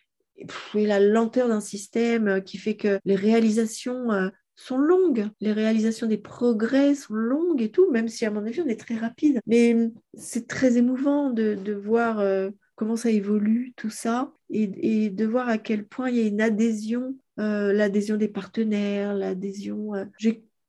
et 0.75 0.87
la 0.87 0.99
lenteur 0.99 1.47
d'un 1.49 1.61
système 1.61 2.29
euh, 2.29 2.41
qui 2.41 2.59
fait 2.59 2.77
que 2.77 2.99
les 3.05 3.15
réalisations 3.15 4.31
sont 4.57 4.79
longues, 4.79 5.29
les 5.41 5.53
réalisations 5.53 6.07
des 6.07 6.17
progrès 6.17 6.95
sont 6.95 7.15
longues 7.15 7.61
et 7.61 7.71
tout, 7.71 7.91
même 7.91 8.09
si 8.09 8.25
à 8.25 8.31
mon 8.31 8.45
avis 8.45 8.63
on 8.63 8.67
est 8.67 8.81
très 8.81 8.97
rapide. 8.97 9.41
Mais 9.47 9.77
c'est 10.15 10.49
très 10.49 10.79
émouvant 10.79 11.31
de, 11.31 11.73
voir 11.73 12.19
euh, 12.21 12.51
comment 12.75 12.97
ça 12.97 13.11
évolue, 13.11 13.75
tout 13.77 13.91
ça, 13.91 14.33
et, 14.51 15.11
de 15.11 15.27
voir 15.27 15.49
à 15.49 15.59
quel 15.59 15.87
point 15.87 16.09
il 16.09 16.17
y 16.17 16.21
a 16.21 16.27
une 16.27 16.41
adhésion, 16.41 17.15
euh, 17.39 17.73
l'adhésion 17.73 18.17
des 18.17 18.29
partenaires, 18.29 19.15
l'adhésion. 19.15 19.95
Euh, 19.95 20.05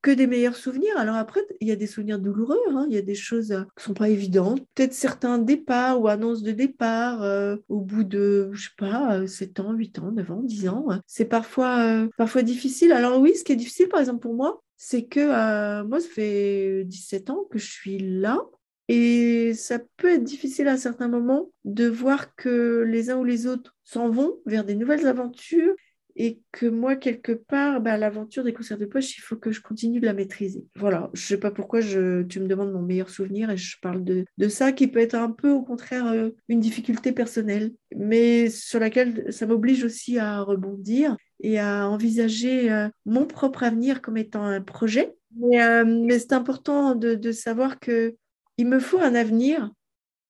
que 0.07 0.11
des 0.13 0.25
meilleurs 0.25 0.55
souvenirs. 0.55 0.97
Alors 0.97 1.17
après, 1.17 1.41
il 1.59 1.67
y 1.67 1.71
a 1.71 1.75
des 1.75 1.85
souvenirs 1.85 2.17
douloureux, 2.17 2.61
hein. 2.69 2.85
il 2.87 2.95
y 2.95 2.97
a 2.97 3.01
des 3.01 3.13
choses 3.13 3.51
euh, 3.51 3.63
qui 3.77 3.83
sont 3.83 3.93
pas 3.93 4.07
évidentes. 4.07 4.65
Peut-être 4.73 4.93
certains 4.93 5.37
départs 5.37 5.99
ou 5.99 6.07
annonces 6.07 6.43
de 6.43 6.53
départ 6.53 7.23
euh, 7.23 7.57
au 7.67 7.81
bout 7.81 8.05
de, 8.05 8.49
je 8.53 8.69
sais 8.69 8.75
pas, 8.77 9.27
7 9.27 9.59
euh, 9.59 9.63
ans, 9.63 9.73
8 9.73 9.99
ans, 9.99 10.11
9 10.13 10.31
ans, 10.31 10.41
10 10.43 10.69
ans. 10.69 10.87
C'est 11.07 11.25
parfois, 11.25 12.07
parfois 12.17 12.41
difficile. 12.41 12.93
Alors 12.93 13.19
oui, 13.19 13.35
ce 13.35 13.43
qui 13.43 13.51
est 13.51 13.57
difficile, 13.57 13.89
par 13.89 13.99
exemple, 13.99 14.21
pour 14.21 14.33
moi, 14.33 14.63
c'est 14.77 15.03
que 15.03 15.83
moi, 15.83 15.99
ça 15.99 16.07
fait 16.07 16.85
17 16.85 17.29
ans 17.29 17.45
que 17.51 17.59
je 17.59 17.69
suis 17.69 17.99
là. 17.99 18.39
Et 18.87 19.53
ça 19.55 19.79
peut 19.97 20.13
être 20.13 20.23
difficile 20.23 20.69
à 20.69 20.77
certains 20.77 21.09
moments 21.09 21.49
de 21.65 21.89
voir 21.89 22.33
que 22.35 22.85
les 22.87 23.09
uns 23.09 23.17
ou 23.17 23.25
les 23.25 23.45
autres 23.45 23.75
s'en 23.83 24.09
vont 24.09 24.37
vers 24.45 24.63
des 24.63 24.75
nouvelles 24.75 25.05
aventures 25.05 25.75
et 26.19 26.41
que 26.51 26.65
moi, 26.65 26.95
quelque 26.95 27.31
part, 27.31 27.79
bah, 27.79 27.95
l'aventure 27.95 28.43
des 28.43 28.51
concerts 28.51 28.79
de 28.79 28.87
poche, 28.87 29.15
il 29.17 29.21
faut 29.21 29.35
que 29.35 29.51
je 29.51 29.61
continue 29.61 29.99
de 29.99 30.05
la 30.07 30.13
maîtriser. 30.13 30.65
Voilà, 30.75 31.11
je 31.13 31.21
ne 31.21 31.25
sais 31.27 31.39
pas 31.39 31.51
pourquoi 31.51 31.79
je, 31.79 32.23
tu 32.23 32.39
me 32.39 32.47
demandes 32.47 32.73
mon 32.73 32.81
meilleur 32.81 33.11
souvenir 33.11 33.51
et 33.51 33.57
je 33.57 33.77
parle 33.79 34.03
de, 34.03 34.25
ça 34.49 34.71
qui 34.71 34.87
peut 34.87 34.99
être 34.99 35.13
un 35.13 35.29
peu, 35.29 35.51
au 35.51 35.61
contraire, 35.61 36.07
euh, 36.07 36.31
une 36.49 36.59
difficulté 36.59 37.11
personnelle, 37.11 37.71
mais 37.95 38.49
sur 38.49 38.79
laquelle 38.79 39.31
ça 39.31 39.45
m'oblige 39.45 39.83
aussi 39.83 40.17
à 40.17 40.41
rebondir 40.41 41.15
et 41.39 41.59
à 41.59 41.87
envisager 41.87 42.71
euh, 42.71 42.89
mon 43.05 43.27
propre 43.27 43.61
avenir 43.61 44.01
comme 44.01 44.17
étant 44.17 44.43
un 44.43 44.61
projet. 44.61 45.15
Mais, 45.35 45.61
euh, 45.61 46.07
c'est 46.17 46.33
important 46.33 46.95
de, 46.95 47.31
savoir 47.31 47.79
que 47.79 48.15
il 48.57 48.67
me 48.67 48.79
faut 48.79 48.99
un 48.99 49.13
avenir 49.13 49.71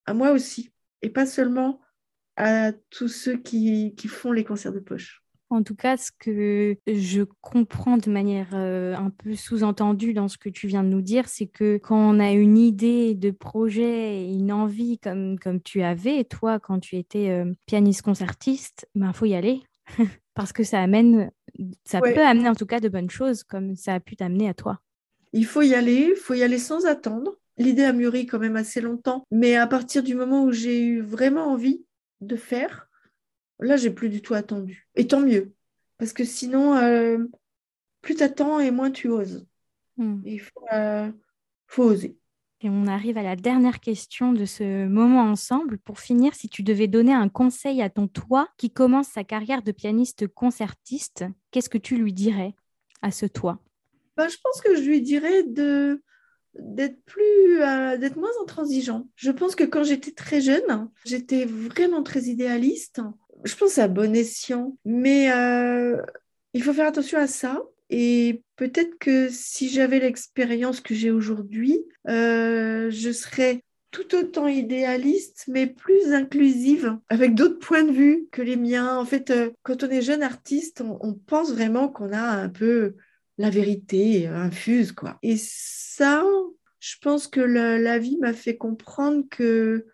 à 0.06 0.14
moi 0.14 0.32
aussi, 0.32 0.74
et 1.02 1.10
pas 1.10 1.26
seulement 1.26 1.80
à 2.36 2.74
tous 2.90 3.08
ceux 3.08 3.38
qui 3.38 3.96
font 4.10 4.34
les 4.34 4.44
concerts 4.44 4.74
de 4.74 4.80
poche. 4.80 5.24
En 5.50 5.64
tout 5.64 5.76
cas, 5.76 5.95
ce 5.95 6.12
que 6.12 6.76
je 6.86 7.24
comprends 7.39 7.98
de 7.98 8.10
manière 8.10 8.50
euh, 8.54 8.95
un 8.95 9.10
peu 9.10 9.34
sous-entendue 9.34 10.14
dans 10.14 10.28
ce 10.28 10.38
que 10.38 10.50
tu 10.50 10.68
viens 10.68 10.84
de 10.84 10.89
nous 10.89 11.02
dire, 11.02 11.30
c'est 11.30 11.48
que 11.48 11.78
quand 11.78 11.98
on 11.98 12.20
a 12.20 12.32
une 12.32 12.58
idée 12.58 13.16
de 13.16 13.32
projet, 13.32 14.26
une 14.26 14.52
envie 14.52 15.00
comme, 15.00 15.39
comme 15.39 15.62
tu 15.62 15.84
avais, 15.84 16.26
toi, 16.26 16.60
quand 16.60 16.80
tu 16.80 16.98
étais 16.98 17.30
euh, 17.30 17.54
pianiste 17.66 18.02
concertiste, 18.02 18.89
il 18.95 19.02
ben, 19.02 19.14
faut 19.14 19.26
y 19.26 19.36
aller. 19.36 19.64
Parce 20.34 20.52
que 20.52 20.64
ça 20.64 20.82
amène, 20.82 21.32
ça 21.86 22.02
peut 22.02 22.26
amener 22.26 22.50
en 22.50 22.56
tout 22.56 22.66
cas 22.66 22.82
de 22.82 22.89
bonnes 22.89 23.10
choses, 23.10 23.43
comme 23.43 23.76
ça 23.76 23.93
a 23.93 24.00
pu 24.02 24.18
t'amener 24.18 24.50
à 24.50 24.54
toi. 24.54 24.82
Il 25.32 25.45
faut 25.45 25.62
y 25.62 25.74
aller, 25.74 26.10
il 26.12 26.16
faut 26.16 26.34
y 26.34 26.43
aller 26.43 26.60
sans 26.60 26.86
attendre. 26.86 27.38
L'idée 27.58 27.86
a 27.86 27.93
mûri 27.93 28.28
quand 28.28 28.38
même 28.38 28.56
assez 28.56 28.82
longtemps, 28.82 29.24
mais 29.32 29.56
à 29.56 29.66
partir 29.66 30.04
du 30.04 30.14
moment 30.14 30.43
où 30.43 30.52
j'ai 30.52 30.80
eu 30.80 31.02
vraiment 31.02 31.52
envie 31.52 31.86
de 32.22 32.36
faire, 32.36 32.87
Là, 33.60 33.78
j'ai 33.78 33.91
plus 33.91 34.10
du 34.10 34.22
tout 34.22 34.34
attendu. 34.34 34.88
Et 34.95 35.08
tant 35.08 35.22
mieux. 35.22 35.53
Parce 35.97 36.14
que 36.14 36.24
sinon, 36.24 36.76
euh, 36.76 37.18
plus 38.01 38.16
tu 38.16 38.24
attends 38.24 38.60
et 38.60 38.72
moins 38.72 38.91
tu 38.91 39.10
oses. 39.10 39.45
Hmm. 39.97 40.22
Il 40.26 40.41
euh, 40.74 41.12
faut, 41.68 41.84
oser. 41.84 42.18
Et 42.62 42.70
on 42.70 42.88
arrive 42.88 43.18
à 43.18 43.24
la 43.24 43.36
dernière 43.36 43.80
question 43.80 44.34
de 44.34 44.45
ce 44.45 44.88
moment 44.88 45.24
ensemble. 45.24 45.80
Pour 45.80 45.99
finir, 45.99 46.36
si 46.36 46.49
tu 46.49 46.64
devais 46.64 46.88
donner 46.88 47.14
un 47.14 47.30
conseil 47.30 47.82
à 47.82 47.89
ton 47.89 48.08
toi 48.08 48.47
qui 48.58 48.70
commence 48.70 49.10
sa 49.10 49.24
carrière 49.24 49.64
de 49.64 49.72
pianiste 49.72 50.28
concertiste, 50.28 51.26
qu'est-ce 51.51 51.70
que 51.70 51.78
tu 51.78 51.97
lui 51.97 52.14
dirais 52.14 52.55
à 53.01 53.12
ce 53.12 53.26
toi? 53.26 53.60
Bah, 54.16 54.28
Je 54.28 54.38
pense 54.43 54.62
que 54.62 54.76
je 54.76 54.82
lui 54.82 55.01
dirais 55.01 55.43
de 55.43 56.01
d'être 56.60 57.03
plus 57.05 57.62
euh, 57.62 57.97
d'être 57.97 58.18
moins 58.18 58.32
intransigeant. 58.41 59.08
Je 59.16 59.30
pense 59.30 59.55
que 59.55 59.64
quand 59.64 59.84
j'étais 59.84 60.12
très 60.12 60.41
jeune, 60.41 60.89
j'étais 61.05 61.45
vraiment 61.45 62.01
très 62.01 62.24
idéaliste 62.24 62.99
je 63.44 63.56
pense 63.56 63.78
à 63.78 63.88
bon 63.88 64.16
escient, 64.16 64.78
mais 64.86 65.32
euh, 65.32 66.02
il 66.54 66.64
faut 66.64 66.74
faire 66.74 66.88
attention 66.88 67.20
à 67.20 67.28
ça. 67.28 67.62
Et 67.90 68.44
peut-être 68.58 68.98
que 69.00 69.30
si 69.30 69.70
j'avais 69.70 70.00
l'expérience 70.00 70.82
que 70.82 70.94
j'ai 70.94 71.12
aujourd'hui, 71.12 71.86
euh, 72.10 72.90
je 72.90 73.12
serais 73.12 73.64
tout 73.92 74.16
autant 74.16 74.48
idéaliste, 74.48 75.46
mais 75.48 75.68
plus 75.68 76.14
inclusive, 76.14 76.98
avec 77.08 77.34
d'autres 77.34 77.60
points 77.60 77.86
de 77.86 77.94
vue 77.94 78.28
que 78.32 78.42
les 78.42 78.58
miens. 78.58 78.98
En 78.98 79.06
fait, 79.06 79.32
euh, 79.32 79.52
quand 79.64 79.84
on 79.84 79.90
est 79.90 80.02
jeune 80.02 80.24
artiste, 80.24 80.82
on, 80.82 81.14
pense 81.14 81.54
vraiment 81.54 81.88
qu'on 81.88 82.12
a 82.12 82.22
un 82.22 82.50
peu 82.50 82.96
la 83.38 83.50
vérité 83.50 84.28
infuse, 84.28 84.92
quoi. 84.92 85.18
Et 85.24 85.38
ça, 85.38 86.26
je 86.80 86.96
pense 87.02 87.28
que 87.28 87.40
la 87.40 87.98
vie 87.98 88.18
m'a 88.18 88.34
fait 88.34 88.58
comprendre 88.58 89.24
que 89.30 89.86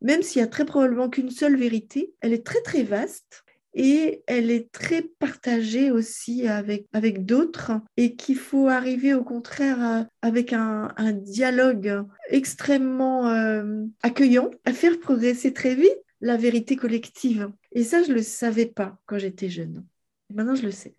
même 0.00 0.22
s'il 0.22 0.40
y 0.40 0.44
a 0.44 0.48
très 0.48 0.64
probablement 0.64 1.08
qu'une 1.08 1.30
seule 1.30 1.56
vérité, 1.56 2.14
elle 2.20 2.32
est 2.32 2.44
très 2.44 2.60
très 2.62 2.82
vaste 2.82 3.44
et 3.74 4.22
elle 4.26 4.50
est 4.50 4.72
très 4.72 5.02
partagée 5.02 5.90
aussi 5.90 6.48
avec, 6.48 6.86
avec 6.94 7.26
d'autres 7.26 7.72
et 7.98 8.16
qu'il 8.16 8.36
faut 8.36 8.68
arriver 8.68 9.12
au 9.12 9.22
contraire 9.22 10.06
avec 10.22 10.54
un, 10.54 10.88
dialogue 11.12 12.04
extrêmement 12.30 13.28
euh, 13.28 13.84
accueillant 14.02 14.50
à 14.64 14.72
faire 14.72 14.98
progresser 14.98 15.52
très 15.52 15.74
vite 15.74 15.98
la 16.22 16.38
vérité 16.38 16.76
collective. 16.76 17.50
Et 17.72 17.84
ça, 17.84 18.02
je 18.02 18.08
ne 18.08 18.14
le 18.14 18.22
savais 18.22 18.66
pas 18.66 18.98
quand 19.04 19.18
j'étais 19.18 19.50
jeune. 19.50 19.84
Maintenant, 20.32 20.54
je 20.54 20.62
le 20.62 20.70
sais. 20.70 20.95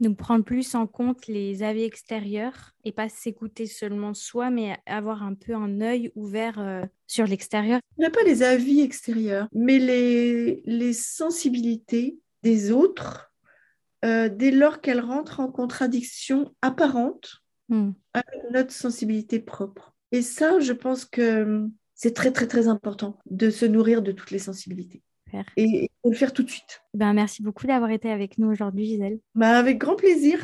Donc 0.00 0.16
prendre 0.16 0.44
plus 0.44 0.74
en 0.74 0.86
compte 0.86 1.26
les 1.26 1.62
avis 1.62 1.82
extérieurs 1.82 2.72
et 2.84 2.92
pas 2.92 3.10
s'écouter 3.10 3.66
seulement 3.66 4.14
soi, 4.14 4.50
mais 4.50 4.78
avoir 4.86 5.22
un 5.22 5.34
peu 5.34 5.54
un 5.54 5.82
œil 5.82 6.10
ouvert 6.14 6.58
euh, 6.58 6.84
sur 7.06 7.26
l'extérieur. 7.26 7.80
Il 7.98 8.00
n'y 8.00 8.06
a 8.06 8.10
pas 8.10 8.22
les 8.22 8.42
avis 8.42 8.80
extérieurs, 8.80 9.46
mais 9.52 9.78
les, 9.78 10.62
les 10.64 10.92
sensibilités 10.94 12.18
des 12.42 12.72
autres 12.72 13.30
euh, 14.06 14.30
dès 14.30 14.50
lors 14.50 14.80
qu'elles 14.80 15.00
rentrent 15.00 15.40
en 15.40 15.50
contradiction 15.50 16.54
apparente 16.62 17.42
hmm. 17.68 17.90
avec 18.14 18.50
notre 18.50 18.72
sensibilité 18.72 19.38
propre. 19.38 19.94
Et 20.12 20.22
ça, 20.22 20.58
je 20.60 20.72
pense 20.72 21.04
que 21.04 21.68
c'est 21.94 22.14
très, 22.14 22.32
très, 22.32 22.46
très 22.46 22.68
important 22.68 23.18
de 23.26 23.50
se 23.50 23.66
nourrir 23.66 24.00
de 24.00 24.12
toutes 24.12 24.30
les 24.30 24.38
sensibilités. 24.38 25.02
Et, 25.56 25.90
le 26.04 26.12
faire 26.12 26.32
tout 26.32 26.42
de 26.42 26.50
suite. 26.50 26.82
Ben, 26.94 27.12
merci 27.12 27.42
beaucoup 27.42 27.66
d'avoir 27.66 27.90
été 27.90 28.10
avec 28.10 28.38
nous 28.38 28.48
aujourd'hui, 28.48 28.86
Gisèle. 28.86 29.18
Ben, 29.34 29.50
avec 29.50 29.78
grand 29.78 29.96
plaisir. 29.96 30.38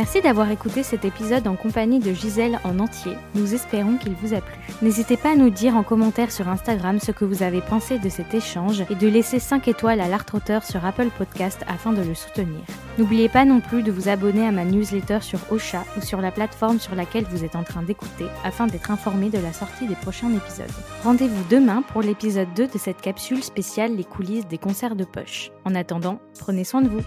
Merci 0.00 0.22
d'avoir 0.22 0.50
écouté 0.50 0.82
cet 0.82 1.04
épisode 1.04 1.46
en 1.46 1.56
compagnie 1.56 1.98
de 1.98 2.14
Gisèle 2.14 2.58
en 2.64 2.78
entier. 2.78 3.12
Nous 3.34 3.52
espérons 3.52 3.98
qu'il 3.98 4.14
vous 4.14 4.32
a 4.32 4.40
plu. 4.40 4.56
N'hésitez 4.80 5.18
pas 5.18 5.32
à 5.32 5.36
nous 5.36 5.50
dire 5.50 5.76
en 5.76 5.82
commentaire 5.82 6.32
sur 6.32 6.48
Instagram 6.48 6.98
ce 6.98 7.12
que 7.12 7.26
vous 7.26 7.42
avez 7.42 7.60
pensé 7.60 7.98
de 7.98 8.08
cet 8.08 8.32
échange 8.32 8.82
et 8.88 8.94
de 8.94 9.06
laisser 9.06 9.38
5 9.38 9.68
étoiles 9.68 10.00
à 10.00 10.08
l'art-auteur 10.08 10.64
sur 10.64 10.86
Apple 10.86 11.10
Podcast 11.18 11.66
afin 11.68 11.92
de 11.92 12.00
le 12.00 12.14
soutenir. 12.14 12.62
N'oubliez 12.96 13.28
pas 13.28 13.44
non 13.44 13.60
plus 13.60 13.82
de 13.82 13.92
vous 13.92 14.08
abonner 14.08 14.46
à 14.46 14.52
ma 14.52 14.64
newsletter 14.64 15.18
sur 15.20 15.40
Ocha 15.52 15.84
ou 15.98 16.00
sur 16.00 16.22
la 16.22 16.30
plateforme 16.30 16.80
sur 16.80 16.94
laquelle 16.94 17.26
vous 17.30 17.44
êtes 17.44 17.54
en 17.54 17.62
train 17.62 17.82
d'écouter 17.82 18.24
afin 18.42 18.68
d'être 18.68 18.90
informé 18.90 19.28
de 19.28 19.36
la 19.36 19.52
sortie 19.52 19.86
des 19.86 19.96
prochains 19.96 20.32
épisodes. 20.32 20.72
Rendez-vous 21.04 21.44
demain 21.50 21.82
pour 21.82 22.00
l'épisode 22.00 22.48
2 22.56 22.68
de 22.68 22.78
cette 22.78 23.02
capsule 23.02 23.44
spéciale 23.44 23.96
Les 23.96 24.04
coulisses 24.04 24.48
des 24.48 24.56
concerts 24.56 24.96
de 24.96 25.04
poche. 25.04 25.50
En 25.66 25.74
attendant, 25.74 26.20
prenez 26.38 26.64
soin 26.64 26.80
de 26.80 26.88
vous. 26.88 27.02